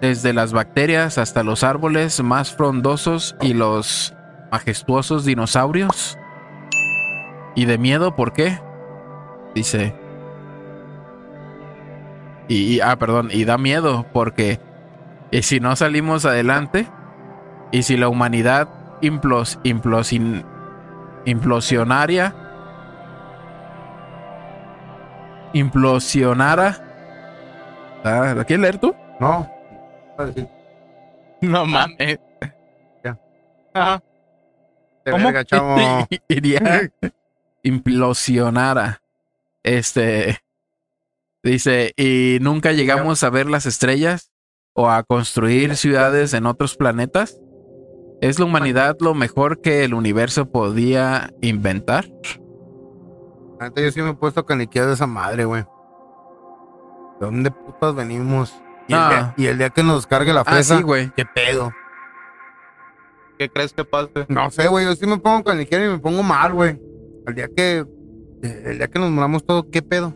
Desde 0.00 0.32
las 0.32 0.52
bacterias 0.52 1.18
hasta 1.18 1.44
los 1.44 1.62
árboles 1.62 2.22
más 2.22 2.54
frondosos 2.54 3.36
y 3.40 3.54
los 3.54 4.14
majestuosos 4.50 5.24
dinosaurios. 5.24 6.18
¿Y 7.54 7.66
de 7.66 7.78
miedo 7.78 8.16
por 8.16 8.32
qué? 8.32 8.58
Dice. 9.54 10.03
Y, 12.48 12.76
y- 12.76 12.80
ah, 12.80 12.96
perdón, 12.96 13.28
y 13.32 13.44
da 13.44 13.56
miedo 13.58 14.06
porque 14.12 14.60
y 15.30 15.42
si 15.42 15.60
no 15.60 15.74
salimos 15.76 16.24
adelante 16.26 16.86
y 17.72 17.82
si 17.82 17.96
la 17.96 18.08
humanidad 18.08 18.68
implos, 19.00 19.58
implosin- 19.64 20.44
implosionaria 21.24 22.34
implosionara 25.52 26.80
Ah, 28.06 28.34
¿Lo 28.36 28.44
quieres 28.44 28.60
leer 28.60 28.78
tú? 28.78 28.94
No. 29.18 29.50
No 31.40 31.66
mames. 31.66 32.18
Ya. 33.04 33.18
Ajá. 33.74 34.02
De 35.04 35.10
¿Cómo? 35.12 35.24
verga, 35.26 35.44
chavo. 35.44 35.76
iría 36.28 36.90
implosionara. 37.62 39.00
Este 39.62 40.38
dice, 41.50 41.92
y 41.96 42.38
nunca 42.40 42.72
llegamos 42.72 43.22
a 43.22 43.30
ver 43.30 43.46
las 43.48 43.66
estrellas 43.66 44.32
o 44.72 44.90
a 44.90 45.02
construir 45.04 45.76
ciudades 45.76 46.34
en 46.34 46.46
otros 46.46 46.76
planetas. 46.76 47.40
¿Es 48.20 48.38
la 48.38 48.46
humanidad 48.46 48.96
lo 49.00 49.14
mejor 49.14 49.60
que 49.60 49.84
el 49.84 49.94
universo 49.94 50.50
podía 50.50 51.30
inventar? 51.42 52.06
Neta, 53.60 53.80
yo 53.80 53.90
sí 53.92 54.02
me 54.02 54.10
he 54.10 54.14
puesto 54.14 54.40
a 54.40 54.46
caniquear 54.46 54.86
de 54.86 54.94
esa 54.94 55.06
madre, 55.06 55.44
güey. 55.44 55.62
¿De 57.20 57.26
dónde 57.26 57.50
putas 57.50 57.94
venimos? 57.94 58.54
Y, 58.88 58.94
el 58.94 59.08
día, 59.08 59.34
y 59.36 59.46
el 59.46 59.58
día 59.58 59.70
que 59.70 59.82
nos 59.82 60.06
cargue 60.06 60.32
la 60.32 60.40
Ah, 60.40 60.44
fresa, 60.44 60.76
sí, 60.78 60.82
güey. 60.82 61.10
¿qué 61.16 61.24
pedo? 61.24 61.72
¿Qué 63.38 63.48
crees 63.48 63.72
que 63.72 63.84
pase? 63.84 64.26
No 64.28 64.50
sé, 64.50 64.68
güey, 64.68 64.84
yo 64.84 64.94
sí 64.94 65.06
me 65.06 65.18
pongo 65.18 65.38
a 65.38 65.44
caniquear 65.44 65.82
y 65.82 65.88
me 65.88 65.98
pongo 65.98 66.22
mal, 66.22 66.52
güey. 66.52 66.80
El 67.26 67.34
día 67.34 67.48
que... 67.54 67.84
El 68.42 68.78
día 68.78 68.88
que 68.88 68.98
nos 68.98 69.10
moramos 69.10 69.44
todos, 69.46 69.66
¿qué 69.72 69.80
pedo? 69.82 70.12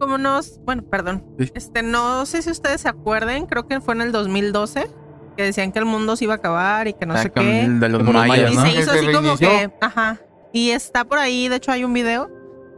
Como 0.00 0.18
nos, 0.18 0.58
bueno, 0.64 0.82
perdón. 0.82 1.24
Sí. 1.38 1.52
Este, 1.54 1.82
no 1.84 2.26
sé 2.26 2.42
si 2.42 2.50
ustedes 2.50 2.80
se 2.80 2.88
acuerden, 2.88 3.46
creo 3.46 3.68
que 3.68 3.80
fue 3.80 3.94
en 3.94 4.00
el 4.00 4.10
2012 4.12 4.90
que 5.36 5.42
decían 5.44 5.70
que 5.72 5.78
el 5.78 5.84
mundo 5.84 6.16
se 6.16 6.24
iba 6.24 6.34
a 6.34 6.36
acabar 6.38 6.88
y 6.88 6.94
que 6.94 7.06
no 7.06 7.14
Ah, 7.14 7.18
sé 7.18 7.30
qué. 7.30 7.40
de 7.68 7.88
los 7.88 8.02
mayas, 8.02 8.50
Y 8.52 8.56
¿no? 8.56 8.62
se 8.62 8.72
hizo 8.80 8.90
así 8.90 9.12
como 9.12 9.36
que, 9.36 9.70
ajá. 9.80 10.18
Y 10.52 10.70
está 10.70 11.04
por 11.04 11.18
ahí, 11.18 11.48
de 11.48 11.56
hecho 11.56 11.70
hay 11.70 11.84
un 11.84 11.92
video 11.92 12.28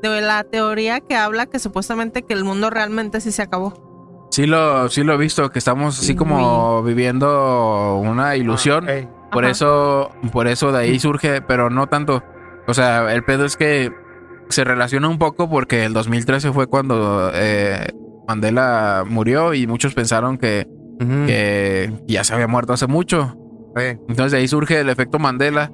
de 0.02 0.20
la 0.20 0.44
teoría 0.44 1.00
que 1.00 1.16
habla 1.16 1.46
que 1.46 1.58
supuestamente 1.60 2.22
que 2.22 2.34
el 2.34 2.44
mundo 2.44 2.68
realmente 2.70 3.20
sí 3.20 3.30
se 3.32 3.40
acabó. 3.42 4.28
Sí 4.32 4.46
lo, 4.46 4.88
sí 4.88 5.04
lo 5.04 5.14
he 5.14 5.16
visto, 5.16 5.50
que 5.50 5.58
estamos 5.58 5.98
así 5.98 6.14
como 6.16 6.82
viviendo 6.82 7.98
una 8.02 8.34
ilusión. 8.36 8.88
Ah, 8.88 8.94
ey. 8.94 9.08
Por 9.30 9.44
Ajá. 9.44 9.52
eso, 9.52 10.10
por 10.32 10.46
eso 10.48 10.72
de 10.72 10.78
ahí 10.80 10.98
surge, 10.98 11.40
pero 11.40 11.70
no 11.70 11.86
tanto. 11.86 12.22
O 12.66 12.74
sea, 12.74 13.12
el 13.14 13.24
pedo 13.24 13.44
es 13.44 13.56
que 13.56 13.92
se 14.48 14.64
relaciona 14.64 15.08
un 15.08 15.18
poco 15.18 15.48
porque 15.48 15.84
el 15.84 15.92
2013 15.92 16.52
fue 16.52 16.66
cuando 16.66 17.30
eh, 17.34 17.86
Mandela 18.28 19.04
murió 19.08 19.54
y 19.54 19.66
muchos 19.66 19.94
pensaron 19.94 20.38
que, 20.38 20.66
ya 22.06 22.22
se 22.24 22.34
había 22.34 22.46
muerto 22.46 22.72
hace 22.72 22.86
mucho. 22.86 23.36
Entonces 23.76 24.32
de 24.32 24.38
ahí 24.38 24.48
surge 24.48 24.80
el 24.80 24.88
efecto 24.90 25.18
Mandela 25.18 25.72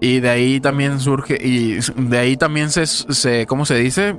y 0.00 0.20
de 0.20 0.30
ahí 0.30 0.60
también 0.60 0.98
surge 1.00 1.38
y 1.40 1.78
de 1.96 2.18
ahí 2.18 2.36
también 2.36 2.70
se, 2.70 2.86
se 2.86 3.46
¿cómo 3.46 3.66
se 3.66 3.74
dice? 3.76 4.16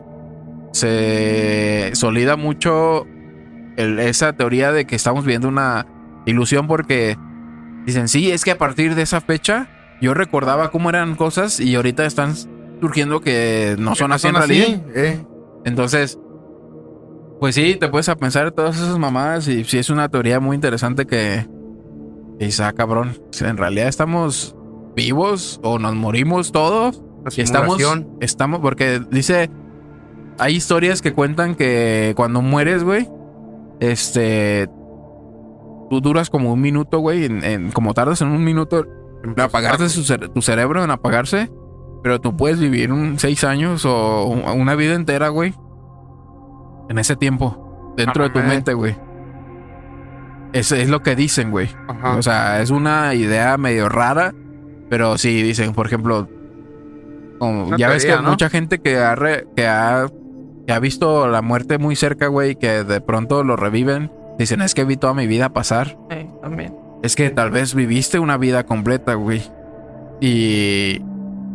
Se 0.74 1.92
solida 1.94 2.36
mucho 2.36 3.06
el- 3.78 4.00
esa 4.00 4.34
teoría 4.34 4.72
de 4.72 4.86
que 4.86 4.96
estamos 4.96 5.26
viendo 5.26 5.48
una 5.48 5.86
ilusión 6.26 6.68
porque 6.68 7.18
dicen, 7.86 8.08
sí, 8.08 8.32
es 8.32 8.44
que 8.44 8.52
a 8.52 8.58
partir 8.58 8.96
de 8.96 9.02
esa 9.02 9.22
fecha 9.22 9.68
yo 10.02 10.14
recordaba 10.14 10.70
cómo 10.72 10.90
eran 10.90 11.16
cosas 11.16 11.60
y 11.60 11.76
ahorita 11.76 12.06
están 12.06 12.34
surgiendo 12.84 13.22
que 13.22 13.76
no 13.80 13.96
son 13.96 14.12
así 14.12 14.28
en 14.28 14.36
realidad. 14.36 14.68
eh. 14.96 15.26
Entonces, 15.64 16.20
pues 17.40 17.56
sí, 17.56 17.76
te 17.80 17.88
puedes 17.88 18.10
a 18.10 18.16
pensar 18.18 18.52
todas 18.52 18.76
esas 18.76 18.98
mamadas 19.00 19.48
y 19.48 19.64
sí 19.64 19.78
es 19.78 19.90
una 19.90 20.10
teoría 20.10 20.42
muy 20.42 20.56
interesante 20.56 21.06
que 21.06 21.48
dice, 22.40 22.64
ah, 22.64 22.74
cabrón, 22.74 23.18
si 23.32 23.46
en 23.46 23.56
realidad 23.56 23.88
estamos 23.88 24.56
vivos 24.98 25.62
o 25.64 25.80
nos 25.80 25.96
morimos 25.96 26.52
todos 26.52 27.02
y 27.38 27.42
estamos, 27.44 27.78
estamos, 28.20 28.60
porque 28.60 29.02
dice, 29.12 29.50
hay 30.40 30.56
historias 30.56 31.02
que 31.02 31.14
cuentan 31.14 31.56
que 31.56 32.12
cuando 32.18 32.42
mueres, 32.42 32.84
güey, 32.84 33.08
este, 33.80 34.68
tú 35.90 36.02
duras 36.02 36.30
como 36.30 36.52
un 36.52 36.60
minuto, 36.62 37.00
güey, 37.00 37.24
en, 37.26 37.44
en- 37.46 37.72
como 37.72 37.94
tardas 37.94 38.22
en 38.22 38.28
un 38.30 38.44
minuto 38.44 38.86
en 39.24 39.40
apagarte 39.40 39.88
su 39.90 40.02
cere- 40.02 40.32
tu 40.34 40.42
cerebro, 40.42 40.84
en 40.84 40.92
apagarse, 40.92 41.50
pero 42.04 42.22
tú 42.22 42.36
puedes 42.38 42.60
vivir 42.60 42.92
un 42.92 43.18
seis 43.18 43.44
años 43.44 43.86
o 43.86 44.26
un- 44.26 44.44
una 44.60 44.76
vida 44.76 44.94
entera, 44.94 45.30
güey, 45.30 45.54
en 46.90 46.98
ese 47.00 47.16
tiempo, 47.16 47.94
dentro 47.98 48.24
de 48.24 48.30
tu 48.30 48.40
mente, 48.40 48.74
güey. 48.74 48.96
Es, 50.54 50.72
es 50.72 50.90
lo 50.90 51.02
que 51.02 51.16
dicen, 51.16 51.50
güey. 51.50 51.70
Ajá. 51.88 52.16
O 52.18 52.22
sea, 52.22 52.62
es 52.62 52.70
una 52.70 53.14
idea 53.16 53.58
medio 53.58 53.90
rara, 53.90 54.34
pero 54.90 55.18
sí 55.18 55.42
dicen, 55.42 55.74
por 55.74 55.88
ejemplo, 55.88 56.28
como, 57.40 57.76
ya 57.78 57.90
ves 57.90 58.06
que 58.06 58.16
¿no? 58.16 58.30
mucha 58.30 58.50
gente 58.50 58.80
que 58.80 58.98
ha, 58.98 59.16
re- 59.16 59.48
que 59.56 59.66
ha 59.68 60.06
que 60.68 60.72
ha 60.72 60.80
visto 60.80 61.28
la 61.28 61.42
muerte 61.42 61.78
muy 61.78 61.96
cerca, 61.96 62.28
güey, 62.28 62.56
que 62.56 62.84
de 62.86 63.02
pronto 63.02 63.44
lo 63.44 63.56
reviven, 63.58 64.12
dicen, 64.40 64.62
es 64.62 64.74
que 64.74 64.86
vi 64.86 64.96
toda 64.96 65.14
mi 65.14 65.28
vida 65.28 65.50
pasar. 65.52 65.98
Eh, 66.10 66.30
también. 66.42 66.74
Es 67.02 67.16
que 67.18 67.30
tal 67.32 67.52
vez 67.52 67.74
viviste 67.76 68.18
una 68.20 68.38
vida 68.38 68.66
completa, 68.66 69.16
güey. 69.16 69.42
Y 70.22 71.02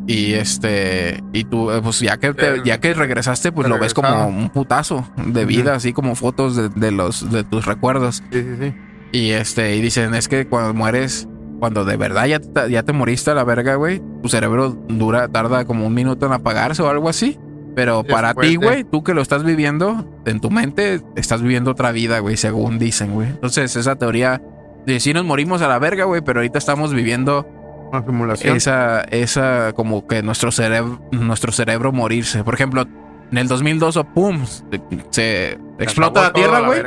y 0.08 0.32
este 0.34 1.22
y 1.32 1.44
tú 1.44 1.70
eh, 1.70 1.80
pues 1.82 2.00
ya 2.00 2.16
que 2.16 2.32
te- 2.34 2.62
ya 2.64 2.80
que 2.80 2.94
regresaste, 2.94 3.52
pues 3.52 3.68
lo 3.68 3.78
ves 3.78 3.94
como 3.94 4.26
un 4.26 4.48
putazo 4.50 5.06
de 5.24 5.44
vida, 5.44 5.74
así 5.74 5.92
como 5.92 6.14
fotos 6.16 6.56
de, 6.56 6.68
de 6.70 6.90
los 6.90 7.30
de 7.30 7.44
tus 7.44 7.66
recuerdos. 7.66 8.22
Sí, 8.32 8.40
sí, 8.42 8.48
sí. 8.60 8.74
Y 9.12 9.30
este, 9.30 9.76
y 9.76 9.80
dicen, 9.80 10.14
es 10.14 10.26
que 10.28 10.46
cuando 10.48 10.74
mueres, 10.74 11.28
cuando 11.60 11.84
de 11.84 11.96
verdad 11.96 12.26
ya 12.26 12.40
te, 12.40 12.70
ya 12.70 12.82
te 12.82 12.92
moriste 12.92 13.30
a 13.30 13.34
la 13.34 13.44
verga, 13.44 13.74
güey, 13.76 14.02
tu 14.22 14.28
cerebro 14.28 14.76
dura, 14.88 15.28
tarda 15.28 15.64
como 15.64 15.86
un 15.86 15.94
minuto 15.94 16.26
en 16.26 16.32
apagarse 16.32 16.82
o 16.82 16.88
algo 16.88 17.08
así. 17.08 17.38
Pero 17.74 18.02
para 18.02 18.34
ti, 18.34 18.56
güey, 18.56 18.84
tú 18.84 19.04
que 19.04 19.14
lo 19.14 19.22
estás 19.22 19.44
viviendo, 19.44 20.20
en 20.26 20.40
tu 20.40 20.50
mente, 20.50 21.00
estás 21.16 21.42
viviendo 21.42 21.70
otra 21.70 21.92
vida, 21.92 22.18
güey, 22.18 22.36
según 22.36 22.78
dicen, 22.78 23.12
güey. 23.14 23.28
Entonces, 23.28 23.76
esa 23.76 23.94
teoría 23.96 24.42
de 24.84 24.98
si 25.00 25.12
nos 25.12 25.24
morimos 25.24 25.62
a 25.62 25.68
la 25.68 25.78
verga, 25.78 26.04
güey, 26.04 26.20
pero 26.22 26.40
ahorita 26.40 26.58
estamos 26.58 26.92
viviendo 26.92 27.46
Una 27.90 28.04
simulación. 28.04 28.56
esa, 28.56 29.00
esa, 29.02 29.72
como 29.74 30.06
que 30.06 30.22
nuestro 30.22 30.50
cerebro, 30.52 31.00
nuestro 31.12 31.52
cerebro 31.52 31.92
morirse. 31.92 32.44
Por 32.44 32.54
ejemplo, 32.54 32.86
en 33.30 33.38
el 33.38 33.48
2002, 33.48 33.96
o 33.96 34.04
pum, 34.04 34.44
se, 34.46 34.80
se 35.10 35.58
explota 35.78 36.22
la 36.22 36.32
tierra, 36.32 36.60
güey 36.60 36.82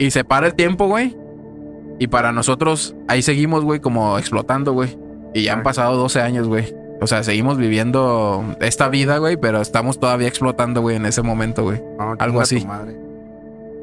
y 0.00 0.10
se 0.10 0.24
para 0.24 0.46
el 0.46 0.54
tiempo, 0.54 0.86
güey. 0.88 1.14
Y 1.98 2.06
para 2.06 2.32
nosotros, 2.32 2.96
ahí 3.06 3.20
seguimos, 3.20 3.62
güey, 3.64 3.80
como 3.80 4.18
explotando, 4.18 4.72
güey. 4.72 4.98
Y 5.34 5.42
ya 5.42 5.52
han 5.52 5.62
pasado 5.62 5.94
12 5.98 6.22
años, 6.22 6.48
güey. 6.48 6.74
O 7.02 7.06
sea, 7.06 7.22
seguimos 7.22 7.58
viviendo 7.58 8.56
esta 8.60 8.88
vida, 8.88 9.18
güey, 9.18 9.36
pero 9.36 9.60
estamos 9.60 10.00
todavía 10.00 10.26
explotando, 10.26 10.80
güey, 10.80 10.96
en 10.96 11.04
ese 11.04 11.20
momento, 11.20 11.64
güey. 11.64 11.82
No, 11.98 12.16
Algo 12.18 12.40
así. 12.40 12.66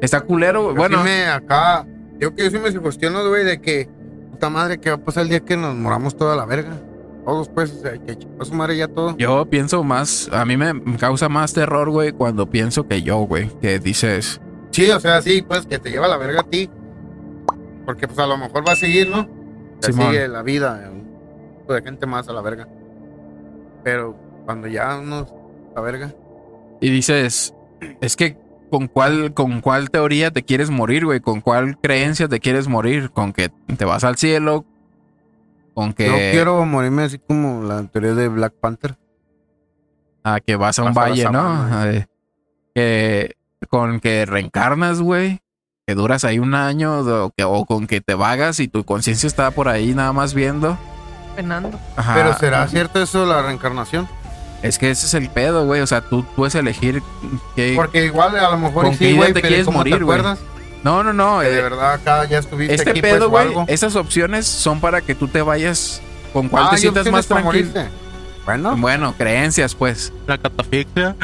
Está 0.02 0.22
culero, 0.22 0.64
güey. 0.64 0.74
Bueno, 0.74 0.98
sí 0.98 1.04
me 1.04 1.26
acá. 1.26 1.86
Yo 2.18 2.34
que 2.34 2.50
sí 2.50 2.58
me 2.58 2.72
cuestiono, 2.72 3.26
güey, 3.28 3.44
de 3.44 3.60
que. 3.60 3.88
Puta 4.38 4.50
madre, 4.50 4.78
¿qué 4.78 4.90
va 4.90 4.94
a 4.94 5.00
pasar 5.00 5.24
el 5.24 5.30
día 5.30 5.40
que 5.40 5.56
nos 5.56 5.74
moramos 5.74 6.16
toda 6.16 6.36
la 6.36 6.46
verga? 6.46 6.80
Todos, 7.24 7.48
pues, 7.48 7.72
o 7.72 7.80
sea, 7.80 7.98
que 7.98 8.16
chingó 8.16 8.44
su 8.44 8.54
madre 8.54 8.76
ya 8.76 8.86
todo. 8.86 9.16
yo 9.16 9.44
pienso 9.50 9.82
más, 9.82 10.30
a 10.30 10.44
mí 10.44 10.56
me 10.56 10.72
causa 10.96 11.28
más 11.28 11.52
terror, 11.52 11.90
güey, 11.90 12.12
cuando 12.12 12.48
pienso 12.48 12.86
que 12.86 13.02
yo, 13.02 13.18
güey, 13.18 13.50
que 13.60 13.80
dices, 13.80 14.40
Sí, 14.70 14.88
o 14.92 15.00
sea, 15.00 15.20
sí, 15.22 15.42
pues, 15.42 15.66
que 15.66 15.80
te 15.80 15.90
lleva 15.90 16.06
la 16.06 16.16
verga 16.16 16.42
a 16.42 16.44
ti. 16.44 16.70
Porque, 17.84 18.06
pues, 18.06 18.16
a 18.20 18.28
lo 18.28 18.36
mejor 18.36 18.64
va 18.64 18.74
a 18.74 18.76
seguir, 18.76 19.10
¿no? 19.10 19.28
Simón. 19.80 20.12
sigue 20.12 20.28
la 20.28 20.42
vida. 20.42 20.88
Tipo 21.58 21.74
de 21.74 21.82
gente 21.82 22.06
más 22.06 22.28
a 22.28 22.32
la 22.32 22.40
verga. 22.40 22.68
Pero 23.82 24.16
cuando 24.44 24.68
ya 24.68 25.00
uno. 25.00 25.26
La 25.74 25.80
verga. 25.80 26.14
y 26.80 26.90
dices, 26.90 27.54
es 28.00 28.14
que 28.14 28.36
con 28.68 28.88
cuál, 28.88 29.34
con 29.34 29.60
cuál 29.60 29.90
teoría 29.90 30.30
te 30.30 30.42
quieres 30.42 30.70
morir, 30.70 31.04
güey, 31.04 31.20
con 31.20 31.40
cuál 31.40 31.78
creencia 31.78 32.28
te 32.28 32.40
quieres 32.40 32.68
morir, 32.68 33.10
con 33.10 33.32
que 33.32 33.50
te 33.76 33.84
vas 33.84 34.04
al 34.04 34.16
cielo, 34.16 34.64
con 35.74 35.92
que 35.92 36.06
Yo 36.06 36.14
quiero 36.32 36.64
morirme 36.64 37.04
así 37.04 37.18
como 37.18 37.62
la 37.62 37.84
teoría 37.84 38.14
de 38.14 38.28
Black 38.28 38.54
Panther. 38.54 38.96
a 40.24 40.40
que 40.40 40.56
vas 40.56 40.78
a 40.78 40.84
un 40.84 40.94
Vas 40.94 40.96
a 40.96 41.00
la 41.00 41.10
valle, 41.10 41.30
¿no? 41.30 42.04
Eh, 42.74 43.32
que 43.60 43.66
con 43.68 44.00
que 44.00 44.26
reencarnas, 44.26 45.00
güey, 45.00 45.40
que 45.86 45.94
duras 45.94 46.24
ahí 46.24 46.38
un 46.38 46.54
año 46.54 47.00
o, 47.00 47.30
que, 47.36 47.44
o 47.44 47.64
con 47.64 47.86
que 47.86 48.00
te 48.00 48.14
vagas 48.14 48.60
y 48.60 48.68
tu 48.68 48.84
conciencia 48.84 49.26
está 49.26 49.50
por 49.50 49.68
ahí 49.68 49.94
nada 49.94 50.12
más 50.12 50.34
viendo. 50.34 50.76
Penando. 51.34 51.78
Ajá. 51.96 52.14
Pero 52.14 52.34
¿será 52.34 52.68
cierto 52.68 53.00
eso 53.00 53.24
la 53.24 53.42
reencarnación? 53.42 54.08
Es 54.62 54.78
que 54.78 54.90
ese 54.90 55.06
es 55.06 55.14
el 55.14 55.28
pedo, 55.30 55.64
güey. 55.66 55.80
O 55.80 55.86
sea, 55.86 56.00
tú 56.00 56.24
puedes 56.36 56.54
elegir 56.54 57.02
qué. 57.54 57.74
Porque 57.76 58.04
igual 58.06 58.36
a 58.36 58.50
lo 58.50 58.58
mejor 58.58 58.84
¿Con 58.86 58.94
sí, 58.96 59.04
idea 59.06 59.16
güey, 59.16 59.32
te 59.32 59.40
quieres 59.42 59.66
¿cómo 59.66 59.78
morir, 59.78 59.98
te 59.98 60.04
güey? 60.04 60.18
acuerdas? 60.18 60.38
No, 60.82 61.02
no, 61.02 61.12
no. 61.12 61.40
Que 61.40 61.48
de 61.50 61.58
eh, 61.58 61.62
verdad 61.62 61.92
acá 61.94 62.24
ya 62.24 62.38
estuviste 62.38 62.74
este 62.74 62.90
aquí, 62.90 63.00
pedo, 63.02 63.30
pues, 63.30 63.50
güey. 63.50 63.66
Esas 63.68 63.94
opciones 63.96 64.46
son 64.46 64.80
para 64.80 65.00
que 65.00 65.14
tú 65.14 65.28
te 65.28 65.42
vayas 65.42 66.00
con 66.32 66.48
cuál 66.48 66.64
Ah, 66.66 66.70
te 66.70 66.78
sientas 66.78 67.08
más 67.10 67.26
tranquilo. 67.26 67.70
Bueno, 68.44 68.76
Bueno, 68.78 69.14
creencias, 69.18 69.74
pues. 69.74 70.12
La 70.26 70.38
catafixia. 70.38 71.14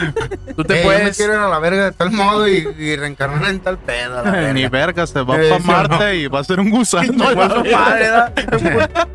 Tú 0.55 0.63
te 0.63 0.75
eh, 0.75 0.83
yo 0.83 0.89
me 0.91 0.95
puedes. 0.99 1.17
quiero 1.17 1.33
ir 1.35 1.39
a 1.39 1.49
la 1.49 1.59
verga 1.59 1.85
de 1.87 1.93
tal 1.93 2.11
modo 2.11 2.47
y, 2.47 2.69
y 2.79 2.97
reencarnar 2.97 3.49
en 3.51 3.61
tal 3.61 3.79
pedo. 3.79 4.19
a 4.19 4.23
la 4.23 4.31
verga. 4.31 4.53
Ni 4.53 4.67
verga, 4.69 5.07
se 5.07 5.23
va 5.23 5.43
Eh, 5.43 5.49
para 5.49 5.61
no. 5.61 5.67
Marte 5.67 6.17
y 6.17 6.27
va 6.27 6.41
a 6.41 6.45
ser 6.45 6.61
un 6.61 6.71
gusano. 6.71 7.13
¿verdad? 7.35 8.33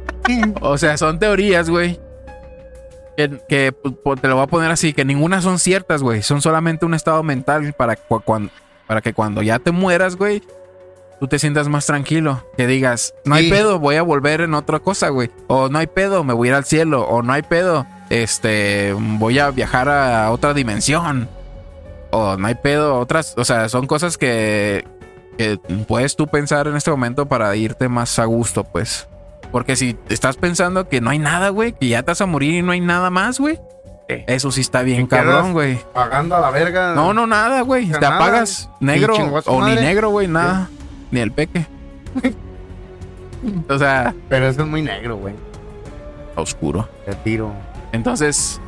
O 0.62 0.78
sea, 0.78 0.96
son 0.98 1.18
teorías, 1.20 1.70
güey. 1.70 2.00
Que, 3.28 3.38
que, 3.50 3.74
pues, 3.74 4.22
te 4.22 4.30
lo 4.30 4.36
voy 4.36 4.46
a 4.46 4.48
poner 4.48 4.72
así, 4.72 4.94
que 4.94 5.04
ninguna 5.04 5.42
son 5.42 5.60
ciertas, 5.60 6.02
güey. 6.02 6.22
Son 6.22 6.42
solamente 6.42 6.86
un 6.86 6.94
estado 6.94 7.22
mental 7.22 7.74
para, 7.74 7.98
cu- 7.98 8.22
cuan- 8.22 8.50
para 8.88 9.02
que 9.02 9.14
cuando 9.14 9.42
ya 9.42 9.60
te 9.60 9.72
mueras, 9.74 10.16
güey, 10.16 10.42
tú 11.20 11.28
te 11.28 11.38
sientas 11.38 11.68
más 11.68 11.86
tranquilo. 11.86 12.46
Que 12.56 12.66
digas, 12.66 13.14
no 13.26 13.36
hay 13.36 13.44
Sí. 13.48 13.52
pedo, 13.52 13.78
voy 13.78 13.98
a 13.98 14.04
volver 14.04 14.40
en 14.40 14.54
otra 14.54 14.80
cosa, 14.80 15.10
güey. 15.10 15.30
O 15.48 15.68
no 15.68 15.80
hay 15.80 15.88
pedo, 15.88 16.24
me 16.24 16.34
voy 16.34 16.48
a 16.48 16.52
ir 16.52 16.56
al 16.56 16.64
cielo. 16.64 17.06
O 17.10 17.22
no 17.22 17.34
hay 17.34 17.42
pedo, 17.42 17.86
este, 18.10 18.96
voy 18.98 19.38
a 19.38 19.52
viajar 19.52 19.90
a 19.90 20.32
otra 20.32 20.54
dimensión. 20.54 21.28
O 22.12 22.38
no 22.38 22.48
hay 22.48 22.56
pedo, 22.56 22.98
otras, 23.00 23.34
o 23.38 23.44
sea, 23.44 23.68
son 23.68 23.86
cosas 23.86 24.18
que, 24.18 24.88
que 25.38 25.60
puedes 25.90 26.16
tú 26.16 26.26
pensar 26.28 26.68
en 26.70 26.78
este 26.78 26.90
momento 26.90 27.26
para 27.28 27.54
irte 27.58 27.90
más 27.90 28.18
a 28.18 28.24
gusto, 28.24 28.64
pues. 28.64 29.09
Porque 29.52 29.76
si 29.76 29.98
estás 30.10 30.38
pensando 30.38 30.88
que 30.90 31.02
no 31.02 31.10
hay 31.10 31.20
nada, 31.20 31.50
güey, 31.50 31.74
que 31.74 31.88
ya 31.88 32.04
te 32.04 32.12
vas 32.12 32.22
a 32.22 32.26
morir 32.26 32.56
y 32.56 32.62
no 32.62 32.72
hay 32.72 32.82
nada 32.82 33.10
más, 33.10 33.40
güey. 33.40 33.60
Sí. 34.08 34.24
Eso 34.28 34.52
sí 34.52 34.62
está 34.62 34.82
bien 34.82 35.06
cabrón, 35.08 35.54
güey. 35.54 35.80
Pagando 35.94 36.36
a 36.36 36.40
la 36.40 36.50
verga. 36.52 36.94
No, 36.96 37.14
no, 37.14 37.28
nada, 37.28 37.62
güey. 37.62 37.86
Te 37.92 38.00
nada. 38.00 38.16
apagas 38.16 38.70
negro 38.80 39.16
o 39.46 39.66
ni 39.68 39.76
negro, 39.76 40.10
güey, 40.10 40.28
nada. 40.28 40.70
Ni 41.12 41.20
el 41.20 41.32
peque. 41.32 41.66
o 43.70 43.78
sea, 43.78 44.14
Pero 44.28 44.48
eso 44.48 44.62
es 44.64 44.68
muy 44.68 44.82
negro, 44.82 45.18
güey. 45.18 45.34
oscuro. 46.36 46.88
Te 47.06 47.16
tiro. 47.16 47.52
Entonces, 47.92 48.62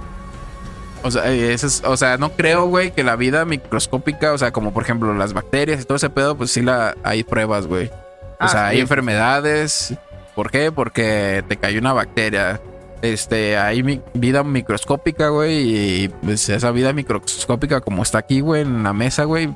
o 1.04 1.10
sea, 1.12 1.32
eh, 1.32 1.54
eso 1.54 1.68
es- 1.68 1.84
o 1.86 1.96
sea, 1.98 2.18
no 2.18 2.32
creo, 2.34 2.66
güey, 2.68 2.92
que 2.92 3.04
la 3.04 3.16
vida 3.16 3.46
microscópica, 3.46 4.34
o 4.34 4.38
sea, 4.38 4.52
como 4.52 4.74
por 4.74 4.84
ejemplo 4.84 5.14
las 5.14 5.34
bacterias 5.34 5.82
y 5.82 5.86
todo 5.86 5.96
ese 5.96 6.10
pedo, 6.10 6.36
pues 6.36 6.52
sí 6.52 6.62
la 6.62 6.96
hay 7.04 7.24
pruebas, 7.24 7.68
güey. 7.68 7.88
O 7.88 7.92
Ah, 8.40 8.48
sea, 8.48 8.68
hay 8.68 8.80
enfermedades. 8.82 9.94
¿Por 10.36 10.50
qué? 10.52 10.72
Porque 10.72 11.44
te 11.48 11.58
cayó 11.58 11.80
una 11.80 11.94
bacteria. 11.94 12.62
Este, 13.02 13.58
hay 13.58 13.82
mi- 13.84 14.02
vida 14.14 14.44
microscópica, 14.44 15.30
güey, 15.30 16.04
y 16.04 16.08
pues 16.10 16.48
esa 16.50 16.70
vida 16.72 16.94
microscópica 16.94 17.82
como 17.82 18.04
está 18.04 18.20
aquí, 18.20 18.42
güey, 18.42 18.62
en 18.62 18.84
la 18.84 18.94
mesa, 18.94 19.24
güey, 19.24 19.54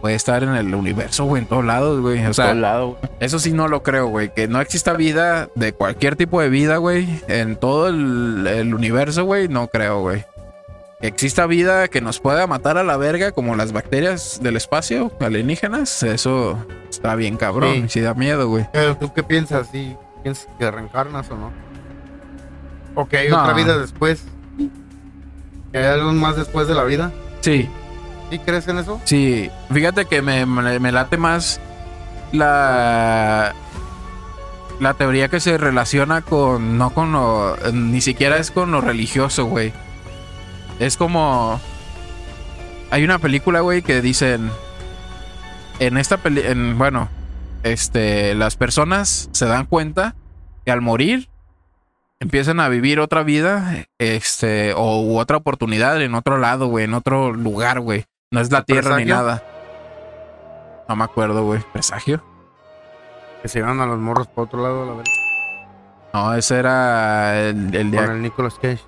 puede 0.00 0.16
estar 0.16 0.42
en 0.42 0.56
el 0.56 0.74
universo, 0.74 1.24
güey, 1.24 1.42
en 1.42 1.48
todos 1.48 1.64
lados, 1.64 2.00
güey. 2.00 2.26
O 2.26 2.34
sea, 2.34 2.46
Todo 2.46 2.54
lado, 2.56 2.98
eso 3.20 3.38
sí 3.38 3.52
no 3.52 3.68
lo 3.68 3.82
creo, 3.84 4.08
güey. 4.08 4.34
Que 4.34 4.48
no 4.48 4.60
exista 4.60 4.92
vida 4.94 5.48
de 5.54 5.72
cualquier 5.72 6.16
tipo 6.16 6.40
de 6.40 6.48
vida, 6.48 6.78
güey. 6.78 7.08
En 7.28 7.54
todo 7.56 7.86
el, 7.88 8.44
el 8.46 8.74
universo, 8.74 9.24
güey. 9.24 9.46
No 9.48 9.68
creo, 9.68 10.00
güey. 10.00 10.24
Que 11.04 11.08
exista 11.08 11.44
vida 11.44 11.88
que 11.88 12.00
nos 12.00 12.18
pueda 12.18 12.46
matar 12.46 12.78
a 12.78 12.82
la 12.82 12.96
verga, 12.96 13.32
como 13.32 13.54
las 13.56 13.72
bacterias 13.72 14.38
del 14.42 14.56
espacio 14.56 15.12
alienígenas. 15.20 16.02
Eso 16.02 16.56
está 16.88 17.14
bien 17.14 17.36
cabrón. 17.36 17.74
Sí. 17.74 17.84
Sí, 17.90 18.00
da 18.00 18.14
miedo, 18.14 18.48
güey. 18.48 18.66
Pero 18.72 18.96
tú 18.96 19.12
qué 19.12 19.22
piensas? 19.22 19.68
¿Sí? 19.70 19.94
¿Piensas 20.22 20.48
que 20.58 20.70
reencarnas 20.70 21.30
o 21.30 21.36
no? 21.36 21.50
¿O 22.94 23.06
que 23.06 23.18
hay 23.18 23.28
No. 23.28 23.42
otra 23.42 23.52
vida 23.52 23.76
después? 23.76 24.24
¿Que 25.72 25.76
hay 25.78 25.84
algo 25.84 26.10
más 26.14 26.36
después 26.36 26.68
de 26.68 26.74
la 26.74 26.84
vida? 26.84 27.12
Sí, 27.42 27.68
¿Sí 28.30 28.38
crees 28.38 28.66
en 28.68 28.78
eso? 28.78 28.98
sí. 29.04 29.50
Fíjate 29.70 30.06
que 30.06 30.22
me, 30.22 30.46
me- 30.46 30.80
me 30.80 30.90
late 30.90 31.18
más 31.18 31.60
la. 32.32 33.52
La 34.80 34.94
teoría 34.94 35.28
que 35.28 35.38
se 35.38 35.58
relaciona 35.58 36.22
con. 36.22 36.78
No 36.78 36.88
con 36.94 37.12
lo. 37.12 37.56
Ni 37.74 38.00
siquiera 38.00 38.38
es 38.38 38.50
con 38.50 38.70
lo 38.72 38.80
religioso, 38.80 39.44
güey. 39.44 39.74
Es 40.78 40.96
como. 40.96 41.60
Hay 42.90 43.04
una 43.04 43.18
película, 43.18 43.60
güey, 43.60 43.82
que 43.82 44.00
dicen. 44.00 44.50
En 45.78 45.96
esta 45.96 46.18
película. 46.18 46.54
Bueno, 46.76 47.08
este. 47.62 48.34
Las 48.34 48.56
personas 48.56 49.28
se 49.32 49.46
dan 49.46 49.66
cuenta 49.66 50.14
que 50.64 50.72
al 50.72 50.80
morir. 50.80 51.28
Empiezan 52.20 52.60
a 52.60 52.68
vivir 52.68 53.00
otra 53.00 53.22
vida. 53.22 53.86
Este. 53.98 54.72
O 54.74 55.02
u 55.02 55.18
otra 55.18 55.36
oportunidad 55.36 56.00
en 56.00 56.14
otro 56.14 56.38
lado, 56.38 56.66
güey. 56.66 56.84
En 56.84 56.94
otro 56.94 57.32
lugar, 57.32 57.80
güey. 57.80 58.06
No 58.30 58.40
es 58.40 58.50
la 58.50 58.62
tierra 58.62 58.96
ni 58.98 59.04
nada. 59.04 59.42
No 60.88 60.96
me 60.96 61.04
acuerdo, 61.04 61.44
güey. 61.44 61.60
¿Presagio? 61.72 62.22
Que 63.42 63.48
se 63.48 63.58
iban 63.58 63.80
a 63.80 63.86
los 63.86 63.98
morros 63.98 64.26
por 64.26 64.44
otro 64.44 64.62
lado, 64.62 64.86
la 64.86 64.92
verdad. 64.92 65.12
No, 66.12 66.34
ese 66.34 66.58
era 66.58 67.40
el, 67.40 67.74
el 67.74 67.94
Con 67.94 68.10
el 68.10 68.22
Nicolas 68.22 68.54
Cage. 68.54 68.80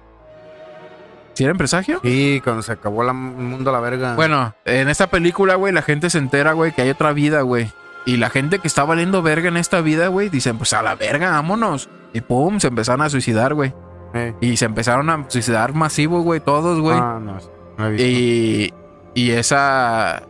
¿Sí 1.36 1.44
era 1.44 1.52
en 1.52 1.58
presagio? 1.58 2.00
Sí, 2.02 2.40
cuando 2.42 2.62
se 2.62 2.72
acabó 2.72 3.04
la- 3.04 3.12
el 3.12 3.16
mundo 3.16 3.70
a 3.70 3.72
la 3.74 3.80
verga. 3.80 4.14
Bueno, 4.16 4.54
en 4.64 4.88
esta 4.88 5.06
película, 5.08 5.54
güey, 5.54 5.72
la 5.72 5.82
gente 5.82 6.10
se 6.10 6.18
entera, 6.18 6.52
güey, 6.54 6.72
que 6.72 6.82
hay 6.82 6.90
otra 6.90 7.12
vida, 7.12 7.42
güey. 7.42 7.70
y 8.08 8.16
la 8.18 8.30
gente 8.30 8.60
que 8.60 8.68
está 8.68 8.84
valiendo 8.84 9.20
verga 9.20 9.48
en 9.48 9.56
esta 9.56 9.80
vida, 9.80 10.06
güey, 10.08 10.28
dicen, 10.28 10.58
pues 10.58 10.72
a 10.72 10.80
la 10.82 10.94
verga, 10.94 11.30
vámonos. 11.32 11.88
Y 12.12 12.20
pum, 12.20 12.60
se 12.60 12.68
empezaron 12.68 13.02
a 13.02 13.10
suicidar, 13.10 13.52
güey. 13.54 13.74
Eh. 14.14 14.32
Y 14.40 14.56
se 14.56 14.64
empezaron 14.64 15.10
a 15.10 15.24
suicidar 15.28 15.74
masivo, 15.74 16.22
güey, 16.22 16.38
todos, 16.40 16.80
güey. 16.80 16.96
Ah, 16.96 17.18
no, 17.20 17.36
no 17.76 17.86
he 17.86 17.90
visto. 17.90 18.06
y, 18.06 18.74
y 19.14 19.30
esa... 19.32 20.22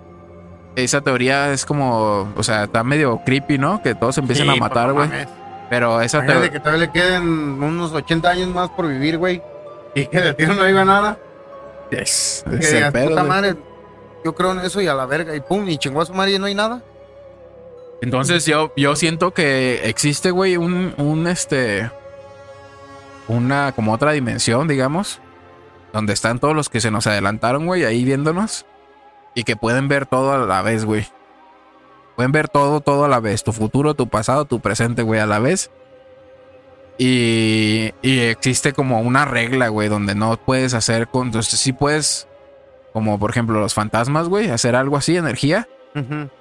Esa 0.75 1.01
teoría 1.03 1.53
es 1.53 1.65
como, 1.67 2.33
o 2.37 2.43
sea, 2.43 2.65
está 2.65 2.83
medio 2.83 3.21
creepy, 3.25 3.59
¿no? 3.59 3.83
Que 3.83 3.95
todos 3.95 4.17
empiecen 4.19 4.47
Sí, 4.47 4.53
a 4.53 4.57
matar, 4.61 4.93
pues, 4.95 5.09
güey. 5.09 5.09
no 5.09 5.15
mames. 5.15 5.29
Pero 5.71 6.01
esa 6.01 6.25
teoría... 6.25 6.51
que 6.51 6.61
todavía 6.61 6.87
le 6.87 6.93
queden 6.93 7.23
unos 7.63 7.93
80 7.93 8.29
años 8.31 8.49
más 8.49 8.71
por 8.71 8.87
vivir, 8.89 9.19
güey. 9.19 9.43
Y 9.97 10.07
que 10.09 10.21
de 10.21 10.35
tiro 10.35 10.55
no 10.55 10.63
diga 10.63 10.85
nada. 10.85 11.19
Es, 11.91 12.45
Que 12.49 12.57
es 12.57 12.71
el 12.71 12.77
digas, 12.77 12.93
pedo, 12.93 13.09
puta 13.09 13.25
madre, 13.25 13.57
yo 14.23 14.35
creo 14.35 14.53
en 14.53 14.61
eso 14.61 14.83
y 14.83 14.89
a 14.89 14.95
la 14.95 15.07
verga. 15.07 15.35
Y 15.35 15.41
pum, 15.41 15.67
y 15.69 15.79
chingó 15.79 16.03
a 16.03 16.07
su 16.07 16.13
madre 16.13 16.33
y 16.33 16.39
no 16.39 16.45
hay 16.45 16.55
nada. 16.55 16.83
Entonces 18.03 18.45
yo, 18.45 18.75
yo 18.77 18.95
siento 18.95 19.33
que 19.33 19.89
existe, 19.89 20.31
güey, 20.31 20.59
un, 20.59 20.93
un 20.99 21.27
este. 21.27 21.91
Una 23.27 23.73
como 23.73 23.95
otra 23.95 24.13
dimensión, 24.13 24.69
digamos. 24.69 25.19
Donde 25.95 26.13
están 26.13 26.41
todos 26.41 26.55
los 26.55 26.69
que 26.69 26.83
se 26.83 26.91
nos 26.91 27.07
adelantaron, 27.07 27.65
güey, 27.65 27.85
ahí 27.85 28.05
viéndonos. 28.05 28.67
Y 29.35 29.45
que 29.45 29.57
pueden 29.57 29.89
ver 29.89 30.05
todo 30.05 30.33
a 30.33 30.39
la 30.39 30.61
vez, 30.61 30.85
güey. 30.85 31.07
Pueden 32.17 32.33
ver 32.33 32.49
todo, 32.49 32.81
todo 32.81 33.07
a 33.07 33.09
la 33.09 33.21
vez. 33.21 33.45
Tu 33.45 33.53
futuro, 33.53 33.95
tu 33.95 34.11
pasado, 34.11 34.45
tu 34.45 34.61
presente, 34.61 35.01
güey, 35.01 35.21
a 35.21 35.27
la 35.27 35.39
vez. 35.39 35.71
Y, 36.99 37.93
y 38.03 38.21
existe 38.21 38.73
como 38.73 39.01
una 39.01 39.25
regla, 39.25 39.69
güey, 39.69 39.89
donde 39.89 40.15
no 40.15 40.37
puedes 40.37 40.75
hacer 40.75 41.09
con. 41.09 41.29
Entonces 41.29 41.59
sí 41.61 41.73
puedes, 41.73 42.27
como 42.93 43.19
por 43.19 43.31
ejemplo 43.31 43.61
los 43.61 43.75
fantasmas, 43.75 44.29
güey, 44.29 44.51
hacer 44.51 44.77
algo 44.77 44.97
así, 44.97 45.17
energía 45.17 45.69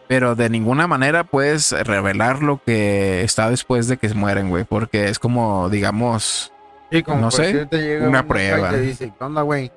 pero 0.08 0.36
de 0.36 0.49
ninguna 0.49 0.88
manera 0.88 1.24
puedes 1.24 1.72
revelar 1.72 2.43
lo 2.43 2.62
que 2.64 3.24
está 3.24 3.49
después 3.49 3.88
de 3.88 3.97
que 3.97 4.10
se 4.10 4.16
mueren, 4.16 4.49
güey, 4.49 4.66
porque 4.66 5.06
es 5.06 5.20
como, 5.20 5.70
digamos, 5.70 6.51
Sí, 6.91 7.01
como 7.01 7.22
No 7.22 7.32
sé, 7.32 7.68
una 8.01 8.22
un 8.22 8.28
prueba. 8.28 8.70
Y 8.70 8.72
te 8.72 8.82
dice, 8.82 9.14
¿qué 9.18 9.24
onda, 9.24 9.41
güey? 9.41 9.72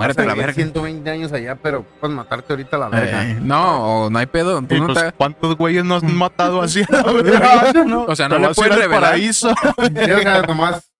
Muérete 0.00 0.22
a 0.22 0.26
la 0.26 0.34
verga. 0.34 0.52
120 0.54 1.10
años 1.10 1.32
allá, 1.32 1.56
pero 1.56 1.84
puedes 2.00 2.16
matarte 2.16 2.52
ahorita 2.52 2.76
a 2.76 2.80
la 2.80 2.88
verga. 2.88 3.28
Eh, 3.30 3.38
no, 3.40 4.04
o 4.04 4.10
no 4.10 4.18
hay 4.18 4.26
pedo. 4.26 4.60
Tú 4.62 4.74
Y 4.74 4.80
no 4.80 4.86
pues, 4.86 4.98
te- 5.02 5.12
¿Cuántos 5.12 5.56
güeyes 5.56 5.84
nos 5.84 6.02
han 6.02 6.14
matado 6.16 6.62
así? 6.62 6.82
a 6.82 6.96
la 7.02 7.12
verga? 7.22 8.04
o 8.08 8.16
sea, 8.16 8.28
no 8.28 8.38
le 8.38 8.48
puedes 8.54 8.74
revelar. 8.76 9.00
paraíso. 9.02 9.50
Sí, 9.78 10.10
o 10.12 10.18
sea, 10.20 10.42
nomás, 10.42 10.90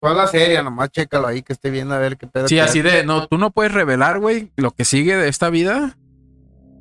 toda 0.00 0.14
la 0.14 0.26
serie, 0.26 0.62
nomás 0.62 0.90
chécalo 0.90 1.26
ahí 1.28 1.42
que 1.42 1.52
esté 1.52 1.70
viendo 1.70 1.94
a 1.94 1.98
ver 1.98 2.16
qué 2.16 2.26
pedo. 2.26 2.48
Sí, 2.48 2.58
así 2.58 2.80
hace. 2.80 2.88
de, 2.88 3.04
no, 3.04 3.26
tú 3.28 3.38
no 3.38 3.50
puedes 3.50 3.72
revelar, 3.72 4.18
güey, 4.18 4.50
lo 4.56 4.70
que 4.72 4.84
sigue 4.84 5.16
de 5.16 5.28
esta 5.28 5.50
vida. 5.50 5.96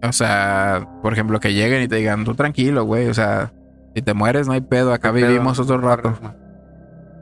O 0.04 0.12
sea, 0.12 0.88
por 1.02 1.14
ejemplo, 1.14 1.40
que 1.40 1.54
lleguen 1.54 1.82
y 1.84 1.88
te 1.88 1.96
digan, 1.96 2.26
tú 2.26 2.36
tranquilo, 2.36 2.84
güey, 2.84 3.08
o 3.08 3.14
sea, 3.14 3.54
si 3.96 4.02
te 4.02 4.14
mueres 4.14 4.46
no 4.46 4.54
hay 4.54 4.62
pedo, 4.62 4.94
acá 4.94 5.10
Qué 5.12 5.20
pedo, 5.22 5.28
vivimos 5.30 5.58
otro 5.58 5.80
rato. 5.80 6.18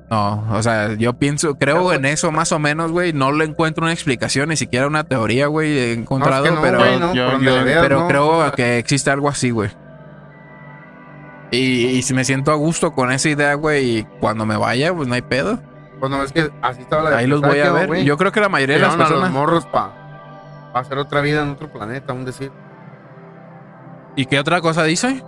No, 0.09 0.45
o 0.51 0.61
sea, 0.61 0.93
yo 0.93 1.13
pienso, 1.13 1.55
creo 1.55 1.91
en 1.93 2.05
eso 2.05 2.31
más 2.31 2.51
o 2.51 2.59
menos, 2.59 2.91
güey, 2.91 3.13
no 3.13 3.31
le 3.31 3.45
encuentro 3.45 3.83
una 3.83 3.93
explicación, 3.93 4.49
ni 4.49 4.55
siquiera 4.57 4.85
una 4.85 5.03
teoría, 5.05 5.47
güey, 5.47 5.75
he 5.77 5.93
encontrado, 5.93 6.45
No, 6.45 6.45
es 6.45 6.49
que 6.51 6.55
no, 6.55 6.61
pero... 6.61 6.99
no, 6.99 7.13
yo- 7.15 7.39
yo- 7.39 7.63
veas, 7.63 7.81
Pero 7.81 7.99
no. 8.01 8.07
creo 8.07 8.51
que 8.51 8.77
existe 8.77 9.09
algo 9.09 9.27
así, 9.29 9.49
güey. 9.49 9.71
Y, 11.51 11.85
y 11.87 12.01
si 12.01 12.13
me 12.13 12.25
siento 12.25 12.51
a 12.51 12.55
gusto 12.55 12.93
con 12.93 13.11
esa 13.11 13.29
idea, 13.29 13.53
güey, 13.55 13.99
y 13.99 14.03
cuando 14.19 14.45
me 14.45 14.57
vaya, 14.57 14.93
pues 14.93 15.07
no 15.07 15.13
hay 15.13 15.21
pedo. 15.21 15.59
Bueno, 15.99 16.21
es 16.23 16.31
que 16.31 16.49
así 16.61 16.81
estaba 16.81 17.09
la 17.09 17.17
Ahí 17.17 17.27
los 17.27 17.41
voy 17.41 17.59
a 17.59 17.71
ver. 17.71 17.87
güey. 17.87 18.03
Yo 18.03 18.17
creo 18.17 18.31
que 18.31 18.41
la 18.41 18.49
mayoría 18.49 18.75
de 18.75 18.81
las 18.81 18.93
Llevaron 18.93 19.13
a 19.13 19.15
los 19.15 19.29
personas. 19.29 19.39
morros 19.41 19.65
para 19.67 19.93
hacer 20.73 20.97
otra 20.97 21.21
vida 21.21 21.43
en 21.43 21.49
otro 21.51 21.71
planeta, 21.71 22.11
un 22.13 22.25
decir. 22.25 22.51
¿Y 24.15 24.25
qué 24.25 24.39
otra 24.39 24.61
cosa 24.61 24.83
dice? 24.83 25.23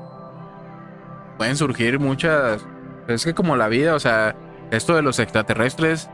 Pueden 1.37 1.55
surgir 1.55 1.99
muchas. 1.99 2.65
Es 3.07 3.23
que 3.23 3.33
como 3.33 3.55
la 3.55 3.67
vida, 3.67 3.93
o 3.95 3.99
sea, 3.99 4.35
esto 4.71 4.95
de 4.95 5.01
los 5.01 5.19
extraterrestres 5.19 6.09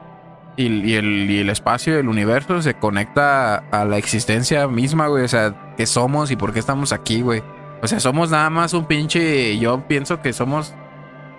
y, 0.58 0.68
y 0.68 0.95
el, 0.95 1.30
y 1.30 1.39
el 1.39 1.49
espacio 1.49 1.95
y 1.95 1.99
el 1.99 2.08
universo 2.08 2.62
se 2.62 2.74
conecta 2.74 3.56
a, 3.56 3.82
a 3.82 3.86
la 3.86 3.97
existencia 3.97 4.68
misma, 4.68 5.08
güey. 5.08 5.24
O 5.24 5.28
sea, 5.28 5.74
qué 5.78 5.86
somos 5.86 6.32
y 6.32 6.36
por 6.36 6.54
qué 6.54 6.60
estamos 6.60 6.91
aquí, 6.93 7.22
güey. 7.22 7.41
O 7.82 7.88
sea, 7.88 7.99
somos 7.99 8.30
nada 8.32 8.49
más 8.49 8.74
un 8.74 8.86
pinche. 8.86 9.58
Yo 9.58 9.88
pienso 9.88 10.22
que 10.22 10.34
somos 10.34 10.74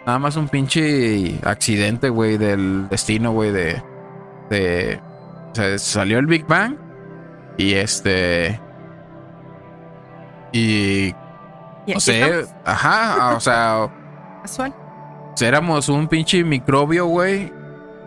nada 0.07 0.19
más 0.19 0.37
un 0.37 0.49
pinche 0.49 1.39
accidente, 1.45 2.09
güey, 2.09 2.37
del 2.39 2.89
destino, 2.89 3.33
güey, 3.33 3.53
de. 3.53 3.83
de. 4.51 5.01
O 5.53 5.55
sea, 5.55 5.79
salió 5.79 6.19
el 6.19 6.27
Big 6.27 6.47
Bang 6.47 6.77
y 7.59 7.75
este. 7.75 8.61
Y 10.53 11.15
Y 11.87 11.95
no 11.95 12.01
sé, 12.01 12.21
estamos, 12.21 12.55
ajá, 12.65 13.35
o 13.37 13.41
sea, 13.41 13.91
casual. 14.43 14.75
Éramos 15.41 15.89
un 15.89 16.09
pinche 16.09 16.45
microbio, 16.45 17.07
güey. 17.07 17.53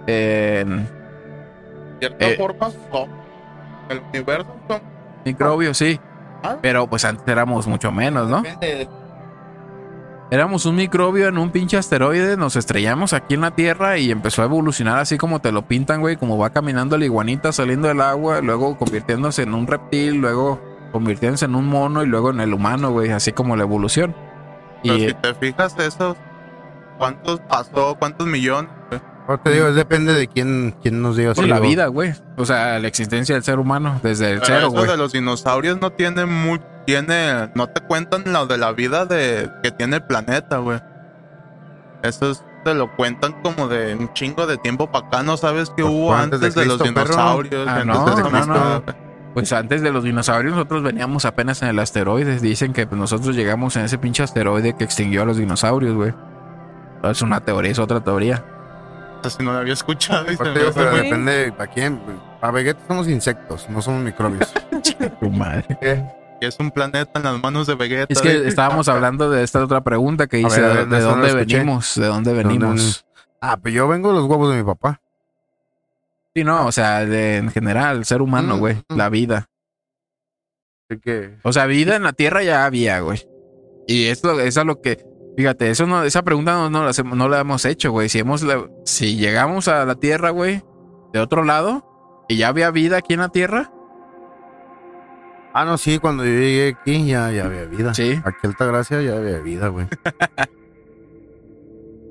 En 0.08 0.88
cierta 2.00 2.28
Eh. 2.28 2.36
forma, 2.38 2.70
no. 2.94 3.08
El 3.90 4.02
universo 4.14 4.56
son 4.68 4.82
microbio, 5.26 5.74
sí. 5.74 6.00
Ah. 6.44 6.58
Pero 6.62 6.88
pues 6.88 7.06
antes 7.06 7.28
éramos 7.28 7.66
mucho 7.68 7.92
menos, 7.92 8.30
¿no? 8.30 8.44
Éramos 10.32 10.66
un 10.66 10.76
microbio 10.76 11.28
en 11.28 11.38
un 11.38 11.52
pinche 11.52 11.78
asteroide, 11.78 12.36
nos 12.36 12.56
estrellamos 12.56 13.14
aquí 13.14 13.36
en 13.36 13.42
la 13.42 13.52
Tierra 13.52 13.98
y 14.00 14.10
empezó 14.12 14.42
a 14.42 14.46
evolucionar 14.46 14.98
así 14.98 15.18
como 15.18 15.40
te 15.40 15.52
lo 15.52 15.68
pintan, 15.68 16.02
güey, 16.02 16.18
como 16.18 16.38
va 16.38 16.50
caminando 16.50 16.98
la 16.98 17.06
iguanita 17.06 17.52
saliendo 17.52 17.88
del 17.88 18.02
agua, 18.02 18.42
luego 18.42 18.76
convirtiéndose 18.78 19.44
en 19.44 19.54
un 19.54 19.68
reptil, 19.68 20.16
luego 20.16 20.60
convirtiéndose 20.92 21.46
en 21.46 21.54
un 21.56 21.68
mono 21.68 22.02
y 22.04 22.08
luego 22.08 22.32
en 22.32 22.40
el 22.40 22.54
humano, 22.56 22.92
güey, 22.92 23.12
así 23.12 23.34
como 23.34 23.56
la 23.56 23.64
evolución. 23.64 24.16
Pero 24.82 24.96
Y 24.96 25.08
si 25.10 25.14
te 25.14 25.34
fijas, 25.36 25.78
eso, 25.78 26.18
¿cuántos 26.98 27.40
pasó? 27.42 27.96
¿Cuántos 28.00 28.28
millones? 28.28 28.72
Ahora 29.28 29.42
te 29.42 29.52
digo, 29.52 29.72
depende 29.74 30.14
de 30.14 30.28
quién, 30.28 30.76
quién 30.84 31.02
nos 31.02 31.18
diga. 31.18 31.34
por 31.34 31.48
la 31.48 31.56
digo, 31.56 31.68
vida, 31.68 31.88
güey. 31.88 32.14
O 32.38 32.46
sea, 32.46 32.78
la 32.80 32.88
existencia 32.88 33.34
del 33.34 33.44
ser 33.44 33.58
humano 33.58 34.00
desde 34.04 34.32
el 34.34 34.40
Pero 34.40 34.46
cero, 34.46 34.60
eso 34.68 34.72
güey. 34.72 34.88
de 34.88 34.98
los 34.98 35.14
dinosaurios 35.14 35.82
no 35.82 35.92
tiene 35.92 36.26
muy, 36.28 36.62
tiene, 36.86 37.50
no 37.56 37.68
te 37.68 37.82
cuentan 37.82 38.24
lo 38.32 38.46
de 38.46 38.58
la 38.60 38.72
vida 38.72 39.06
de 39.08 39.50
que 39.64 39.72
tiene 39.72 39.96
el 39.96 40.04
planeta, 40.04 40.58
güey. 40.58 40.80
Eso 42.04 42.32
es- 42.32 42.44
te 42.64 42.74
lo 42.74 42.96
cuentan 42.96 43.34
como 43.44 43.68
de 43.68 43.96
un 43.96 44.12
chingo 44.14 44.48
de 44.48 44.58
tiempo 44.58 44.92
para 44.92 45.08
acá, 45.08 45.24
no 45.24 45.38
sabes 45.38 45.70
qué 45.70 45.84
Pues 45.84 45.94
hubo 45.94 46.08
fue 46.10 46.18
antes, 46.18 46.40
antes 46.40 46.56
de 46.56 46.62
de, 46.62 46.68
los 46.68 46.82
dinosaurios. 46.82 47.68
Ah, 47.68 47.76
antes 47.82 48.16
de 48.16 48.24
no, 48.32 48.46
no. 48.46 48.84
Pues 49.36 49.52
antes 49.54 49.82
de 49.82 49.92
los 49.92 50.04
dinosaurios 50.04 50.54
nosotros 50.56 50.82
veníamos 50.82 51.26
apenas 51.26 51.62
en 51.62 51.68
el 51.70 51.78
asteroide. 51.80 52.40
Dicen 52.40 52.74
que 52.74 52.88
pues, 52.88 52.98
nosotros 53.00 53.36
llegamos 53.36 53.76
en 53.76 53.86
ese 53.86 53.98
pinche 53.98 54.24
asteroide 54.24 54.76
que 54.78 54.84
extinguió 54.84 55.24
a 55.24 55.26
los 55.26 55.38
dinosaurios, 55.38 55.94
güey. 55.96 56.14
Es 57.10 57.22
una 57.22 57.40
teoría, 57.42 57.72
es 57.72 57.80
otra 57.80 58.02
teoría. 58.04 58.44
Sí 59.24 59.44
no 59.44 59.54
lo 59.54 59.58
había 59.60 59.74
escuchado. 59.74 60.24
digo, 60.26 60.44
pero 60.44 60.72
Sí. 60.72 60.80
depende 61.04 61.52
para 61.52 61.72
quién. 61.72 62.00
Para 62.40 62.52
Vegeta 62.54 62.80
somos 62.88 63.08
insectos, 63.08 63.68
no 63.70 63.82
somos 63.82 64.04
microbios. 64.04 64.54
Tu 65.20 65.30
madre. 65.32 65.66
que 66.40 66.48
es 66.48 66.60
un 66.60 66.70
planeta 66.70 67.12
en 67.16 67.24
las 67.24 67.42
manos 67.42 67.66
de 67.66 67.74
Vegeta. 67.74 68.06
Es 68.14 68.22
que 68.22 68.48
estábamos 68.48 68.88
hablando 68.88 69.32
de 69.32 69.44
esta 69.44 69.64
otra 69.64 69.82
pregunta 69.82 70.28
que 70.28 70.38
dice 70.38 70.62
ver, 70.62 70.78
a 70.80 70.86
¿de, 70.86 71.00
dónde 71.02 71.34
venimos? 71.34 71.96
¿De 71.96 72.06
dónde 72.06 72.34
venimos? 72.34 73.04
ah, 73.42 73.58
pues 73.58 73.74
yo 73.74 73.88
vengo 73.88 74.10
de 74.10 74.16
los 74.20 74.26
huevos 74.26 74.52
de 74.52 74.58
mi 74.58 74.64
papá. 74.64 75.02
Sí, 76.36 76.44
no, 76.44 76.66
o 76.68 76.72
sea, 76.72 77.06
de- 77.06 77.38
en 77.38 77.50
general, 77.50 77.98
el 77.98 78.06
ser 78.06 78.22
humano, 78.22 78.58
Mm, 78.58 78.60
güey. 78.60 78.76
mm. 78.90 78.96
La 78.98 79.10
vida. 79.10 79.48
Así 80.90 81.00
que. 81.00 81.38
O 81.44 81.52
sea, 81.54 81.66
vida 81.66 81.96
en 81.96 82.04
la 82.04 82.14
Tierra 82.14 82.44
ya 82.44 82.66
había, 82.66 83.00
güey. 83.00 83.28
Y 83.88 84.06
esto, 84.08 84.40
eso 84.40 84.60
es 84.62 84.68
lo 84.68 84.82
que. 84.82 85.04
Fíjate, 85.38 85.70
eso 85.70 85.86
no, 85.86 86.04
esa 86.04 86.24
pregunta 86.24 86.54
no, 86.54 86.70
no, 86.70 86.84
la, 86.84 86.90
hacemos- 86.92 87.18
no 87.18 87.28
la 87.28 87.40
hemos 87.42 87.66
hecho, 87.66 87.92
güey. 87.92 88.08
Si 88.10 88.20
hemos 88.20 88.42
la- 88.44 88.68
si 88.86 89.18
llegamos 89.18 89.68
a 89.68 89.86
la 89.86 89.96
Tierra, 89.96 90.30
güey, 90.30 90.64
de 91.14 91.20
otro 91.20 91.44
lado, 91.44 91.86
y 92.30 92.38
ya 92.38 92.48
había 92.48 92.72
vida 92.72 92.98
aquí 92.98 93.14
en 93.14 93.20
la 93.20 93.30
Tierra, 93.30 93.72
Ah, 95.58 95.64
no, 95.64 95.78
sí, 95.78 96.00
cuando 96.00 96.26
yo 96.26 96.32
llegué 96.32 96.76
aquí 96.78 97.06
ya, 97.06 97.32
ya 97.32 97.46
había 97.46 97.64
vida. 97.64 97.94
sí. 97.94 98.20
Aquí 98.26 98.40
Altagracia 98.46 99.02
ya 99.02 99.16
había 99.16 99.40
vida, 99.40 99.70
güey. 99.70 99.88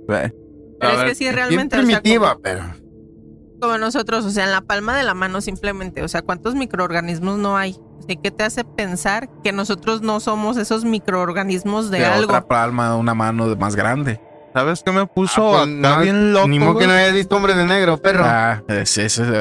Pero 0.06 0.32
A 0.80 0.92
es 0.92 0.98
ver, 0.98 1.06
que 1.08 1.14
sí, 1.14 1.30
realmente. 1.30 1.76
o 1.76 1.80
sea, 1.80 1.86
primitiva, 1.86 2.38
pero. 2.42 2.60
como, 2.60 3.60
como 3.60 3.78
nosotros, 3.78 4.24
o 4.24 4.30
sea, 4.30 4.44
en 4.44 4.52
la 4.52 4.60
palma 4.62 4.96
de 4.96 5.02
la 5.02 5.14
mano 5.14 5.40
simplemente. 5.40 6.02
O 6.02 6.08
sea, 6.08 6.22
¿cuántos 6.22 6.54
microorganismos 6.54 7.38
no 7.38 7.56
hay? 7.56 7.76
Sea, 8.06 8.16
¿Qué 8.22 8.30
te 8.30 8.44
hace 8.44 8.64
pensar 8.64 9.28
que 9.42 9.52
nosotros 9.52 10.02
no 10.02 10.20
somos 10.20 10.56
esos 10.56 10.84
microorganismos 10.84 11.90
de, 11.90 11.98
De 12.00 12.06
algo? 12.06 12.24
otra 12.24 12.42
palma, 12.46 12.96
una 12.96 13.14
mano 13.14 13.48
de- 13.48 13.56
más 13.56 13.76
grande. 13.76 14.20
¿Sabes 14.54 14.82
qué 14.84 14.92
me 14.92 15.04
puso 15.06 15.56
Ah, 15.56 15.64
pues, 15.64 15.78
acá 15.80 15.96
no, 15.96 16.00
bien 16.02 16.32
loco? 16.32 16.46
Ni 16.48 16.58
modo 16.60 16.78
que 16.78 16.86
no 16.86 16.92
hayas 16.92 17.12
visto 17.12 17.34
hombres 17.36 17.56
de 17.56 17.64
negro, 17.64 17.96
perro. 17.98 18.22
Ah, 18.24 18.62
es- 18.68 18.94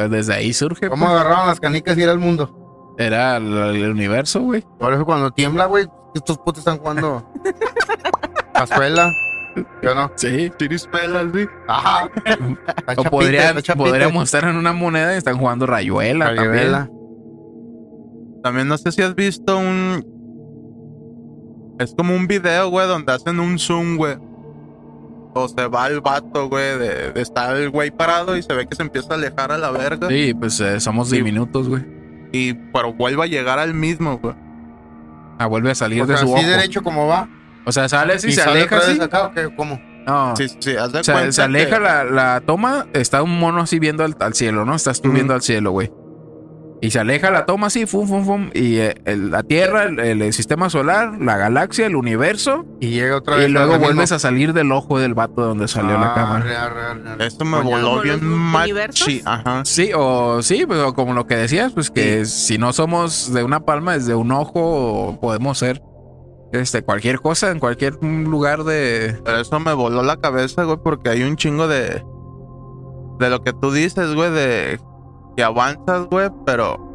desde 0.09 0.34
ahí 0.34 0.53
surge. 0.53 0.89
¿Cómo 0.89 1.05
pues. 1.05 1.16
agarraban 1.20 1.47
las 1.47 1.59
canicas 1.59 1.97
y 1.97 2.01
era 2.01 2.11
el 2.14 2.20
mundo? 2.20 2.95
Era 2.97 3.38
el, 3.38 3.45
el 3.55 3.91
universo, 3.91 4.41
güey. 4.41 4.64
Por 4.80 4.93
eso 4.93 5.05
cuando 5.05 5.30
tiembla, 5.32 5.66
güey, 5.66 5.88
estos 6.16 6.38
putos 6.39 6.59
están 6.59 6.78
jugando 6.80 7.28
cazuela. 8.53 9.11
Yo 9.84 9.93
no. 9.93 10.11
Sí. 10.16 10.51
Chirispelas, 10.57 11.26
sí. 11.34 11.45
Ajá. 11.68 12.09
O 12.97 13.03
podría- 13.03 13.53
podríamos 13.76 14.24
estar 14.26 14.43
en 14.45 14.55
una 14.55 14.74
moneda 14.74 15.14
y 15.14 15.18
están 15.18 15.38
jugando 15.38 15.66
rayuela, 15.68 16.34
también. 16.36 16.89
También 18.43 18.67
no 18.67 18.77
sé 18.77 18.91
si 18.91 19.01
has 19.01 19.15
visto 19.15 19.57
un 19.57 20.05
Es 21.79 21.95
como 21.95 22.15
un 22.15 22.27
video, 22.27 22.69
güey, 22.69 22.87
donde 22.87 23.11
hacen 23.13 23.39
un 23.39 23.57
zoom, 23.57 23.97
güey. 23.97 24.17
O 25.35 25.47
se 25.47 25.65
va 25.67 25.87
el 25.87 25.99
vato, 26.01 26.47
güey, 26.47 26.77
de, 26.77 27.11
de 27.11 27.21
estar 27.21 27.55
el 27.55 27.71
güey 27.71 27.89
parado 27.89 28.37
y 28.37 28.43
se 28.43 28.53
ve 28.53 28.67
que 28.67 28.75
se 28.75 28.83
empieza 28.83 29.13
a 29.13 29.17
alejar 29.17 29.51
a 29.51 29.57
la 29.57 29.71
verga. 29.71 30.07
Sí, 30.07 30.33
pues 30.35 30.59
eh, 30.59 30.79
somos 30.79 31.09
diminutos, 31.09 31.67
güey. 31.67 31.83
Y 32.31 32.53
pero 32.71 32.93
vuelve 32.93 33.23
a 33.23 33.25
llegar 33.27 33.57
al 33.57 33.73
mismo, 33.73 34.19
güey. 34.19 34.35
Ah, 35.39 35.47
vuelve 35.47 35.71
a 35.71 35.75
salir 35.75 36.03
O 36.03 36.05
de 36.05 36.15
sea, 36.15 36.25
su 36.27 36.35
así 36.35 36.43
ojo. 36.45 36.51
derecho 36.55 36.83
como 36.83 37.07
va. 37.07 37.27
O 37.65 37.71
sea, 37.71 37.89
sale 37.89 38.13
así, 38.13 38.27
y 38.27 38.31
se 38.33 38.41
sale 38.41 38.59
aleja 38.59 38.77
así. 38.77 38.91
vez 38.91 38.99
acá, 39.01 39.27
¿o 39.27 39.31
qué? 39.33 39.49
¿Cómo? 39.55 39.81
No. 40.05 40.35
Sí, 40.35 40.47
sí, 40.59 40.75
haz 40.75 40.91
de 40.91 40.99
O 40.99 41.03
sea, 41.03 41.15
cuenta 41.15 41.31
se 41.31 41.41
aleja 41.41 41.77
que- 41.77 41.83
la, 41.83 42.03
la 42.03 42.41
toma, 42.45 42.85
está 42.93 43.23
un 43.23 43.39
mono 43.39 43.61
así 43.61 43.79
viendo 43.79 44.03
al, 44.03 44.15
al 44.19 44.33
cielo, 44.35 44.65
¿no? 44.65 44.75
Estás 44.75 45.01
tú 45.01 45.11
viendo 45.11 45.33
al 45.33 45.41
cielo, 45.41 45.71
güey. 45.71 45.91
Y 46.84 46.91
se 46.91 46.99
aleja 46.99 47.31
la 47.31 47.45
toma 47.45 47.67
así, 47.67 47.86
fum, 47.86 48.05
fum, 48.09 48.25
fum. 48.25 48.49
Y 48.53 48.75
eh, 48.79 48.95
el- 49.05 49.31
la 49.31 49.41
Tierra, 49.43 49.84
el, 49.86 49.99
el 50.21 50.34
sistema 50.34 50.69
solar, 50.69 51.13
la 51.17 51.38
galaxia, 51.38 51.86
el 51.86 51.95
universo. 51.95 52.65
Y 52.81 52.89
llega 52.89 53.15
otra 53.15 53.38
vez. 53.38 53.47
Y 53.47 53.51
luego 53.53 53.79
vuelves 53.79 54.11
a 54.11 54.19
salir 54.19 54.51
del 54.51 54.69
ojo 54.73 54.99
del 54.99 55.13
vato 55.13 55.39
de 55.43 55.47
donde 55.47 55.67
salió 55.69 55.97
la 55.97 56.11
Ah, 56.11 56.13
cámara. 56.13 57.15
Esto 57.25 57.45
me 57.45 57.61
voló 57.61 57.89
¿Como 57.91 58.01
bien 58.01 58.15
los 58.15 58.38
machi. 58.38 59.21
Ajá. 59.23 59.61
Sí, 59.63 59.91
o 59.95 60.41
sí, 60.41 60.65
pues, 60.67 60.77
o 60.81 60.93
como 60.93 61.13
lo 61.13 61.25
que 61.25 61.38
decías, 61.38 61.71
pues 61.71 61.89
que 61.89 62.25
si 62.25 62.57
no 62.57 62.73
somos 62.73 63.34
de 63.34 63.43
una 63.45 63.61
palma, 63.61 63.93
desde 63.93 64.15
un 64.15 64.34
ojo, 64.34 65.17
podemos 65.21 65.57
ser 65.59 65.81
este, 66.51 66.84
cualquier 66.84 67.21
cosa 67.21 67.51
en 67.51 67.59
cualquier 67.59 67.93
lugar 68.03 68.65
de. 68.65 69.17
Pero 69.23 69.38
eso 69.39 69.57
me 69.61 69.71
voló 69.71 70.03
la 70.03 70.17
cabeza, 70.17 70.63
güey, 70.65 70.79
porque 70.84 71.11
hay 71.11 71.23
un 71.23 71.38
chingo 71.38 71.69
de. 71.69 72.03
De 73.19 73.29
lo 73.29 73.41
que 73.41 73.53
tú 73.53 73.71
dices, 73.71 74.13
güey, 74.15 74.31
de. 74.31 74.79
Que 75.36 75.43
avanzas, 75.43 76.07
güey, 76.09 76.29
pero. 76.45 76.91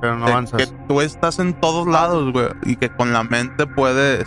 Pero 0.00 0.16
no 0.16 0.26
avanzas. 0.26 0.60
Que 0.60 0.74
tú 0.88 1.00
estás 1.00 1.38
en 1.38 1.52
todos 1.60 1.86
lados, 1.86 2.32
güey. 2.32 2.46
Y 2.64 2.76
que 2.76 2.88
con 2.90 3.12
la 3.12 3.22
mente 3.24 3.66
puedes. 3.66 4.26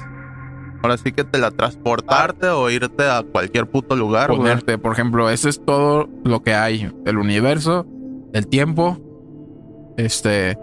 Ahora 0.84 0.98
sí 0.98 1.12
que 1.12 1.24
te 1.24 1.40
la 1.40 1.50
transportarte 1.52 2.48
o 2.50 2.70
irte 2.70 3.10
a 3.10 3.24
cualquier 3.24 3.66
puto 3.70 3.96
lugar, 3.96 4.28
güey. 4.28 4.40
ponerte, 4.40 4.78
por 4.78 4.92
ejemplo, 4.94 5.30
eso 5.30 5.50
es 5.50 5.64
todo 5.66 6.08
lo 6.24 6.44
que 6.44 6.54
hay. 6.54 6.94
El 7.06 7.18
universo, 7.18 7.88
el 8.34 8.48
tiempo, 8.48 9.00
este, 9.98 10.58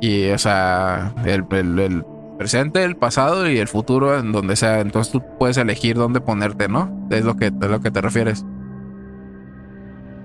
y 0.00 0.28
o 0.30 0.38
sea, 0.38 1.14
el, 1.24 1.44
el- 1.50 1.78
el 1.78 2.04
presente, 2.38 2.82
el 2.84 2.96
pasado 2.96 3.48
y 3.48 3.58
el 3.58 3.68
futuro, 3.68 4.18
en 4.18 4.32
donde 4.32 4.56
sea. 4.56 4.80
Entonces 4.80 5.12
tú 5.12 5.22
puedes 5.38 5.56
elegir 5.56 5.96
dónde 5.96 6.20
ponerte, 6.20 6.68
¿no? 6.68 7.06
Es 7.10 7.24
lo 7.24 7.36
que, 7.36 7.46
es 7.46 7.52
lo 7.70 7.80
que 7.80 7.90
te 7.90 8.00
refieres. 8.02 8.44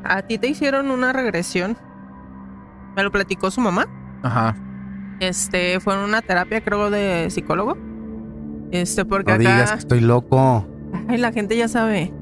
A 0.08 0.22
ti 0.22 0.38
te 0.38 0.47
hicieron 0.47 0.89
una 0.89 1.14
regresión. 1.14 1.78
Me 2.95 3.03
lo 3.03 3.12
platicó 3.12 3.51
su 3.51 3.62
mamá. 3.62 3.88
Ajá. 4.24 4.55
Este, 5.20 5.80
fue 5.80 5.93
en 5.95 5.99
una 6.01 6.22
terapia, 6.22 6.62
creo, 6.62 6.89
de 6.89 7.28
psicólogo. 7.30 7.78
Este, 8.72 9.05
porque 9.05 9.32
No 9.32 9.36
acá. 9.36 9.49
digas 9.53 9.72
que 9.74 9.80
estoy 9.80 9.99
loco. 10.01 10.66
Ay, 11.08 11.18
la 11.18 11.32
gente 11.32 11.58
ya 11.58 11.68
sabe. 11.68 12.14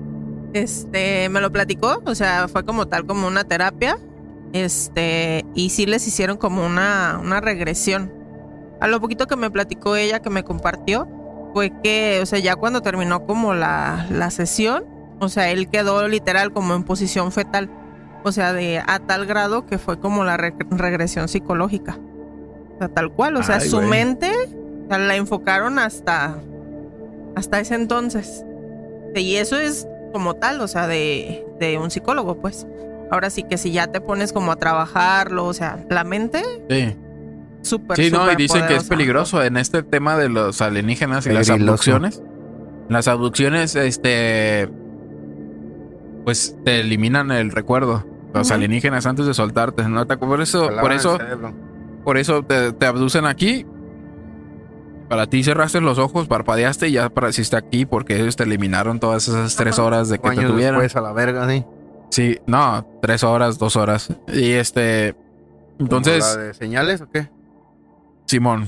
Este, 0.54 1.28
me 1.30 1.42
lo 1.42 1.52
platicó, 1.52 2.02
o 2.06 2.16
sea, 2.16 2.48
fue 2.48 2.66
como 2.66 2.88
tal, 2.88 3.06
como 3.06 3.28
una 3.28 3.44
terapia. 3.44 3.98
Este, 4.54 5.46
y 5.54 5.70
sí 5.70 5.86
les 5.86 6.08
hicieron 6.08 6.38
como 6.38 6.66
una, 6.66 7.20
una 7.22 7.42
regresión. 7.42 8.12
A 8.80 8.88
lo 8.88 9.00
poquito 9.02 9.28
que 9.28 9.36
me 9.36 9.52
platicó 9.52 9.96
ella, 9.96 10.22
que 10.22 10.30
me 10.30 10.44
compartió, 10.44 11.08
fue 11.54 11.72
que, 11.84 12.20
o 12.22 12.26
sea, 12.26 12.40
ya 12.40 12.56
cuando 12.56 12.82
terminó 12.82 13.26
como 13.26 13.54
la, 13.54 14.06
la 14.10 14.32
sesión, 14.32 14.86
o 15.20 15.30
sea, 15.30 15.52
él 15.52 15.70
quedó 15.70 16.08
literal 16.08 16.52
como 16.52 16.74
en 16.76 16.84
posición 16.84 17.32
fetal. 17.32 17.70
O 18.24 18.32
sea, 18.32 18.54
de 18.54 18.80
a 18.86 19.00
tal 19.00 19.26
grado 19.28 19.66
que 19.68 19.78
fue 19.78 20.00
como 20.00 20.24
la 20.24 20.36
re- 20.38 20.56
regresión 20.72 21.28
psicológica. 21.28 21.98
O 22.76 22.78
sea, 22.80 22.88
tal 22.90 23.12
cual. 23.12 23.36
O 23.38 23.44
sea, 23.44 23.58
Ay, 23.58 23.70
su 23.70 23.78
güey. 23.78 23.90
mente 23.90 24.32
o 24.86 24.88
sea, 24.90 24.98
la 24.98 25.16
enfocaron 25.16 25.78
hasta, 25.80 26.38
hasta 27.36 27.60
ese 27.60 27.76
entonces. 27.76 28.44
Y 29.16 29.36
eso 29.36 29.58
es 29.58 29.88
como 30.12 30.34
tal, 30.36 30.60
o 30.62 30.68
sea, 30.68 30.88
de, 30.88 31.46
de 31.60 31.78
un 31.78 31.92
psicólogo, 31.92 32.38
pues. 32.38 32.66
Ahora 33.12 33.30
sí 33.30 33.44
que 33.44 33.58
si 33.58 33.72
ya 33.72 33.88
te 33.88 34.02
pones 34.02 34.34
como 34.34 34.52
a 34.52 34.56
trabajarlo, 34.56 35.46
o 35.46 35.54
sea, 35.54 35.86
la 35.90 36.04
mente, 36.04 36.42
Sí. 36.70 36.96
súper, 37.62 37.98
Sí, 37.98 38.10
no, 38.12 38.30
y 38.32 38.36
dicen 38.36 38.66
que 38.68 38.76
es 38.76 38.86
peligroso 38.86 39.44
en 39.44 39.58
este 39.58 39.84
tema 39.84 40.18
de 40.18 40.30
los 40.30 40.62
alienígenas 40.62 41.26
y 41.28 41.30
las 41.32 41.50
abducciones. 41.50 42.24
Las 42.90 43.08
abducciones, 43.08 43.76
este, 43.76 44.70
pues 46.26 46.58
te 46.66 46.82
eliminan 46.82 47.32
el 47.32 47.52
recuerdo. 47.52 48.04
Los 48.34 48.52
alienígenas 48.52 49.06
antes 49.06 49.26
de 49.26 49.34
soltarte, 49.34 49.88
¿no? 49.88 50.06
Por 50.06 50.42
eso, 50.42 50.70
por 50.82 50.92
eso, 50.92 51.18
por 52.04 52.18
eso 52.18 52.44
te, 52.44 52.74
te 52.74 52.86
abducen 52.86 53.26
aquí. 53.26 53.66
Para 55.08 55.28
ti 55.28 55.44
cerraste 55.44 55.80
los 55.80 56.00
ojos, 56.00 56.28
parpadeaste 56.28 56.90
y 56.90 56.94
ya 56.94 57.06
apareciste 57.06 57.56
aquí 57.56 57.86
porque 57.86 58.20
ellos 58.20 58.36
te 58.36 58.44
eliminaron 58.44 59.00
todas 59.00 59.28
esas 59.28 59.56
tres 59.56 59.80
horas 59.80 60.10
de 60.10 60.20
que 60.20 60.30
te 60.32 60.36
tuvieron. 60.36 60.82
después 60.82 60.96
a 60.98 61.02
la 61.02 61.14
verga, 61.14 61.48
sí. 61.48 61.64
Sí, 62.10 62.40
no, 62.46 62.86
tres 63.02 63.24
horas, 63.24 63.58
dos 63.58 63.76
horas. 63.78 64.14
Y 64.28 64.52
este, 64.52 65.16
entonces, 65.80 66.26
¿Como 66.26 66.38
la 66.40 66.48
de 66.48 66.54
señales 66.56 67.02
o 67.02 67.10
qué? 67.10 67.30
Simón. 68.26 68.68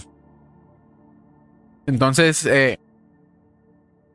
Entonces, 1.87 2.45
eh, 2.45 2.79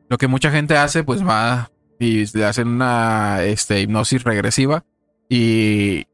lo 0.07 0.17
que 0.17 0.27
mucha 0.27 0.49
gente 0.49 0.77
hace, 0.77 1.03
pues 1.03 1.27
va 1.27 1.69
y 1.99 2.25
le 2.37 2.45
hacen 2.45 2.67
una 2.67 3.43
este, 3.43 3.81
hipnosis 3.81 4.23
regresiva 4.23 4.83
y, 5.29 6.07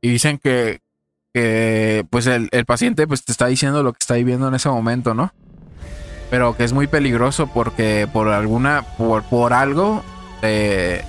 y 0.00 0.08
dicen 0.08 0.38
que, 0.38 0.80
que 1.32 2.04
pues 2.10 2.26
el, 2.26 2.48
el 2.52 2.64
paciente 2.64 3.06
pues 3.06 3.24
te 3.24 3.32
está 3.32 3.46
diciendo 3.46 3.82
lo 3.82 3.92
que 3.92 3.98
está 4.00 4.14
viviendo 4.14 4.48
en 4.48 4.54
ese 4.54 4.68
momento, 4.68 5.14
¿no? 5.14 5.32
Pero 6.30 6.56
que 6.56 6.64
es 6.64 6.72
muy 6.72 6.86
peligroso 6.86 7.46
porque 7.46 8.08
por 8.12 8.28
alguna, 8.28 8.82
por, 8.98 9.22
por 9.24 9.52
algo, 9.52 10.02
te, 10.40 11.04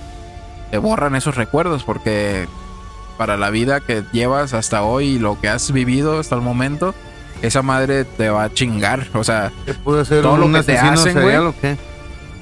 te 0.70 0.78
borran 0.78 1.14
esos 1.16 1.36
recuerdos 1.36 1.84
porque 1.84 2.46
para 3.16 3.36
la 3.36 3.50
vida 3.50 3.80
que 3.80 4.04
llevas 4.12 4.52
hasta 4.52 4.82
hoy 4.82 5.06
y 5.06 5.18
lo 5.18 5.40
que 5.40 5.48
has 5.48 5.72
vivido 5.72 6.18
hasta 6.18 6.34
el 6.34 6.42
momento, 6.42 6.94
esa 7.42 7.62
madre 7.62 8.04
te 8.04 8.28
va 8.28 8.44
a 8.44 8.52
chingar. 8.52 9.06
O 9.14 9.24
sea, 9.24 9.52
¿Qué 9.64 9.74
puede 9.74 10.04
ser 10.04 10.22
Todo 10.22 10.36
lo 10.36 10.52
que 10.52 10.62
te 10.62 10.78
hacen, 10.78 11.20
güey. 11.20 11.36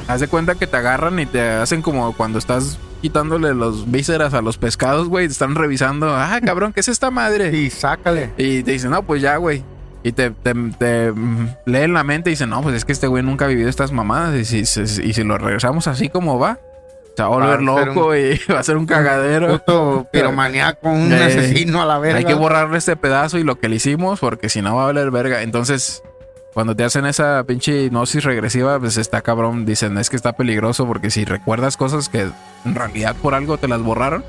Haz 0.08 0.20
de 0.20 0.28
cuenta 0.28 0.54
que 0.54 0.66
te 0.66 0.76
agarran 0.76 1.18
y 1.18 1.26
te 1.26 1.40
hacen 1.50 1.82
como 1.82 2.12
cuando 2.16 2.38
estás 2.38 2.78
quitándole 3.02 3.54
los 3.54 3.90
vísceras 3.90 4.32
a 4.34 4.40
los 4.42 4.56
pescados, 4.58 5.08
güey. 5.08 5.26
Te 5.26 5.32
están 5.32 5.54
revisando. 5.54 6.08
Ah, 6.14 6.38
cabrón, 6.44 6.72
¿qué 6.72 6.80
es 6.80 6.88
esta 6.88 7.10
madre? 7.10 7.56
Y 7.56 7.70
sácale. 7.70 8.30
Y 8.38 8.62
te 8.62 8.72
dicen, 8.72 8.90
no, 8.90 9.02
pues 9.02 9.20
ya, 9.22 9.36
güey. 9.36 9.62
Y 10.02 10.12
te, 10.12 10.30
te, 10.30 10.52
te, 10.78 11.12
mm, 11.12 11.48
leen 11.66 11.92
la 11.94 12.04
mente 12.04 12.28
y 12.30 12.32
dicen, 12.34 12.50
no, 12.50 12.60
pues 12.62 12.74
es 12.76 12.84
que 12.84 12.92
este 12.92 13.06
güey 13.06 13.22
nunca 13.22 13.46
ha 13.46 13.48
vivido 13.48 13.68
estas 13.68 13.90
mamadas. 13.92 14.34
Y 14.36 14.44
si, 14.44 14.64
si- 14.66 15.02
y 15.02 15.12
si 15.14 15.24
lo 15.24 15.38
regresamos 15.38 15.86
así 15.86 16.08
como 16.10 16.38
va, 16.38 16.58
se 17.16 17.22
va 17.22 17.26
a 17.26 17.30
volver 17.30 17.48
Va 17.48 17.54
a 17.54 17.56
ser 17.84 17.86
loco 17.94 18.14
y 18.16 18.38
va 18.52 18.58
a 18.58 18.62
ser 18.62 18.76
un 18.76 18.84
cagadero. 18.86 19.58
Puto 19.58 20.06
piromaniaco, 20.12 20.88
un 20.90 21.10
Eh, 21.12 21.22
asesino 21.24 21.80
a 21.82 21.86
la 21.86 21.98
verga. 21.98 22.18
Hay 22.18 22.24
que 22.26 22.34
borrarle 22.34 22.76
este 22.78 22.96
pedazo 22.96 23.38
y 23.38 23.44
lo 23.44 23.58
que 23.58 23.68
le 23.70 23.76
hicimos 23.76 24.20
porque 24.20 24.48
si 24.50 24.60
no 24.60 24.76
va 24.76 24.82
a 24.82 24.86
valer 24.86 25.10
verga. 25.10 25.40
Entonces, 25.42 26.02
cuando 26.54 26.74
te 26.76 26.84
hacen 26.84 27.04
esa 27.06 27.44
pinche 27.44 27.82
hipnosis 27.84 28.24
regresiva, 28.24 28.78
pues 28.78 28.96
está 28.96 29.20
cabrón. 29.22 29.66
Dicen, 29.66 29.98
es 29.98 30.08
que 30.08 30.16
está 30.16 30.32
peligroso 30.34 30.86
porque 30.86 31.10
si 31.10 31.24
recuerdas 31.24 31.76
cosas 31.76 32.08
que 32.08 32.28
en 32.64 32.74
realidad 32.74 33.14
por 33.20 33.34
algo 33.34 33.58
te 33.58 33.66
las 33.68 33.82
borraron, 33.82 34.24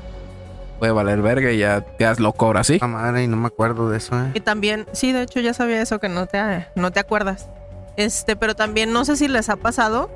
puede 0.78 0.92
valer 0.92 1.22
verga 1.22 1.52
y 1.52 1.58
ya 1.58 1.82
quedas 1.98 2.18
loco 2.20 2.46
ahora 2.46 2.64
sí. 2.64 2.78
Ah, 2.82 2.86
madre, 2.88 3.24
y 3.24 3.28
no 3.28 3.36
me 3.36 3.46
acuerdo 3.46 3.88
de 3.88 3.98
eso, 3.98 4.18
eh. 4.20 4.32
Y 4.34 4.40
también, 4.40 4.86
sí, 4.92 5.12
de 5.12 5.22
hecho 5.22 5.40
ya 5.40 5.54
sabía 5.54 5.80
eso 5.80 6.00
que 6.00 6.08
no 6.08 6.26
te, 6.26 6.66
no 6.74 6.90
te 6.90 7.00
acuerdas. 7.00 7.48
Este, 7.96 8.36
pero 8.36 8.54
también 8.54 8.92
no 8.92 9.04
sé 9.06 9.16
si 9.16 9.26
les 9.28 9.48
ha 9.48 9.56
pasado, 9.56 10.10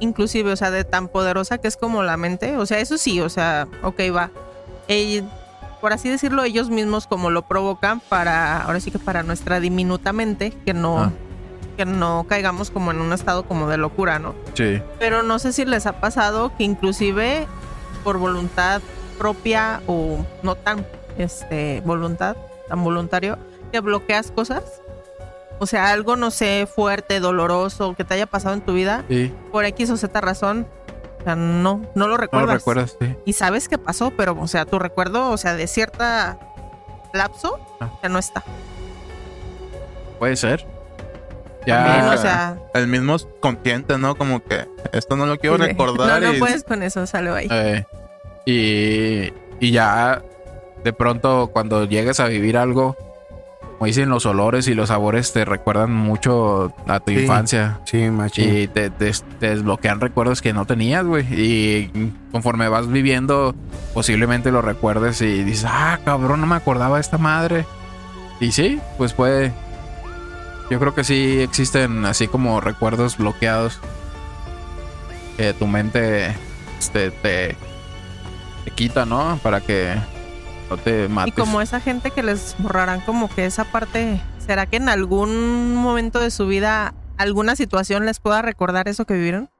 inclusive, 0.00 0.52
o 0.52 0.56
sea, 0.56 0.70
de 0.70 0.84
tan 0.84 1.08
poderosa 1.08 1.58
que 1.58 1.66
es 1.66 1.76
como 1.76 2.02
la 2.04 2.16
mente. 2.16 2.56
O 2.58 2.66
sea, 2.66 2.78
eso 2.78 2.96
sí, 2.98 3.20
o 3.20 3.28
sea, 3.28 3.66
ok, 3.82 4.00
va. 4.14 4.30
Ell- 4.86 5.28
por 5.80 5.92
así 5.92 6.08
decirlo, 6.08 6.44
ellos 6.44 6.70
mismos 6.70 7.06
como 7.06 7.28
lo 7.30 7.42
provocan 7.42 8.00
para, 8.00 8.62
ahora 8.62 8.80
sí 8.80 8.90
que 8.90 8.98
para 8.98 9.22
nuestra 9.22 9.60
diminuta 9.60 10.12
mente, 10.12 10.50
que 10.64 10.72
no, 10.74 10.98
Ah. 10.98 11.12
Que 11.76 11.84
no 11.84 12.24
caigamos 12.28 12.70
como 12.70 12.90
en 12.90 13.00
un 13.00 13.12
estado 13.12 13.44
como 13.44 13.68
de 13.68 13.76
locura, 13.76 14.18
¿no? 14.18 14.34
Sí. 14.54 14.80
Pero 14.98 15.22
no 15.22 15.38
sé 15.38 15.52
si 15.52 15.64
les 15.64 15.86
ha 15.86 16.00
pasado 16.00 16.52
que 16.56 16.64
inclusive 16.64 17.46
por 18.02 18.18
voluntad 18.18 18.80
propia 19.18 19.80
o 19.86 20.24
no 20.42 20.54
tan 20.56 20.86
este 21.18 21.80
voluntad, 21.84 22.36
tan 22.68 22.82
voluntario, 22.82 23.38
que 23.72 23.80
bloqueas 23.80 24.30
cosas. 24.30 24.62
O 25.60 25.66
sea, 25.66 25.90
algo, 25.92 26.16
no 26.16 26.30
sé, 26.32 26.66
fuerte, 26.72 27.20
doloroso, 27.20 27.94
que 27.94 28.04
te 28.04 28.14
haya 28.14 28.26
pasado 28.26 28.54
en 28.54 28.60
tu 28.60 28.72
vida, 28.72 29.04
Sí. 29.08 29.32
por 29.52 29.64
X 29.64 29.88
o 29.90 29.96
Z 29.96 30.20
razón, 30.20 30.66
o 31.20 31.24
sea, 31.24 31.36
no, 31.36 31.80
no 31.94 32.06
lo 32.08 32.14
No 32.14 32.16
recuerdas. 32.16 32.48
lo 32.48 32.54
recuerdas, 32.54 32.96
sí. 33.00 33.16
Y 33.24 33.32
sabes 33.34 33.68
qué 33.68 33.78
pasó, 33.78 34.10
pero, 34.16 34.36
o 34.38 34.48
sea, 34.48 34.64
tu 34.66 34.78
recuerdo, 34.80 35.30
o 35.30 35.36
sea, 35.36 35.54
de 35.54 35.66
cierta 35.68 36.38
lapso, 37.12 37.58
Ah. 37.80 37.90
ya 38.02 38.08
no 38.08 38.18
está. 38.18 38.42
Puede 40.18 40.36
ser. 40.36 40.66
También, 41.66 42.04
Ya. 42.04 42.10
o 42.12 42.16
sea, 42.18 42.56
El 42.74 42.86
mismo 42.88 43.16
consciente, 43.40 43.96
¿no? 43.98 44.14
Como 44.16 44.42
que 44.44 44.66
esto 44.92 45.16
no 45.16 45.26
lo 45.26 45.38
quiero 45.38 45.56
no, 45.58 45.64
recordar. 45.64 46.20
no 46.22 46.34
y 46.34 46.38
puedes 46.38 46.64
con 46.64 46.82
eso, 46.82 47.06
sale 47.06 47.30
ahí. 47.30 47.48
eh, 47.50 47.84
y, 48.46 49.32
y 49.66 49.70
ya 49.70 50.22
de 50.82 50.92
pronto 50.92 51.50
cuando 51.52 51.84
llegues 51.84 52.20
a 52.20 52.26
vivir 52.26 52.58
algo 52.58 52.96
como 53.78 53.86
dicen, 53.86 54.08
los 54.08 54.24
olores 54.24 54.68
y 54.68 54.74
los 54.74 54.88
sabores 54.90 55.32
te 55.32 55.44
recuerdan 55.44 55.92
mucho 55.92 56.72
a 56.86 57.00
tu 57.00 57.10
Sí. 57.10 57.18
infancia. 57.22 57.80
Sí, 57.84 58.08
machín. 58.08 58.56
Y 58.56 58.68
te, 58.68 58.88
te- 58.88 59.10
te 59.40 59.48
desbloquean 59.48 60.00
recuerdos 60.00 60.40
que 60.40 60.52
no 60.52 60.64
tenías, 60.64 61.04
güey. 61.04 61.26
Y 61.32 62.12
conforme 62.30 62.68
vas 62.68 62.86
viviendo, 62.86 63.52
posiblemente 63.92 64.52
lo 64.52 64.62
recuerdes 64.62 65.20
y 65.22 65.42
dices, 65.42 65.66
ah, 65.68 65.98
cabrón, 66.04 66.40
no 66.40 66.46
me 66.46 66.54
acordaba 66.54 66.96
de 66.96 67.00
esta 67.00 67.18
madre. 67.18 67.64
Y 68.38 68.52
sí, 68.52 68.78
pues 68.96 69.12
puede. 69.12 69.52
Yo 70.70 70.78
creo 70.80 70.94
que 70.94 71.04
sí 71.04 71.40
existen 71.40 72.04
así 72.06 72.26
como 72.28 72.60
recuerdos 72.60 73.18
bloqueados. 73.18 73.80
Que 75.36 75.52
tu 75.52 75.66
mente 75.66 76.34
este, 76.78 77.10
te, 77.10 77.56
te 78.64 78.70
quita, 78.74 79.04
¿no? 79.04 79.38
Para 79.42 79.60
que 79.60 79.94
no 80.70 80.76
te 80.76 81.04
Y 81.04 81.08
mates. 81.08 81.34
como 81.34 81.60
esa 81.60 81.80
gente 81.80 82.10
que 82.12 82.22
les 82.22 82.54
borrarán 82.58 83.00
como 83.00 83.28
que 83.28 83.44
esa 83.46 83.64
parte, 83.64 84.20
¿será 84.38 84.66
que 84.66 84.76
en 84.76 84.88
algún 84.88 85.74
momento 85.74 86.20
de 86.20 86.30
su 86.30 86.46
vida 86.46 86.94
alguna 87.18 87.56
situación 87.56 88.06
les 88.06 88.20
pueda 88.20 88.42
recordar 88.42 88.88
eso 88.88 89.04
que 89.04 89.14
vivieron? 89.14 89.50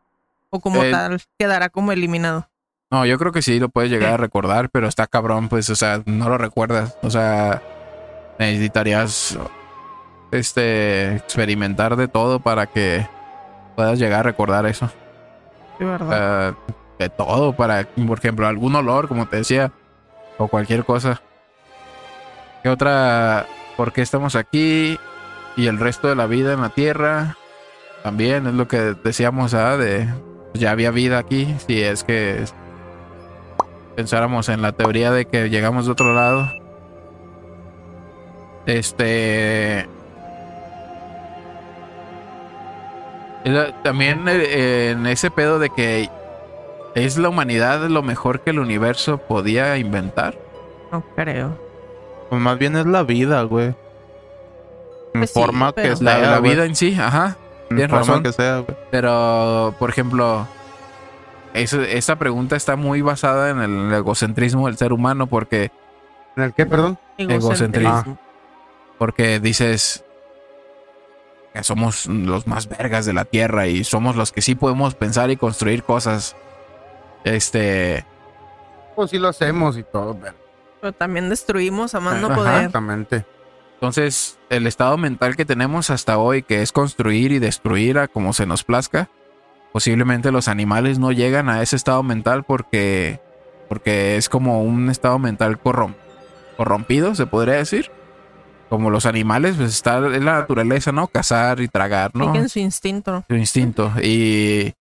¿O 0.51 0.61
como 0.61 0.85
Eh, 0.85 0.91
tal 0.93 1.21
quedará 1.39 1.69
como 1.69 1.91
eliminado? 1.93 2.49
No, 2.91 3.05
yo 3.05 3.19
creo 3.19 3.33
que 3.33 3.43
sí 3.43 3.59
lo 3.59 3.69
puedes 3.69 3.91
llegar 3.91 4.13
a 4.15 4.17
recordar, 4.17 4.71
pero 4.71 4.87
está 4.87 5.09
cabrón, 5.09 5.49
pues, 5.49 5.69
o 5.71 5.75
sea, 5.75 6.03
no 6.07 6.29
lo 6.29 6.39
recuerdas. 6.39 6.97
O 7.03 7.11
sea, 7.11 7.61
necesitarías 8.39 9.37
este 10.35 11.17
experimentar 11.17 11.97
de 11.97 12.09
todo 12.09 12.41
para 12.41 12.67
que 12.67 13.07
puedas 13.77 13.99
llegar 13.99 14.21
a 14.21 14.25
recordar 14.25 14.67
eso. 14.67 14.89
Sí, 15.79 15.85
¿verdad? 15.85 16.55
de 16.99 17.09
todo, 17.09 17.55
para, 17.55 17.89
por 18.07 18.19
ejemplo, 18.19 18.47
algún 18.47 18.75
olor, 18.77 19.09
como 19.09 19.27
te 19.27 19.39
decía, 19.39 19.73
o 20.39 20.49
cualquier 20.49 20.85
cosa. 20.85 21.23
¿Qué 22.63 22.69
otra? 22.69 23.47
¿Por 23.77 23.93
qué 23.93 24.03
estamos 24.03 24.37
aquí? 24.37 24.99
Y 25.57 25.67
el 25.67 25.79
resto 25.79 26.09
de 26.09 26.17
la 26.17 26.27
vida 26.27 26.53
en 26.53 26.61
la 26.61 26.71
Tierra. 26.71 27.37
También 28.03 28.47
es 28.47 28.55
lo 28.55 28.69
que 28.69 28.95
decíamos, 29.03 29.55
¿ah? 29.55 29.77
De 29.77 30.09
pues, 30.53 30.61
ya 30.61 30.71
había 30.71 30.91
vida 30.91 31.19
aquí. 31.19 31.55
Si 31.67 31.83
es 31.83 32.05
que 32.05 32.45
pensáramos 33.97 34.49
en 34.49 34.63
la 34.63 34.73
teoría 34.73 35.11
de 35.11 35.27
que 35.27 35.51
llegamos 35.51 35.87
de 35.87 35.93
otro 35.93 36.15
lado. 36.15 36.51
Este. 38.67 39.89
También 43.83 44.25
eh, 44.27 44.91
en 44.93 45.07
ese 45.07 45.31
pedo 45.31 45.59
de 45.59 45.71
que 45.71 46.09
es 46.95 47.19
la 47.19 47.29
humanidad 47.29 47.81
lo 47.89 48.03
mejor 48.03 48.41
que 48.41 48.51
el 48.51 48.59
universo 48.59 49.19
podía 49.19 49.77
inventar. 49.77 50.37
No 50.91 51.03
creo. 51.15 51.59
Pues 52.31 52.41
más 52.41 52.59
bien 52.59 52.77
es 52.77 52.87
la 52.87 53.03
vida, 53.03 53.43
güey. 53.43 53.67
En 53.67 55.21
Pues 55.21 55.31
sí, 55.31 55.39
forma 55.41 55.73
que 55.73 55.95
sea. 55.97 56.19
La, 56.19 56.19
la 56.31 56.39
güey. 56.39 56.53
vida 56.55 56.65
en 56.65 56.75
sí, 56.75 56.97
ajá. 56.99 57.37
En 57.71 57.77
tienes 57.77 57.91
forma 57.91 58.07
razón. 58.07 58.23
que 58.23 58.33
sea, 58.33 58.59
güey. 58.61 58.77
Pero, 58.91 59.75
por 59.79 59.91
ejemplo, 59.91 60.47
eso- 61.53 61.83
esa 61.83 62.17
pregunta 62.17 62.57
está 62.57 62.77
muy 62.77 63.03
basada 63.03 63.51
en 63.51 63.59
el 63.61 63.93
egocentrismo 63.93 64.67
del 64.67 64.77
ser 64.77 64.93
humano 64.93 65.27
porque, 65.27 65.71
¿En 66.37 66.45
el 66.45 66.55
qué, 66.55 66.65
perdón? 66.67 66.99
Egocentrismo. 67.19 68.19
porque 68.99 69.39
dices 69.39 70.05
somos 71.63 72.07
los 72.07 72.47
más 72.47 72.69
vergas 72.69 73.07
de 73.07 73.13
la 73.13 73.25
Tierra 73.25 73.67
y 73.69 73.85
somos 73.85 74.17
los 74.17 74.33
que 74.33 74.43
sí 74.43 74.55
podemos 74.55 74.95
pensar 74.95 75.31
y 75.31 75.37
construir 75.37 75.85
cosas. 75.85 76.35
Este, 77.25 78.05
Pues 78.97 79.11
sí 79.11 79.19
lo 79.19 79.29
hacemos 79.29 79.77
y 79.79 79.83
todo, 79.83 80.17
pero. 80.21 80.35
Pero 80.81 80.93
también 80.93 81.29
destruimos 81.31 81.95
a 81.95 82.01
más 82.01 82.21
no 82.21 82.35
poder. 82.35 82.57
Exactamente. 82.57 83.25
entonces 83.75 84.39
el 84.51 84.67
estado 84.67 84.99
mental 84.99 85.37
que 85.37 85.45
tenemos 85.47 85.89
hasta 85.91 86.19
hoy, 86.19 86.43
que 86.43 86.61
es 86.63 86.73
construir 86.73 87.33
y 87.33 87.39
destruir 87.39 87.99
a 87.99 88.09
como 88.09 88.33
se 88.35 88.45
nos 88.47 88.65
plazca, 88.65 89.09
posiblemente 89.73 90.31
los 90.31 90.47
animales 90.49 90.99
no 90.99 91.11
llegan 91.13 91.49
a 91.49 91.63
ese 91.63 91.77
estado 91.77 92.03
mental 92.03 92.45
porque, 92.45 93.21
porque 93.69 94.17
es 94.17 94.29
como 94.29 94.63
un 94.63 94.91
estado 94.91 95.19
mental 95.19 95.59
corrom- 95.63 95.95
corrompido, 96.59 97.15
se 97.15 97.27
podría 97.27 97.55
decir. 97.55 97.91
Como 98.69 98.91
los 98.91 99.07
animales, 99.07 99.57
pues 99.57 99.75
está 99.75 99.99
en 99.99 100.25
la 100.25 100.41
naturaleza, 100.41 100.91
¿no? 100.91 101.07
Cazar 101.07 101.61
y 101.61 101.69
tragar, 101.69 102.11
¿no? 102.15 102.33
Siguen 102.33 102.49
su 102.49 102.59
instinto. 102.59 103.25
su 103.29 103.35
instinto. 103.37 103.93
Y, 104.03 104.73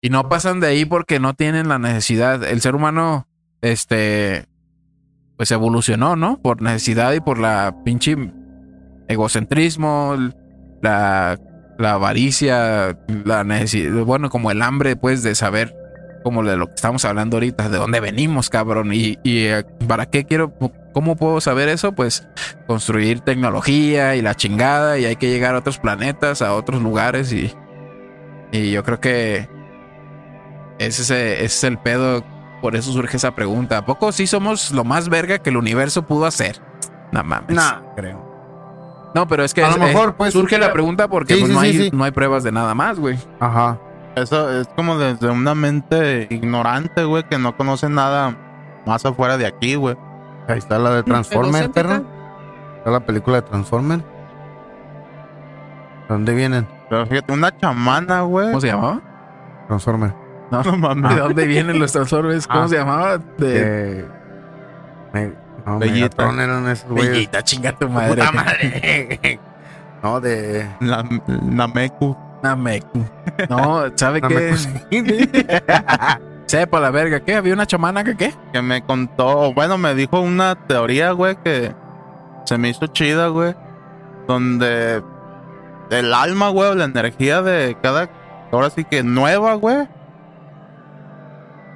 y 0.00 0.10
no 0.10 0.28
pasan 0.28 0.60
de 0.60 0.68
ahí 0.68 0.84
porque 0.84 1.18
no 1.18 1.34
tienen 1.34 1.68
la 1.68 1.78
necesidad. 1.78 2.44
El 2.44 2.60
ser 2.60 2.74
humano, 2.74 3.26
este, 3.62 4.46
pues 5.36 5.50
evolucionó, 5.50 6.14
¿no? 6.14 6.40
Por 6.40 6.62
necesidad 6.62 7.12
y 7.14 7.20
por 7.20 7.38
la 7.38 7.74
pinche 7.84 8.16
egocentrismo, 9.08 10.16
la, 10.82 11.38
la 11.78 11.92
avaricia, 11.92 12.98
la 13.24 13.44
necesidad, 13.44 14.04
bueno, 14.04 14.30
como 14.30 14.50
el 14.50 14.62
hambre, 14.62 14.96
pues, 14.96 15.22
de 15.22 15.34
saber, 15.34 15.74
como 16.24 16.42
de 16.42 16.56
lo 16.56 16.66
que 16.66 16.74
estamos 16.74 17.04
hablando 17.04 17.36
ahorita, 17.36 17.68
de 17.68 17.78
dónde 17.78 18.00
venimos, 18.00 18.50
cabrón. 18.50 18.92
Y, 18.92 19.18
y 19.22 19.44
eh, 19.44 19.64
para 19.86 20.06
qué 20.06 20.24
quiero, 20.24 20.52
cómo 20.92 21.14
puedo 21.14 21.40
saber 21.40 21.68
eso, 21.68 21.92
pues 21.92 22.26
construir 22.66 23.20
tecnología 23.20 24.16
y 24.16 24.22
la 24.22 24.34
chingada 24.34 24.98
y 24.98 25.04
hay 25.04 25.14
que 25.16 25.28
llegar 25.30 25.54
a 25.54 25.58
otros 25.58 25.78
planetas, 25.78 26.42
a 26.42 26.54
otros 26.54 26.82
lugares 26.82 27.32
y, 27.32 27.52
y 28.50 28.72
yo 28.72 28.82
creo 28.82 28.98
que 29.00 29.48
ese 30.78 31.02
es, 31.02 31.10
eh, 31.10 31.34
ese 31.36 31.44
es 31.44 31.64
el 31.64 31.78
pedo, 31.78 32.24
por 32.60 32.74
eso 32.74 32.92
surge 32.92 33.16
esa 33.16 33.34
pregunta. 33.34 33.78
¿A 33.78 33.84
poco 33.86 34.10
sí 34.10 34.26
somos 34.26 34.72
lo 34.72 34.84
más 34.84 35.08
verga 35.08 35.38
que 35.38 35.50
el 35.50 35.56
universo 35.56 36.06
pudo 36.06 36.26
hacer? 36.26 36.60
No 37.12 37.22
mames. 37.22 37.54
Nah, 37.54 37.80
creo. 37.94 38.24
No, 39.14 39.28
pero 39.28 39.44
es 39.44 39.54
que 39.54 39.62
A 39.62 39.70
lo 39.70 39.76
mejor, 39.76 40.08
es- 40.08 40.14
pues, 40.16 40.32
surge 40.32 40.58
la 40.58 40.72
pregunta 40.72 41.06
porque 41.06 41.34
Sí, 41.34 41.40
pues, 41.40 41.50
sí, 41.50 41.54
no, 41.54 41.60
hay, 41.60 41.72
sí. 41.76 41.90
no 41.92 42.02
hay 42.02 42.10
pruebas 42.10 42.42
de 42.42 42.50
nada 42.50 42.74
más, 42.74 42.98
güey. 42.98 43.16
Ajá. 43.38 43.78
Eso 44.16 44.60
es 44.60 44.68
como 44.76 44.96
desde 44.96 45.28
una 45.30 45.54
mente 45.54 46.26
ignorante, 46.30 47.04
güey, 47.04 47.24
que 47.24 47.38
no 47.38 47.56
conoce 47.56 47.88
nada 47.88 48.36
más 48.86 49.04
afuera 49.04 49.36
de 49.36 49.46
aquí, 49.46 49.74
güey. 49.74 49.96
Ahí 50.48 50.58
está 50.58 50.78
la 50.78 50.90
de 50.90 51.02
Transformer, 51.02 51.70
perro. 51.72 52.02
Está 52.78 52.90
la 52.90 53.00
película 53.00 53.36
de 53.40 53.42
Transformer. 53.42 54.00
¿Dónde 56.08 56.34
vienen? 56.34 56.66
Pero 56.90 57.06
fíjate, 57.06 57.32
una 57.32 57.56
chamana, 57.56 58.20
güey. 58.22 58.48
¿Cómo 58.48 58.60
se 58.60 58.66
llamaba? 58.68 59.00
Transformer. 59.68 60.14
No, 60.50 60.62
No 60.62 60.76
mames. 60.76 61.14
¿De 61.14 61.20
dónde 61.20 61.46
vienen 61.46 61.78
los 61.78 61.92
Transformers? 61.92 62.46
¿Cómo 62.46 62.64
Ah. 62.64 62.68
se 62.68 62.76
llamaba? 62.76 63.18
De 63.38 64.06
me- 65.12 65.32
no, 65.64 65.78
Bellita. 65.78 65.94
Megatron 66.26 66.40
eran 66.40 66.68
esos 66.68 66.90
güeyes. 66.90 67.10
Bellita, 67.12 67.42
chinga 67.42 67.72
tu 67.72 67.88
madre. 67.88 68.10
Puta 68.22 68.32
madre. 68.32 69.40
No, 70.02 70.20
de. 70.20 70.68
La, 70.80 71.02
Nameku. 71.26 72.14
Nameku. 72.44 73.04
No, 73.48 73.84
¿sabe 73.96 74.20
qué? 74.20 74.54
Sepa 76.46 76.78
la 76.80 76.90
verga, 76.90 77.20
¿qué? 77.20 77.34
¿Había 77.36 77.54
una 77.54 77.66
chamana 77.66 78.04
que 78.04 78.16
qué? 78.16 78.34
Que 78.52 78.60
me 78.62 78.82
contó, 78.84 79.52
bueno, 79.54 79.78
me 79.78 79.94
dijo 79.94 80.20
una 80.20 80.54
teoría, 80.66 81.12
güey, 81.12 81.36
que 81.42 81.74
se 82.44 82.58
me 82.58 82.68
hizo 82.68 82.86
chida, 82.88 83.28
güey. 83.28 83.54
Donde 84.28 85.02
el 85.90 86.14
alma, 86.14 86.50
güey, 86.50 86.70
o 86.70 86.74
la 86.74 86.84
energía 86.84 87.40
de 87.42 87.76
cada. 87.82 88.10
Ahora 88.52 88.70
sí 88.70 88.84
que 88.84 89.02
nueva, 89.02 89.54
güey. 89.54 89.88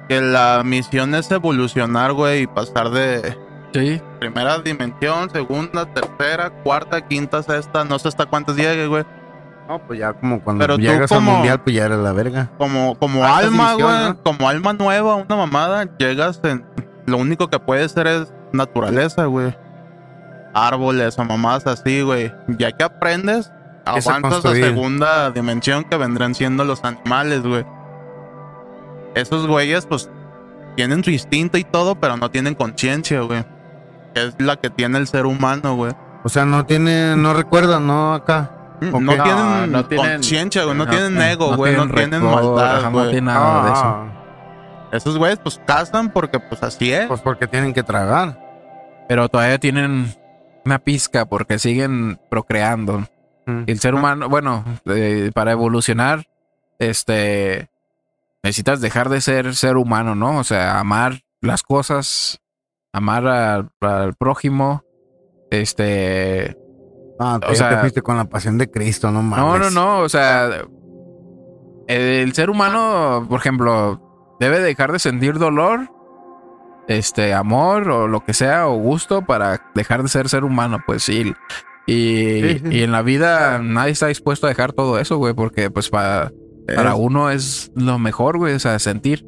Que 0.07 0.21
la 0.21 0.61
misión 0.63 1.13
es 1.15 1.29
evolucionar, 1.31 2.13
güey, 2.13 2.43
y 2.43 2.47
pasar 2.47 2.89
de 2.91 3.37
Sí. 3.73 4.01
primera 4.19 4.57
dimensión, 4.59 5.29
segunda, 5.29 5.85
tercera, 5.85 6.49
cuarta, 6.63 7.07
quinta, 7.07 7.43
sexta, 7.43 7.83
no 7.83 7.99
sé 7.99 8.07
hasta 8.07 8.25
cuántas 8.25 8.55
llegue, 8.55 8.87
güey. 8.87 9.03
No, 9.69 9.77
pues 9.85 9.99
ya 9.99 10.13
como 10.13 10.41
cuando 10.41 10.63
Pero 10.63 10.77
llegas 10.77 11.09
como- 11.09 11.29
al 11.29 11.37
mundial, 11.37 11.61
pues 11.61 11.75
ya 11.75 11.85
eres 11.85 11.99
la 11.99 12.11
verga. 12.11 12.49
Como, 12.57 12.97
como 12.97 13.23
Alta 13.23 13.37
alma, 13.37 13.73
güey. 13.75 13.85
¿no? 14.07 14.23
Como 14.23 14.49
alma 14.49 14.73
nueva, 14.73 15.13
una 15.15 15.35
mamada, 15.35 15.87
llegas 15.99 16.39
en. 16.43 16.65
Lo 17.05 17.17
único 17.17 17.49
que 17.49 17.59
puede 17.59 17.87
ser 17.87 18.07
es 18.07 18.33
naturaleza, 18.51 19.25
güey. 19.25 19.55
Árboles 20.55 21.19
o 21.19 21.23
mamadas 21.23 21.67
así, 21.67 22.01
güey. 22.01 22.33
Ya 22.47 22.71
que 22.71 22.83
aprendes, 22.83 23.51
avanzas 23.85 24.07
a 24.17 24.21
construir. 24.21 24.65
segunda 24.65 25.29
dimensión 25.29 25.83
que 25.83 25.97
vendrán 25.97 26.33
siendo 26.33 26.63
los 26.65 26.83
animales, 26.83 27.43
güey. 27.43 27.63
Esos 29.13 29.45
güeyes, 29.47 29.85
pues, 29.85 30.09
tienen 30.75 31.03
su 31.03 31.11
instinto 31.11 31.59
y 31.59 31.63
todo, 31.63 31.93
pero 31.93 32.17
no 32.17 32.31
tienen 32.31 32.55
conciencia, 32.55 33.21
güey. 33.21 33.45
Es 34.15 34.33
la 34.39 34.55
que 34.55 34.71
tiene 34.71 34.97
el 34.97 35.05
ser 35.05 35.27
humano, 35.27 35.75
güey. 35.75 35.93
O 36.23 36.29
sea, 36.29 36.45
no 36.45 36.65
tiene, 36.65 37.15
no 37.15 37.35
recuerda, 37.35 37.79
no 37.79 38.15
acá. 38.15 38.51
Ok. 38.81 39.01
No, 39.01 39.23
tienen 39.23 39.71
no 39.71 39.85
tienen- 39.85 40.11
conciencia, 40.13 40.63
güey. 40.63 40.77
No, 40.77 40.85
no, 40.85 40.91
tienen 40.91 41.21
ego, 41.21 41.55
güey. 41.55 41.75
No, 41.75 41.87
tienen 41.89 42.23
maldad, 42.23 42.89
no 42.91 43.03
tienen 43.05 43.25
nada 43.25 43.65
de 43.65 43.71
eso. 43.71 43.83
Ah, 43.83 44.15
Esos 44.91 45.17
güeyes, 45.17 45.39
pues, 45.39 45.61
cazan 45.65 46.11
porque, 46.11 46.39
pues, 46.39 46.63
así 46.63 46.91
es. 46.91 47.05
Pues 47.07 47.21
porque 47.21 47.47
tienen 47.47 47.73
que 47.73 47.83
tragar. 47.83 48.39
Pero 49.07 49.29
todavía 49.29 49.59
tienen 49.59 50.13
una 50.65 50.79
pizca 50.79 51.25
porque 51.25 51.59
siguen 51.59 52.19
procreando. 52.29 53.03
Mm. 53.45 53.63
Y 53.67 53.71
el 53.71 53.79
ser 53.79 53.93
humano, 53.95 54.29
bueno, 54.29 54.63
eh, 54.85 55.31
para 55.33 55.51
evolucionar, 55.51 56.27
este, 56.79 57.69
necesitas 58.43 58.81
dejar 58.81 59.09
de 59.09 59.21
ser 59.21 59.55
ser 59.55 59.77
humano, 59.77 60.15
¿no? 60.15 60.37
O 60.39 60.43
sea, 60.43 60.79
amar 60.79 61.21
las 61.41 61.63
cosas, 61.63 62.39
amar 62.93 63.27
al, 63.27 63.69
al 63.81 64.13
prójimo 64.15 64.83
Este. 65.51 66.55
Ah, 67.19 67.37
tú 67.41 67.47
O 67.49 67.53
ya 67.53 67.67
te 67.69 67.73
sea- 67.75 67.79
fuiste 67.81 68.01
con 68.01 68.17
la 68.17 68.25
pasión 68.25 68.57
de 68.57 68.69
Cristo, 68.71 69.11
no 69.11 69.21
mames. 69.21 69.45
No, 69.45 69.57
no, 69.57 69.69
no. 69.71 69.99
O 69.99 70.09
sea, 70.09 70.49
el 71.87 72.33
ser 72.33 72.49
humano, 72.49 73.25
por 73.29 73.39
ejemplo, 73.39 74.35
debe 74.39 74.59
dejar 74.59 74.91
de 74.91 74.99
sentir 74.99 75.37
dolor, 75.39 75.89
este, 76.87 77.33
amor 77.33 77.89
o 77.89 78.07
lo 78.07 78.23
que 78.23 78.33
sea, 78.33 78.67
o 78.67 78.75
gusto 78.77 79.23
para 79.23 79.61
dejar 79.75 80.03
de 80.03 80.09
ser 80.09 80.29
ser 80.29 80.43
humano, 80.43 80.79
pues 80.85 81.03
sí. 81.03 81.33
Y, 81.87 82.41
Sí, 82.41 82.59
sí. 82.59 82.63
y 82.71 82.83
en 82.83 82.91
la 82.91 83.01
vida 83.01 83.59
nadie 83.59 83.91
está 83.91 84.07
dispuesto 84.07 84.45
a 84.45 84.49
dejar 84.49 84.73
todo 84.73 84.99
eso, 84.99 85.17
güey, 85.17 85.33
porque 85.33 85.69
pues 85.71 85.89
para, 85.89 86.31
para 86.75 86.95
uno 86.95 87.31
es 87.31 87.71
lo 87.75 87.97
mejor, 87.99 88.37
güey, 88.37 88.53
o 88.53 88.59
sea, 88.59 88.77
sentir. 88.79 89.25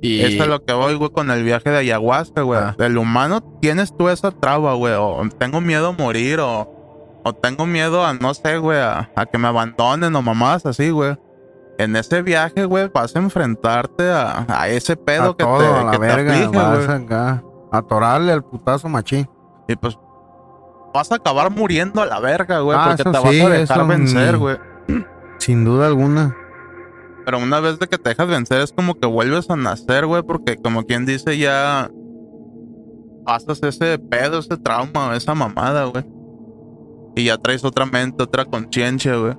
Y 0.00 0.20
Eso 0.20 0.44
es 0.44 0.48
lo 0.48 0.64
que 0.64 0.72
voy, 0.72 0.94
güey, 0.94 1.10
con 1.10 1.30
el 1.30 1.42
viaje 1.42 1.70
de 1.70 1.78
ayahuasca, 1.78 2.42
güey. 2.42 2.60
Ah. 2.62 2.76
El 2.78 2.96
humano 2.98 3.42
tienes 3.60 3.94
tú 3.96 4.08
esa 4.08 4.30
traba, 4.30 4.74
güey. 4.74 4.94
O 4.96 5.20
tengo 5.38 5.60
miedo 5.60 5.88
a 5.88 5.92
morir, 5.92 6.38
o, 6.40 6.77
o 7.24 7.32
tengo 7.34 7.66
miedo 7.66 8.04
a, 8.04 8.14
no 8.14 8.32
sé, 8.34 8.58
güey, 8.58 8.78
a, 8.78 9.10
a 9.14 9.26
que 9.26 9.38
me 9.38 9.48
abandonen 9.48 10.14
o 10.16 10.22
mamadas 10.22 10.66
así, 10.66 10.90
güey. 10.90 11.16
En 11.78 11.94
ese 11.94 12.22
viaje, 12.22 12.64
güey, 12.64 12.90
vas 12.92 13.14
a 13.14 13.18
enfrentarte 13.20 14.10
a, 14.10 14.44
a 14.48 14.68
ese 14.68 14.96
pedo 14.96 15.30
a 15.30 15.36
que 15.36 15.44
todo, 15.44 15.58
te, 15.58 15.66
a 15.66 15.84
la 15.84 15.90
que 15.92 15.98
te 15.98 16.06
verga, 16.06 16.32
aflige, 16.34 16.56
vas 16.56 16.86
güey. 16.86 17.04
acá. 17.04 17.42
A 17.70 17.78
atorarle 17.78 18.32
al 18.32 18.42
putazo 18.42 18.88
machín. 18.88 19.28
Y 19.68 19.76
pues 19.76 19.96
vas 20.94 21.12
a 21.12 21.16
acabar 21.16 21.50
muriendo 21.50 22.00
a 22.02 22.06
la 22.06 22.18
verga, 22.18 22.60
güey, 22.60 22.76
Ah, 22.80 22.86
porque 22.96 23.04
te 23.04 23.10
vas 23.10 23.30
sí, 23.30 23.40
a 23.42 23.48
dejar 23.50 23.86
vencer, 23.86 24.32
ni- 24.34 24.38
güey. 24.40 24.56
Sin 25.38 25.64
duda 25.64 25.86
alguna. 25.86 26.34
Pero 27.24 27.38
una 27.38 27.60
vez 27.60 27.78
de 27.78 27.86
que 27.86 27.98
te 27.98 28.08
dejas 28.08 28.26
vencer 28.26 28.62
es 28.62 28.72
como 28.72 28.94
que 28.94 29.06
vuelves 29.06 29.48
a 29.50 29.54
nacer, 29.56 30.06
güey, 30.06 30.22
porque 30.22 30.56
como 30.56 30.82
quien 30.84 31.04
dice 31.06 31.36
ya 31.38 31.90
pasas 33.24 33.62
ese 33.62 33.98
pedo, 33.98 34.38
ese 34.38 34.56
trauma, 34.56 35.14
esa 35.14 35.34
mamada, 35.34 35.84
güey. 35.84 36.04
Y 37.18 37.24
ya 37.24 37.36
traes 37.36 37.64
otra 37.64 37.84
mente, 37.84 38.22
otra 38.22 38.44
conciencia, 38.44 39.16
güey. 39.16 39.34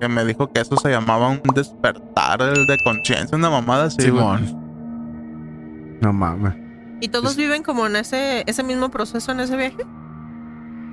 Que 0.00 0.08
me 0.08 0.24
dijo 0.24 0.50
que 0.50 0.60
eso 0.62 0.76
se 0.76 0.90
llamaba 0.90 1.28
un 1.28 1.42
despertar 1.54 2.40
el 2.40 2.66
de 2.66 2.78
conciencia, 2.84 3.36
una 3.36 3.50
mamada 3.50 3.84
así, 3.84 4.08
güey. 4.08 4.22
Simón. 4.46 5.98
No 6.00 6.12
mames. 6.12 6.54
¿Y 7.02 7.08
todos 7.08 7.36
viven 7.36 7.62
como 7.62 7.86
en 7.86 7.96
ese, 7.96 8.44
ese 8.46 8.62
mismo 8.62 8.88
proceso 8.90 9.32
en 9.32 9.40
ese 9.40 9.56
viaje? 9.56 9.76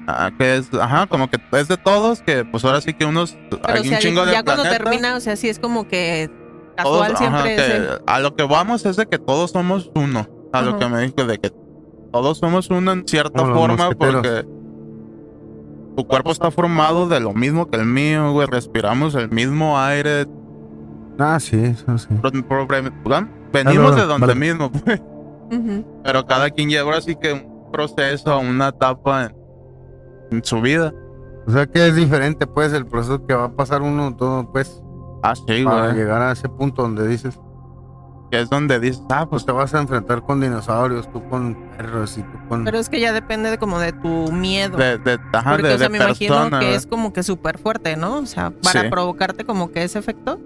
Ah, 0.10 0.32
que 0.38 0.58
es, 0.58 0.74
ajá, 0.74 1.08
como 1.08 1.30
que 1.30 1.38
es 1.54 1.68
de 1.68 1.78
todos, 1.78 2.22
que 2.22 2.46
pues 2.46 2.64
ahora 2.66 2.80
sí 2.82 2.94
que 2.94 3.06
unos, 3.06 3.38
Pero 3.50 3.62
hay 3.66 3.82
o 3.82 3.84
sea, 3.84 3.98
un 3.98 4.00
chingo 4.00 4.26
de 4.26 4.32
ya 4.34 4.44
cuando 4.44 4.64
planetas. 4.64 4.86
termina, 4.86 5.16
o 5.16 5.20
sea, 5.20 5.36
sí 5.36 5.50
es 5.50 5.60
como 5.60 5.88
que 5.88 6.30
Todos- 6.82 7.02
casual 7.08 7.18
siempre 7.18 7.40
ajá, 7.40 7.52
es 7.52 7.62
que 7.62 7.76
el- 7.78 7.90
a 8.08 8.20
lo 8.20 8.36
que 8.36 8.44
vamos 8.44 8.86
es 8.86 8.96
de 8.96 9.06
que 9.06 9.20
todos 9.20 9.52
somos 9.52 9.92
uno. 9.96 10.28
A 10.54 10.62
lo 10.62 10.80
que 10.80 10.88
me 10.88 11.02
dijo 11.02 11.26
de 11.26 11.38
que 11.40 11.52
todos 12.14 12.38
somos 12.38 12.70
uno 12.70 12.94
en 12.94 13.06
cierta 13.06 13.42
Como 13.42 13.54
forma 13.54 13.76
mosqueteros. 13.86 14.16
porque 14.26 14.57
tu 15.98 16.08
cuerpo 16.08 16.32
está 16.32 16.52
formado 16.52 17.08
de 17.10 17.20
lo 17.20 17.34
mismo 17.34 17.68
que 17.70 17.78
el 17.78 17.86
mío, 17.86 18.32
güey. 18.32 18.48
Respiramos 18.48 19.16
el 19.16 19.30
mismo 19.32 19.80
aire. 19.80 20.28
Ah, 21.20 21.40
sí, 21.40 21.58
eso 21.60 21.98
sí. 21.98 22.08
pro-. 22.22 22.68
Venimos 23.52 23.96
de 23.96 24.06
donde 24.06 24.28
vale. 24.28 24.40
mismo, 24.40 24.72
pues. 24.72 25.02
Pero 26.04 26.26
cada 26.28 26.50
quien 26.52 26.70
lleva 26.70 26.96
así 26.98 27.16
que 27.16 27.34
un 27.34 27.72
proceso, 27.72 28.38
una 28.40 28.68
etapa 28.70 29.26
en, 29.26 29.36
en 30.32 30.44
su 30.44 30.62
vida. 30.62 30.94
O 31.48 31.52
sea 31.52 31.66
que 31.66 31.88
es 31.88 31.96
diferente, 31.96 32.46
pues, 32.46 32.74
el 32.74 32.86
proceso 32.86 33.26
que 33.26 33.34
va 33.34 33.46
a 33.46 33.52
pasar 33.52 33.82
uno 33.82 34.16
todo, 34.16 34.52
pues, 34.52 34.84
Ah, 35.24 35.34
sí, 35.36 35.64
para 35.64 35.86
güey. 35.86 35.96
llegar 35.96 36.22
a 36.22 36.32
ese 36.34 36.48
punto 36.48 36.84
donde 36.84 37.08
dices, 37.08 37.40
Que 38.32 38.42
es 38.42 38.50
donde 38.50 38.80
dices, 38.80 39.02
ah, 39.10 39.26
pues 39.30 39.44
pues 39.44 39.46
te 39.46 39.52
vas 39.54 39.74
a 39.74 39.80
enfrentar 39.80 40.22
con 40.22 40.42
dinosaurios, 40.42 41.10
tú 41.14 41.24
con 41.30 41.56
perros 41.78 42.18
y 42.18 42.24
tú 42.24 42.38
con... 42.50 42.66
Pero 42.66 42.78
es 42.78 42.90
que 42.90 43.00
ya 43.00 43.14
depende 43.14 43.50
de 43.50 43.58
como 43.58 43.80
de 43.80 43.94
tu 43.94 44.32
miedo. 44.34 44.78
de, 44.78 44.98
de, 44.98 45.18
ajá, 45.32 45.52
Porque, 45.52 45.68
de, 45.68 45.74
o 45.76 45.78
sea, 45.78 45.88
de 45.88 45.90
me 45.90 45.98
imagino 46.04 46.34
persona, 46.36 46.60
que 46.60 46.66
güey. 46.66 46.76
es 46.78 46.88
como 46.88 47.14
que 47.14 47.24
súper 47.24 47.58
fuerte, 47.58 47.96
¿no? 47.96 48.16
O 48.18 48.26
sea, 48.26 48.52
para 48.64 48.82
Sí. 48.82 48.90
provocarte 48.90 49.46
como 49.46 49.72
que 49.72 49.84
ese 49.84 50.00
efecto. 50.00 50.40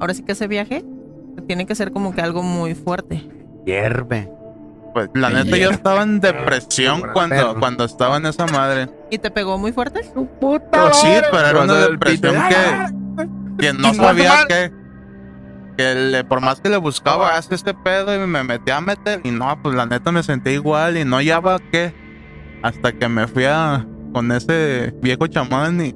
Ahora 0.00 0.12
sí 0.12 0.22
que 0.22 0.32
ese 0.32 0.46
viaje 0.48 0.84
tiene 1.46 1.64
que 1.66 1.74
ser 1.74 1.92
como 1.92 2.14
que 2.14 2.20
algo 2.20 2.42
muy 2.42 2.74
fuerte. 2.74 3.26
hierve. 3.64 4.30
Pues 4.92 5.08
la 5.14 5.28
Me 5.30 5.42
neta 5.44 5.56
yo 5.56 5.70
estaba 5.70 6.02
en 6.02 6.20
depresión 6.20 7.02
cuando, 7.14 7.34
perro. 7.36 7.58
cuando 7.58 7.84
estaba 7.84 8.18
en 8.18 8.26
esa 8.26 8.46
madre. 8.46 8.88
¿Y 9.10 9.18
te 9.18 9.30
pegó 9.30 9.56
muy 9.58 9.72
fuerte? 9.72 10.02
Pero 10.40 10.94
sí, 10.94 11.08
pero 11.32 11.46
era 11.48 11.62
una 11.62 11.74
depresión 11.88 12.34
que, 12.48 13.66
que 13.66 13.72
no 13.72 13.92
sabía 13.94 14.44
que, 14.46 14.70
que 15.76 15.94
le- 15.94 16.24
por 16.24 16.40
más 16.40 16.60
que 16.60 16.68
le 16.68 16.76
buscaba 16.76 17.36
hace 17.36 17.54
este 17.54 17.74
pedo 17.74 18.14
y 18.14 18.18
me 18.26 18.42
metía 18.44 18.76
a 18.78 18.80
meter 18.80 19.20
y 19.24 19.30
no, 19.30 19.60
pues 19.62 19.74
la 19.74 19.86
neta 19.86 20.12
me 20.12 20.22
sentí 20.22 20.50
igual 20.50 20.96
y 20.96 21.04
no 21.04 21.16
hallaba 21.16 21.58
qué. 21.72 21.92
Hasta 22.62 22.92
que 22.92 23.08
me 23.08 23.26
fui 23.26 23.44
a 23.44 23.86
con 24.12 24.30
ese 24.32 24.94
viejo 25.02 25.26
chamán 25.26 25.84
y, 25.84 25.94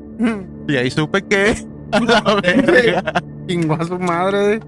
y 0.67 0.77
ahí 0.77 0.91
supe 0.91 1.23
que 1.23 1.55
a 1.93 2.01
la 2.01 2.21
verga. 2.43 3.23
Chingó 3.47 3.75
a 3.75 3.85
su 3.85 3.99
madre. 3.99 4.61